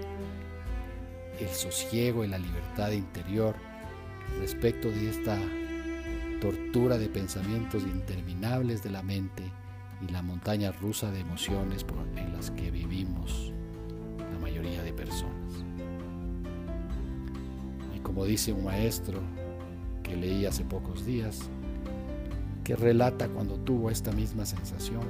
el 1.38 1.48
sosiego 1.48 2.24
y 2.24 2.28
la 2.28 2.38
libertad 2.38 2.90
interior 2.90 3.54
respecto 4.40 4.88
de 4.88 5.10
esta 5.10 5.38
tortura 6.40 6.98
de 6.98 7.08
pensamientos 7.08 7.82
interminables 7.82 8.82
de 8.82 8.90
la 8.90 9.02
mente 9.02 9.42
y 10.06 10.12
la 10.12 10.22
montaña 10.22 10.72
rusa 10.72 11.10
de 11.10 11.20
emociones 11.20 11.84
en 12.16 12.32
las 12.32 12.50
que 12.50 12.70
vivimos 12.70 13.52
la 14.18 14.38
mayoría 14.38 14.82
de 14.82 14.92
personas. 14.92 15.64
Y 17.96 18.00
como 18.00 18.24
dice 18.24 18.52
un 18.52 18.64
maestro 18.64 19.20
que 20.02 20.16
leí 20.16 20.44
hace 20.44 20.64
pocos 20.64 21.06
días, 21.06 21.48
que 22.64 22.74
relata 22.74 23.28
cuando 23.28 23.56
tuvo 23.56 23.90
esta 23.90 24.10
misma 24.10 24.46
sensación, 24.46 25.04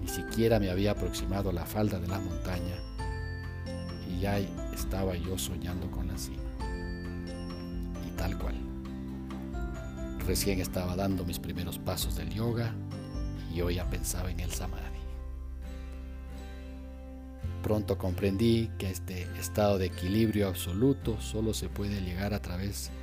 ni 0.00 0.08
siquiera 0.08 0.58
me 0.58 0.70
había 0.70 0.90
aproximado 0.90 1.50
a 1.50 1.52
la 1.52 1.64
falda 1.64 2.00
de 2.00 2.08
la 2.08 2.18
montaña 2.18 2.74
y 4.08 4.20
ya 4.20 4.38
estaba 4.74 5.16
yo 5.16 5.38
soñando 5.38 5.88
con 5.90 6.08
la 6.08 6.18
cima. 6.18 6.42
Y 8.06 8.10
tal 8.16 8.36
cual. 8.36 8.56
Recién 10.26 10.60
estaba 10.60 10.96
dando 10.96 11.24
mis 11.24 11.38
primeros 11.38 11.78
pasos 11.78 12.16
del 12.16 12.30
yoga 12.30 12.74
y 13.50 13.56
yo 13.56 13.70
ya 13.70 13.88
pensaba 13.88 14.30
en 14.30 14.40
el 14.40 14.50
samadhi. 14.50 14.84
Pronto 17.62 17.98
comprendí 17.98 18.70
que 18.78 18.90
este 18.90 19.28
estado 19.38 19.78
de 19.78 19.86
equilibrio 19.86 20.48
absoluto 20.48 21.20
solo 21.20 21.54
se 21.54 21.68
puede 21.68 22.00
llegar 22.00 22.34
a 22.34 22.42
través 22.42 22.90
de 22.90 22.99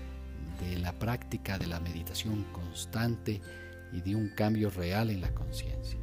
la 0.78 0.97
práctica 0.97 1.58
de 1.58 1.68
la 1.68 1.80
meditación 1.80 2.45
constante 2.53 3.41
y 3.93 4.01
de 4.01 4.16
un 4.16 4.30
cambio 4.30 4.70
real 4.70 5.10
en 5.10 5.22
la 5.22 5.34
conciencia. 5.34 5.99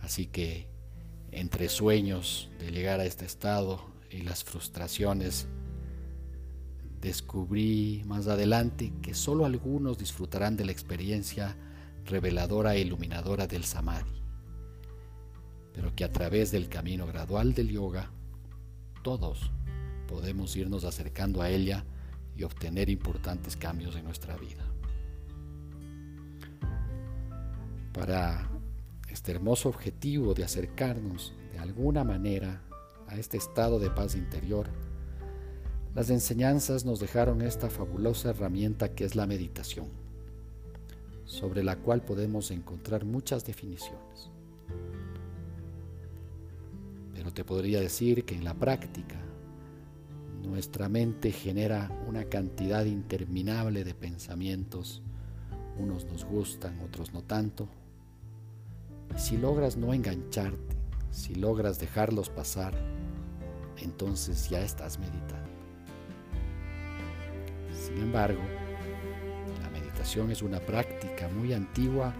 Así 0.00 0.26
que 0.26 0.68
entre 1.32 1.68
sueños 1.68 2.50
de 2.58 2.70
llegar 2.70 3.00
a 3.00 3.04
este 3.04 3.24
estado 3.24 3.86
y 4.10 4.22
las 4.22 4.42
frustraciones, 4.44 5.46
descubrí 7.00 8.02
más 8.04 8.26
adelante 8.26 8.92
que 9.00 9.14
solo 9.14 9.44
algunos 9.44 9.96
disfrutarán 9.96 10.56
de 10.56 10.64
la 10.64 10.72
experiencia 10.72 11.56
reveladora 12.04 12.74
e 12.74 12.80
iluminadora 12.80 13.46
del 13.46 13.64
samadhi, 13.64 14.22
pero 15.72 15.94
que 15.94 16.04
a 16.04 16.12
través 16.12 16.50
del 16.50 16.68
camino 16.68 17.06
gradual 17.06 17.54
del 17.54 17.70
yoga, 17.70 18.10
todos 19.02 19.50
podemos 20.08 20.56
irnos 20.56 20.84
acercando 20.84 21.40
a 21.40 21.48
ella 21.48 21.84
y 22.36 22.42
obtener 22.42 22.88
importantes 22.88 23.56
cambios 23.56 23.96
en 23.96 24.04
nuestra 24.04 24.36
vida. 24.36 24.64
Para 27.92 28.48
este 29.08 29.32
hermoso 29.32 29.68
objetivo 29.68 30.34
de 30.34 30.44
acercarnos 30.44 31.34
de 31.52 31.58
alguna 31.58 32.04
manera 32.04 32.62
a 33.08 33.16
este 33.16 33.36
estado 33.36 33.78
de 33.78 33.90
paz 33.90 34.14
interior, 34.14 34.68
las 35.94 36.10
enseñanzas 36.10 36.84
nos 36.84 37.00
dejaron 37.00 37.42
esta 37.42 37.68
fabulosa 37.68 38.30
herramienta 38.30 38.94
que 38.94 39.04
es 39.04 39.16
la 39.16 39.26
meditación 39.26 39.88
sobre 41.30 41.62
la 41.62 41.76
cual 41.76 42.02
podemos 42.02 42.50
encontrar 42.50 43.04
muchas 43.04 43.44
definiciones. 43.44 44.30
Pero 47.14 47.32
te 47.32 47.44
podría 47.44 47.80
decir 47.80 48.24
que 48.24 48.34
en 48.34 48.44
la 48.44 48.54
práctica 48.54 49.16
nuestra 50.42 50.88
mente 50.88 51.32
genera 51.32 51.90
una 52.06 52.24
cantidad 52.24 52.84
interminable 52.84 53.84
de 53.84 53.94
pensamientos, 53.94 55.02
unos 55.78 56.04
nos 56.06 56.24
gustan, 56.24 56.80
otros 56.80 57.12
no 57.12 57.22
tanto. 57.22 57.68
Y 59.14 59.18
si 59.18 59.36
logras 59.36 59.76
no 59.76 59.92
engancharte, 59.92 60.76
si 61.10 61.34
logras 61.34 61.78
dejarlos 61.78 62.30
pasar, 62.30 62.74
entonces 63.78 64.48
ya 64.48 64.60
estás 64.60 64.98
meditando. 64.98 65.50
Sin 67.74 67.98
embargo, 67.98 68.40
es 70.30 70.42
una 70.42 70.58
práctica 70.60 71.28
muy 71.28 71.52
antigua 71.52 72.12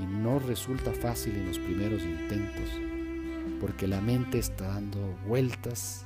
y 0.00 0.04
no 0.04 0.38
resulta 0.38 0.92
fácil 0.92 1.34
en 1.36 1.46
los 1.46 1.58
primeros 1.58 2.02
intentos, 2.02 2.68
porque 3.60 3.86
la 3.86 4.00
mente 4.00 4.38
está 4.38 4.68
dando 4.68 4.98
vueltas 5.26 6.04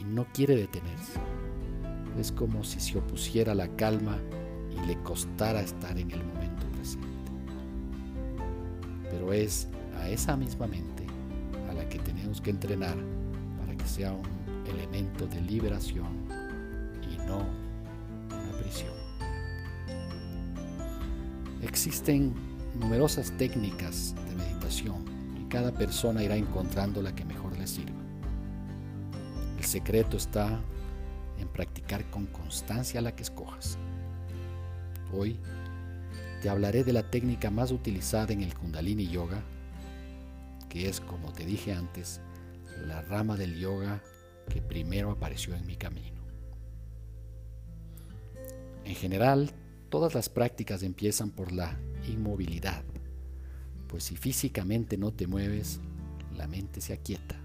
y 0.00 0.04
no 0.04 0.26
quiere 0.32 0.56
detenerse. 0.56 1.20
Es 2.18 2.32
como 2.32 2.64
si 2.64 2.80
se 2.80 2.98
opusiera 2.98 3.52
a 3.52 3.54
la 3.54 3.68
calma 3.76 4.18
y 4.70 4.86
le 4.86 4.96
costara 5.02 5.60
estar 5.60 5.96
en 5.98 6.10
el 6.10 6.24
momento 6.24 6.66
presente. 6.74 7.08
Pero 9.10 9.32
es 9.32 9.68
a 9.98 10.08
esa 10.08 10.36
misma 10.36 10.66
mente 10.66 11.06
a 11.68 11.74
la 11.74 11.88
que 11.88 11.98
tenemos 11.98 12.40
que 12.40 12.50
entrenar 12.50 12.96
para 13.58 13.76
que 13.76 13.86
sea 13.86 14.12
un 14.12 14.66
elemento 14.66 15.26
de 15.26 15.40
liberación 15.42 16.08
y 17.02 17.16
no 17.26 17.38
una 18.28 18.58
prisión. 18.60 18.92
Existen 21.62 22.32
numerosas 22.78 23.32
técnicas 23.36 24.14
de 24.28 24.34
meditación 24.34 25.04
y 25.40 25.44
cada 25.48 25.72
persona 25.72 26.22
irá 26.22 26.36
encontrando 26.36 27.02
la 27.02 27.14
que 27.14 27.24
mejor 27.24 27.56
le 27.58 27.66
sirva. 27.66 27.99
Secreto 29.70 30.16
está 30.16 30.60
en 31.38 31.48
practicar 31.48 32.10
con 32.10 32.26
constancia 32.26 33.00
la 33.00 33.14
que 33.14 33.22
escojas. 33.22 33.78
Hoy 35.12 35.38
te 36.42 36.48
hablaré 36.48 36.82
de 36.82 36.92
la 36.92 37.10
técnica 37.10 37.50
más 37.50 37.70
utilizada 37.70 38.32
en 38.32 38.42
el 38.42 38.52
Kundalini 38.54 39.06
Yoga, 39.06 39.42
que 40.68 40.88
es, 40.88 41.00
como 41.00 41.32
te 41.32 41.44
dije 41.44 41.72
antes, 41.72 42.20
la 42.84 43.02
rama 43.02 43.36
del 43.36 43.58
yoga 43.58 44.02
que 44.48 44.60
primero 44.60 45.12
apareció 45.12 45.54
en 45.54 45.66
mi 45.66 45.76
camino. 45.76 46.20
En 48.84 48.96
general, 48.96 49.52
Todas 49.90 50.14
las 50.14 50.28
prácticas 50.28 50.84
empiezan 50.84 51.30
por 51.30 51.50
la 51.50 51.76
inmovilidad, 52.06 52.84
pues 53.88 54.04
si 54.04 54.16
físicamente 54.16 54.96
no 54.96 55.12
te 55.12 55.26
mueves, 55.26 55.80
la 56.36 56.46
mente 56.46 56.80
se 56.80 56.92
aquieta. 56.92 57.39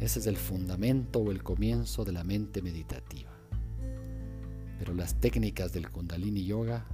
Ese 0.00 0.18
es 0.18 0.26
el 0.26 0.38
fundamento 0.38 1.18
o 1.18 1.30
el 1.30 1.42
comienzo 1.42 2.06
de 2.06 2.12
la 2.12 2.24
mente 2.24 2.62
meditativa. 2.62 3.30
Pero 4.78 4.94
las 4.94 5.20
técnicas 5.20 5.74
del 5.74 5.90
kundalini 5.90 6.42
yoga 6.46 6.86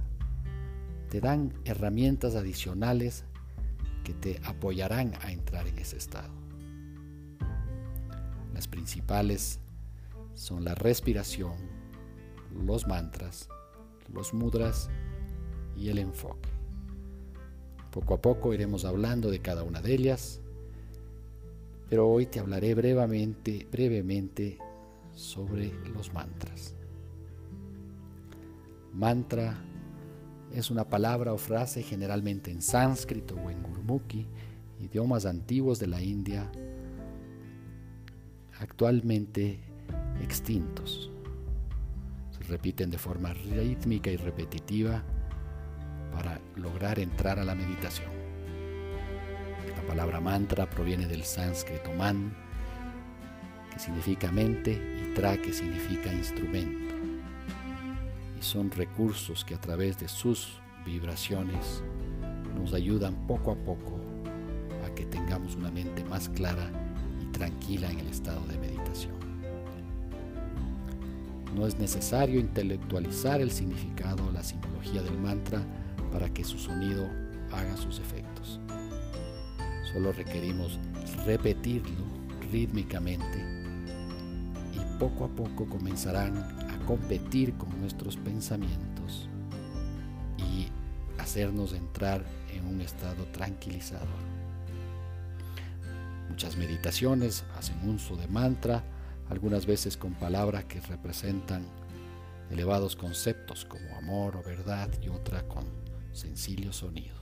te 1.09 1.21
dan 1.21 1.53
herramientas 1.63 2.35
adicionales 2.35 3.23
que 4.03 4.13
te 4.13 4.41
apoyarán 4.43 5.13
a 5.21 5.31
entrar 5.31 5.67
en 5.69 5.79
ese 5.79 5.95
estado. 5.95 6.33
Las 8.53 8.67
principales 8.67 9.61
son 10.33 10.65
la 10.65 10.75
respiración, 10.75 11.55
los 12.65 12.87
mantras, 12.87 13.47
los 14.13 14.33
mudras 14.33 14.89
y 15.77 15.87
el 15.87 15.99
enfoque. 15.99 16.49
Poco 17.89 18.15
a 18.15 18.21
poco 18.21 18.53
iremos 18.53 18.83
hablando 18.83 19.31
de 19.31 19.39
cada 19.39 19.63
una 19.63 19.81
de 19.81 19.93
ellas, 19.93 20.41
pero 21.89 22.07
hoy 22.07 22.25
te 22.25 22.39
hablaré 22.39 22.73
brevemente, 22.73 23.67
brevemente 23.71 24.57
sobre 25.13 25.71
los 25.93 26.13
mantras. 26.13 26.75
Mantra 28.93 29.57
es 30.53 30.71
una 30.71 30.85
palabra 30.85 31.33
o 31.33 31.37
frase 31.37 31.83
generalmente 31.83 32.51
en 32.51 32.61
sánscrito 32.61 33.35
o 33.35 33.49
en 33.49 33.61
gurmukhi, 33.61 34.27
idiomas 34.79 35.25
antiguos 35.25 35.79
de 35.79 35.87
la 35.87 36.01
India, 36.01 36.51
actualmente 38.59 39.59
extintos 40.21 41.11
repiten 42.47 42.89
de 42.89 42.97
forma 42.97 43.33
rítmica 43.33 44.09
y 44.09 44.17
repetitiva 44.17 45.03
para 46.13 46.39
lograr 46.55 46.99
entrar 46.99 47.39
a 47.39 47.45
la 47.45 47.55
meditación. 47.55 48.16
La 49.75 49.81
palabra 49.87 50.19
mantra 50.19 50.69
proviene 50.69 51.07
del 51.07 51.23
sánscrito 51.23 51.91
man, 51.93 52.33
que 53.71 53.79
significa 53.79 54.31
mente, 54.31 54.71
y 54.73 55.13
tra, 55.13 55.37
que 55.37 55.53
significa 55.53 56.13
instrumento. 56.13 56.95
Y 58.39 58.41
son 58.41 58.71
recursos 58.71 59.43
que 59.43 59.55
a 59.55 59.61
través 59.61 59.97
de 59.97 60.07
sus 60.07 60.59
vibraciones 60.85 61.83
nos 62.57 62.73
ayudan 62.73 63.15
poco 63.27 63.51
a 63.51 63.55
poco 63.55 63.99
a 64.85 64.93
que 64.95 65.05
tengamos 65.05 65.55
una 65.55 65.71
mente 65.71 66.03
más 66.05 66.29
clara 66.29 66.69
y 67.21 67.25
tranquila 67.31 67.91
en 67.91 67.99
el 67.99 68.07
estado 68.07 68.45
de 68.47 68.57
meditación. 68.57 69.13
No 71.55 71.65
es 71.65 71.77
necesario 71.79 72.39
intelectualizar 72.39 73.41
el 73.41 73.51
significado 73.51 74.27
o 74.27 74.31
la 74.31 74.43
simbología 74.43 75.01
del 75.01 75.17
mantra 75.17 75.61
para 76.11 76.29
que 76.29 76.43
su 76.43 76.57
sonido 76.57 77.09
haga 77.51 77.75
sus 77.77 77.99
efectos. 77.99 78.59
Solo 79.91 80.11
requerimos 80.11 80.79
repetirlo 81.25 82.05
rítmicamente 82.51 83.43
y 84.73 84.99
poco 84.99 85.25
a 85.25 85.27
poco 85.29 85.67
comenzarán 85.67 86.37
a 86.37 86.85
competir 86.85 87.53
con 87.53 87.79
nuestros 87.79 88.17
pensamientos 88.17 89.29
y 90.37 90.67
hacernos 91.19 91.73
entrar 91.73 92.25
en 92.51 92.65
un 92.65 92.81
estado 92.81 93.25
tranquilizador. 93.27 94.07
Muchas 96.29 96.57
meditaciones 96.57 97.45
hacen 97.57 97.89
uso 97.89 98.15
de 98.15 98.27
mantra, 98.27 98.83
algunas 99.29 99.65
veces 99.65 99.97
con 99.97 100.13
palabras 100.13 100.65
que 100.65 100.81
representan 100.81 101.65
elevados 102.49 102.95
conceptos 102.95 103.65
como 103.65 103.95
amor 103.97 104.35
o 104.37 104.43
verdad 104.43 104.89
y 105.01 105.09
otra 105.09 105.47
con 105.47 105.65
sencillos 106.11 106.77
sonidos. 106.77 107.16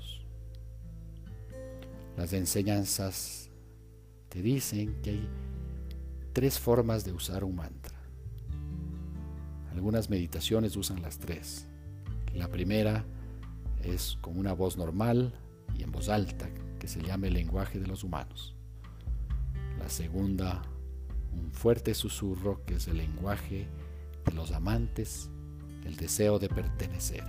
Las 2.17 2.31
enseñanzas 2.33 3.49
te 4.29 4.41
dicen 4.41 5.01
que 5.01 5.09
hay 5.11 5.29
tres 6.33 6.59
formas 6.59 7.03
de 7.03 7.11
usar 7.11 7.43
un 7.43 7.55
mantra. 7.55 7.95
Algunas 9.73 10.09
meditaciones 10.09 10.77
usan 10.77 11.01
las 11.01 11.19
tres. 11.19 11.67
La 12.33 12.49
primera 12.49 13.05
es 13.83 14.17
con 14.21 14.37
una 14.37 14.53
voz 14.53 14.77
normal 14.77 15.33
y 15.77 15.83
en 15.83 15.91
voz 15.91 16.07
alta, 16.07 16.49
que 16.79 16.87
se 16.87 17.01
llama 17.01 17.27
el 17.27 17.33
lenguaje 17.33 17.79
de 17.79 17.87
los 17.87 18.03
humanos. 18.03 18.55
La 19.77 19.89
segunda, 19.89 20.61
un 21.33 21.51
fuerte 21.51 21.93
susurro, 21.93 22.63
que 22.65 22.75
es 22.75 22.87
el 22.87 22.97
lenguaje 22.97 23.67
de 24.25 24.31
los 24.31 24.51
amantes, 24.51 25.29
el 25.83 25.97
deseo 25.97 26.39
de 26.39 26.47
pertenecer. 26.47 27.25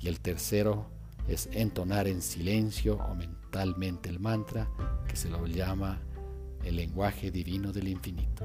Y 0.00 0.08
el 0.08 0.20
tercero 0.20 0.90
es 1.28 1.48
entonar 1.52 2.08
en 2.08 2.22
silencio 2.22 2.96
o 2.96 3.14
mentalmente 3.14 4.08
el 4.08 4.20
mantra, 4.20 4.68
que 5.08 5.16
se 5.16 5.30
lo 5.30 5.46
llama 5.46 6.00
el 6.64 6.76
lenguaje 6.76 7.30
divino 7.30 7.72
del 7.72 7.88
infinito. 7.88 8.44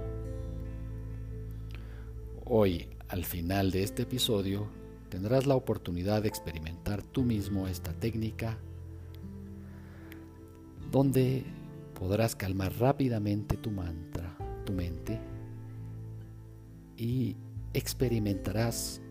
Hoy, 2.46 2.90
al 3.10 3.26
final 3.26 3.72
de 3.72 3.84
este 3.84 4.04
episodio, 4.04 4.68
tendrás 5.10 5.46
la 5.46 5.56
oportunidad 5.56 6.22
de 6.22 6.28
experimentar 6.28 7.02
tú 7.02 7.24
mismo 7.24 7.68
esta 7.68 7.94
técnica 7.94 8.58
donde 10.92 11.44
podrás 11.98 12.36
calmar 12.36 12.74
rápidamente 12.80 13.58
tu 13.58 13.72
mantra, 13.72 14.38
tu 14.66 14.74
mente 14.74 15.20
y 16.96 17.36
experimentarás 17.74 19.02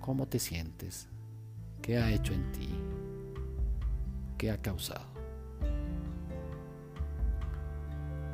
cómo 0.00 0.26
te 0.26 0.38
sientes, 0.38 1.08
qué 1.82 1.98
ha 1.98 2.12
hecho 2.12 2.32
en 2.32 2.52
ti, 2.52 2.68
qué 4.36 4.50
ha 4.50 4.60
causado. 4.60 5.06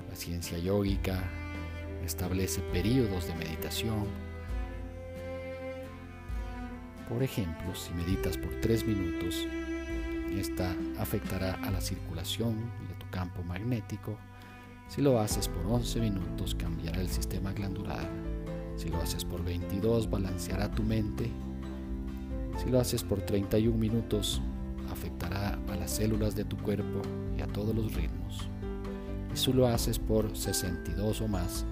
La 0.08 0.14
ciencia 0.14 0.58
yógica 0.58 1.22
establece 2.04 2.60
periodos 2.72 3.26
de 3.26 3.34
meditación 3.34 4.06
por 7.12 7.22
ejemplo, 7.22 7.74
si 7.74 7.92
meditas 7.92 8.38
por 8.38 8.54
3 8.62 8.86
minutos, 8.86 9.46
esta 10.34 10.74
afectará 10.98 11.54
a 11.62 11.70
la 11.70 11.82
circulación 11.82 12.56
de 12.88 12.94
tu 12.98 13.06
campo 13.10 13.42
magnético. 13.42 14.16
Si 14.88 15.02
lo 15.02 15.20
haces 15.20 15.46
por 15.46 15.66
11 15.66 16.00
minutos, 16.00 16.54
cambiará 16.54 17.02
el 17.02 17.10
sistema 17.10 17.52
glandular. 17.52 18.08
Si 18.76 18.88
lo 18.88 18.96
haces 18.98 19.26
por 19.26 19.44
22, 19.44 20.08
balanceará 20.08 20.70
tu 20.70 20.82
mente. 20.82 21.30
Si 22.56 22.70
lo 22.70 22.80
haces 22.80 23.04
por 23.04 23.20
31 23.20 23.76
minutos, 23.76 24.40
afectará 24.90 25.58
a 25.70 25.76
las 25.76 25.90
células 25.90 26.34
de 26.34 26.44
tu 26.44 26.56
cuerpo 26.58 27.02
y 27.36 27.42
a 27.42 27.46
todos 27.46 27.74
los 27.74 27.94
ritmos. 27.94 28.48
Y 29.32 29.36
si 29.36 29.52
lo 29.52 29.66
haces 29.66 29.98
por 29.98 30.36
62 30.36 31.20
o 31.20 31.28
más, 31.28 31.64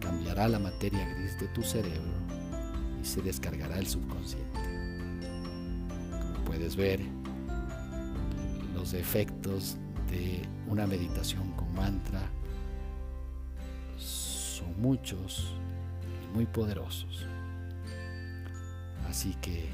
cambiará 0.00 0.48
la 0.48 0.58
materia 0.58 1.06
gris 1.14 1.38
de 1.38 1.48
tu 1.48 1.62
cerebro 1.62 2.12
y 3.00 3.04
se 3.04 3.22
descargará 3.22 3.78
el 3.78 3.86
subconsciente 3.86 4.70
puedes 6.50 6.74
ver 6.74 7.00
los 8.74 8.92
efectos 8.92 9.76
de 10.10 10.42
una 10.66 10.84
meditación 10.84 11.52
con 11.52 11.72
mantra 11.74 12.20
son 13.96 14.80
muchos 14.80 15.54
y 16.02 16.34
muy 16.34 16.46
poderosos. 16.46 17.24
Así 19.08 19.34
que 19.40 19.68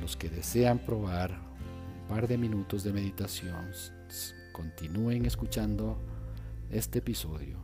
los 0.00 0.16
que 0.16 0.28
desean 0.28 0.78
probar 0.78 1.32
un 1.32 2.08
par 2.08 2.26
de 2.26 2.38
minutos 2.38 2.82
de 2.82 2.92
meditación, 2.92 3.70
continúen 4.52 5.26
escuchando 5.26 5.98
este 6.70 6.98
episodio. 6.98 7.58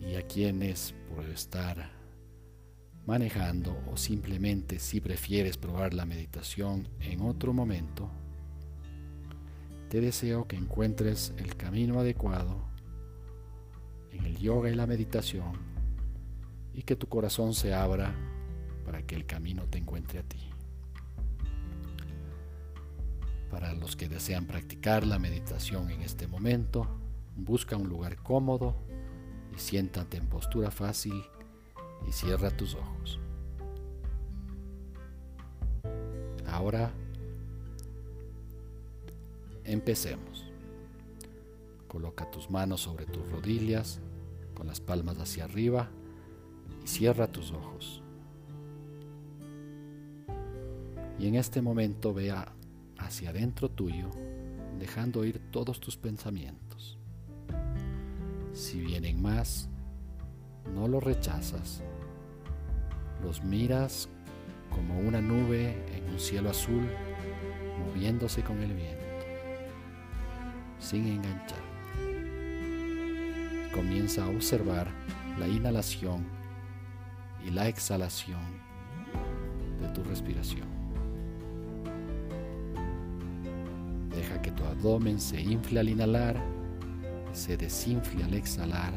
Y 0.00 0.16
a 0.16 0.22
quienes 0.22 0.94
por 1.14 1.24
estar 1.26 1.90
manejando 3.06 3.76
o 3.90 3.96
simplemente 3.96 4.78
si 4.78 5.00
prefieres 5.00 5.56
probar 5.56 5.94
la 5.94 6.06
meditación 6.06 6.88
en 7.00 7.20
otro 7.20 7.52
momento, 7.52 8.10
te 9.88 10.00
deseo 10.00 10.46
que 10.46 10.56
encuentres 10.56 11.32
el 11.36 11.56
camino 11.56 12.00
adecuado 12.00 12.56
en 14.10 14.24
el 14.24 14.38
yoga 14.38 14.70
y 14.70 14.74
la 14.74 14.86
meditación 14.86 15.52
y 16.72 16.82
que 16.82 16.96
tu 16.96 17.08
corazón 17.08 17.54
se 17.54 17.72
abra 17.74 18.14
para 18.84 19.02
que 19.02 19.14
el 19.14 19.26
camino 19.26 19.64
te 19.68 19.78
encuentre 19.78 20.18
a 20.18 20.22
ti. 20.22 20.53
Para 23.54 23.72
los 23.72 23.94
que 23.94 24.08
desean 24.08 24.46
practicar 24.46 25.06
la 25.06 25.20
meditación 25.20 25.88
en 25.88 26.02
este 26.02 26.26
momento, 26.26 26.88
busca 27.36 27.76
un 27.76 27.88
lugar 27.88 28.16
cómodo 28.16 28.74
y 29.54 29.60
siéntate 29.60 30.16
en 30.16 30.26
postura 30.26 30.72
fácil 30.72 31.22
y 32.04 32.10
cierra 32.10 32.50
tus 32.50 32.74
ojos. 32.74 33.20
Ahora 36.48 36.90
empecemos. 39.62 40.50
Coloca 41.86 42.28
tus 42.32 42.50
manos 42.50 42.80
sobre 42.80 43.06
tus 43.06 43.30
rodillas 43.30 44.00
con 44.54 44.66
las 44.66 44.80
palmas 44.80 45.16
hacia 45.20 45.44
arriba 45.44 45.90
y 46.82 46.88
cierra 46.88 47.30
tus 47.30 47.52
ojos. 47.52 48.02
Y 51.20 51.28
en 51.28 51.36
este 51.36 51.62
momento 51.62 52.12
vea 52.12 52.52
hacia 53.04 53.30
adentro 53.30 53.70
tuyo, 53.70 54.10
dejando 54.78 55.24
ir 55.24 55.40
todos 55.50 55.80
tus 55.80 55.96
pensamientos. 55.96 56.98
Si 58.52 58.80
vienen 58.80 59.20
más, 59.20 59.68
no 60.74 60.88
los 60.88 61.02
rechazas, 61.02 61.82
los 63.22 63.42
miras 63.42 64.08
como 64.70 64.98
una 64.98 65.20
nube 65.20 65.76
en 65.94 66.10
un 66.10 66.18
cielo 66.18 66.50
azul 66.50 66.88
moviéndose 67.78 68.42
con 68.42 68.60
el 68.60 68.74
viento, 68.74 69.04
sin 70.78 71.06
enganchar. 71.06 71.62
Comienza 73.72 74.24
a 74.24 74.28
observar 74.28 74.88
la 75.38 75.48
inhalación 75.48 76.24
y 77.44 77.50
la 77.50 77.68
exhalación 77.68 78.40
de 79.80 79.88
tu 79.88 80.02
respiración. 80.04 80.73
Tu 84.56 84.64
abdomen 84.64 85.20
se 85.20 85.40
infle 85.40 85.80
al 85.80 85.88
inhalar 85.88 86.54
se 87.34 87.56
desinfle 87.56 88.22
al 88.22 88.34
exhalar, 88.34 88.92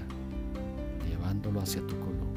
llevándolo 1.10 1.60
hacia 1.60 1.82
tu 1.82 2.00
columna. 2.00 2.28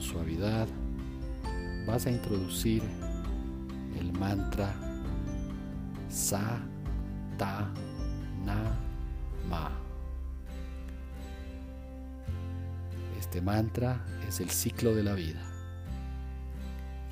suavidad 0.00 0.68
vas 1.86 2.06
a 2.06 2.10
introducir 2.10 2.82
el 3.98 4.12
mantra 4.12 4.74
Sa 6.08 6.60
Ta 7.36 7.70
Na 8.44 8.74
Ma. 9.50 9.70
Este 13.18 13.42
mantra 13.42 14.00
es 14.28 14.40
el 14.40 14.50
ciclo 14.50 14.94
de 14.94 15.02
la 15.02 15.14
vida. 15.14 15.42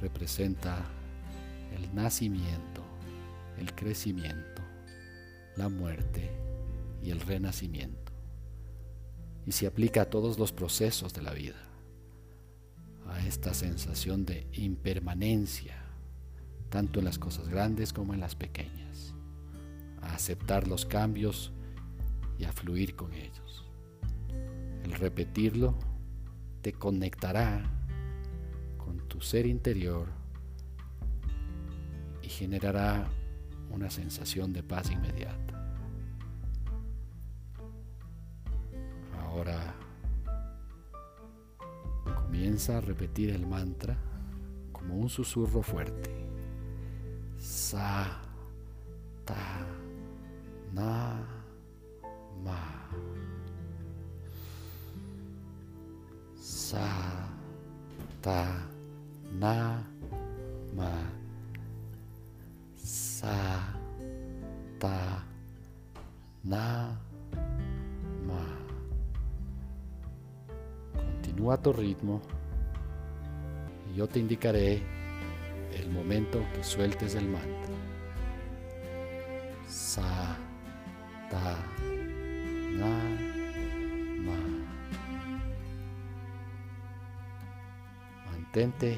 Representa 0.02 0.84
el 1.74 1.94
nacimiento, 1.94 2.82
el 3.58 3.74
crecimiento, 3.74 4.62
la 5.56 5.70
muerte 5.70 6.30
y 7.02 7.10
el 7.10 7.20
renacimiento. 7.20 8.12
Y 9.46 9.52
se 9.52 9.66
aplica 9.66 10.02
a 10.02 10.10
todos 10.10 10.38
los 10.38 10.52
procesos 10.52 11.14
de 11.14 11.22
la 11.22 11.32
vida 11.32 11.56
a 13.08 13.24
esta 13.26 13.54
sensación 13.54 14.26
de 14.26 14.46
impermanencia, 14.52 15.76
tanto 16.68 16.98
en 16.98 17.06
las 17.06 17.18
cosas 17.18 17.48
grandes 17.48 17.92
como 17.92 18.12
en 18.12 18.20
las 18.20 18.34
pequeñas, 18.34 19.14
a 20.02 20.14
aceptar 20.14 20.68
los 20.68 20.84
cambios 20.84 21.52
y 22.38 22.44
a 22.44 22.52
fluir 22.52 22.94
con 22.94 23.14
ellos. 23.14 23.64
El 24.84 24.92
repetirlo 24.92 25.78
te 26.66 26.72
conectará 26.72 27.62
con 28.76 28.98
tu 29.06 29.20
ser 29.20 29.46
interior 29.46 30.08
y 32.20 32.28
generará 32.28 33.08
una 33.70 33.88
sensación 33.88 34.52
de 34.52 34.64
paz 34.64 34.90
inmediata. 34.90 35.78
Ahora 39.16 39.76
comienza 42.16 42.78
a 42.78 42.80
repetir 42.80 43.30
el 43.30 43.46
mantra 43.46 43.96
como 44.72 44.96
un 44.96 45.08
susurro 45.08 45.62
fuerte. 45.62 46.10
Sa, 47.38 48.20
ta, 49.24 49.64
na, 50.72 51.24
ma. 52.42 53.05
Sa, 56.66 56.82
ta, 58.20 58.42
na, 59.38 59.78
ma. 60.74 60.90
Sa, 62.74 63.70
ta, 64.74 65.22
na, 66.42 66.90
ma. 68.26 68.42
Continúa 70.90 71.54
tu 71.62 71.72
ritmo 71.72 72.20
y 73.86 73.98
yo 73.98 74.08
te 74.08 74.18
indicaré 74.18 74.82
el 75.70 75.88
momento 75.90 76.42
que 76.52 76.64
sueltes 76.64 77.14
el 77.14 77.28
mantra. 77.28 77.76
Sa, 79.68 80.36
Mantente 88.56 88.96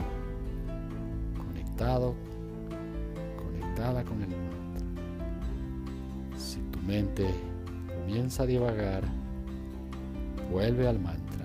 conectado, 1.36 2.14
conectada 3.36 4.04
con 4.04 4.22
el 4.22 4.28
mantra. 4.28 4.86
Si 6.38 6.60
tu 6.70 6.78
mente 6.78 7.28
comienza 7.88 8.44
a 8.44 8.46
divagar, 8.46 9.02
vuelve 10.52 10.86
al 10.86 11.00
mantra. 11.00 11.44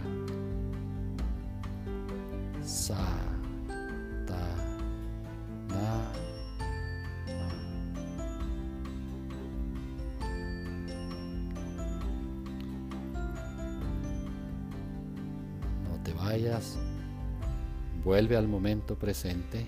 Sa, 2.64 3.13
vuelve 18.24 18.38
al 18.38 18.48
momento 18.48 18.96
presente. 18.96 19.66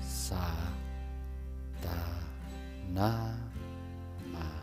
Sa, 0.00 0.54
ta, 1.82 2.18
na, 2.94 3.36
ma. 4.32 4.62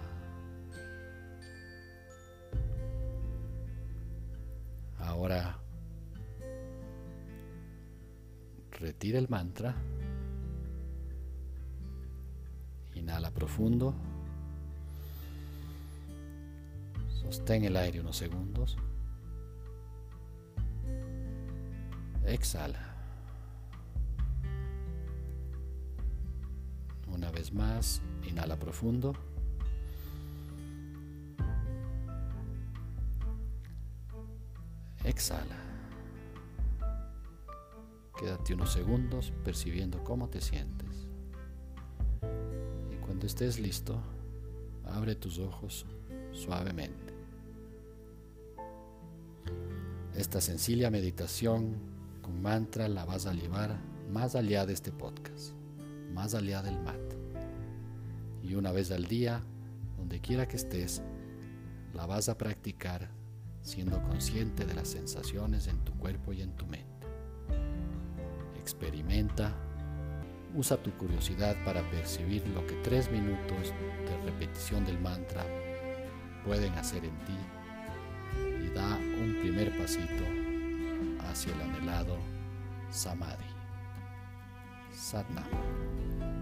Ahora 4.98 5.60
retira 8.72 9.20
el 9.20 9.30
mantra. 9.30 9.76
Inhala 12.95 13.30
profundo. 13.30 13.94
Sostén 17.49 17.65
el 17.65 17.77
aire 17.77 17.99
unos 17.99 18.15
segundos. 18.15 18.77
Exhala. 22.23 22.95
Una 27.07 27.31
vez 27.31 27.51
más, 27.51 28.03
inhala 28.23 28.55
profundo. 28.55 29.15
Exhala. 35.03 35.57
Quédate 38.15 38.53
unos 38.53 38.71
segundos 38.71 39.34
percibiendo 39.43 40.03
cómo 40.03 40.30
te 40.30 40.39
sientes. 40.39 41.07
Y 42.91 42.97
cuando 42.97 43.26
estés 43.26 43.59
listo, 43.59 43.99
abre 44.85 45.15
tus 45.15 45.39
ojos 45.39 45.88
suavemente. 46.31 47.09
Esta 50.19 50.41
sencilla 50.41 50.91
meditación 50.91 51.77
con 52.21 52.41
mantra 52.41 52.89
la 52.89 53.05
vas 53.05 53.25
a 53.25 53.31
llevar 53.31 53.79
más 54.11 54.35
allá 54.35 54.65
de 54.65 54.73
este 54.73 54.91
podcast, 54.91 55.53
más 56.13 56.35
allá 56.35 56.61
del 56.61 56.77
mat. 56.77 56.99
Y 58.43 58.55
una 58.55 58.73
vez 58.73 58.91
al 58.91 59.05
día, 59.05 59.41
donde 59.95 60.19
quiera 60.19 60.45
que 60.45 60.57
estés, 60.57 61.01
la 61.93 62.05
vas 62.05 62.27
a 62.27 62.37
practicar 62.37 63.09
siendo 63.61 64.03
consciente 64.03 64.65
de 64.65 64.73
las 64.73 64.89
sensaciones 64.89 65.67
en 65.67 65.77
tu 65.85 65.93
cuerpo 65.93 66.33
y 66.33 66.41
en 66.41 66.51
tu 66.51 66.67
mente. 66.67 67.07
Experimenta, 68.59 69.55
usa 70.53 70.83
tu 70.83 70.91
curiosidad 70.97 71.55
para 71.63 71.89
percibir 71.91 72.45
lo 72.49 72.67
que 72.67 72.75
tres 72.83 73.09
minutos 73.09 73.73
de 74.05 74.17
repetición 74.25 74.85
del 74.85 74.99
mantra 74.99 75.45
pueden 76.43 76.73
hacer 76.73 77.05
en 77.05 77.17
ti 77.19 77.37
y 78.38 78.69
da 78.69 78.97
un 78.97 79.38
primer 79.41 79.77
pasito 79.77 80.23
hacia 81.30 81.53
el 81.53 81.61
anhelado 81.61 82.18
Samadhi. 82.89 83.45
Satnam. 84.91 86.39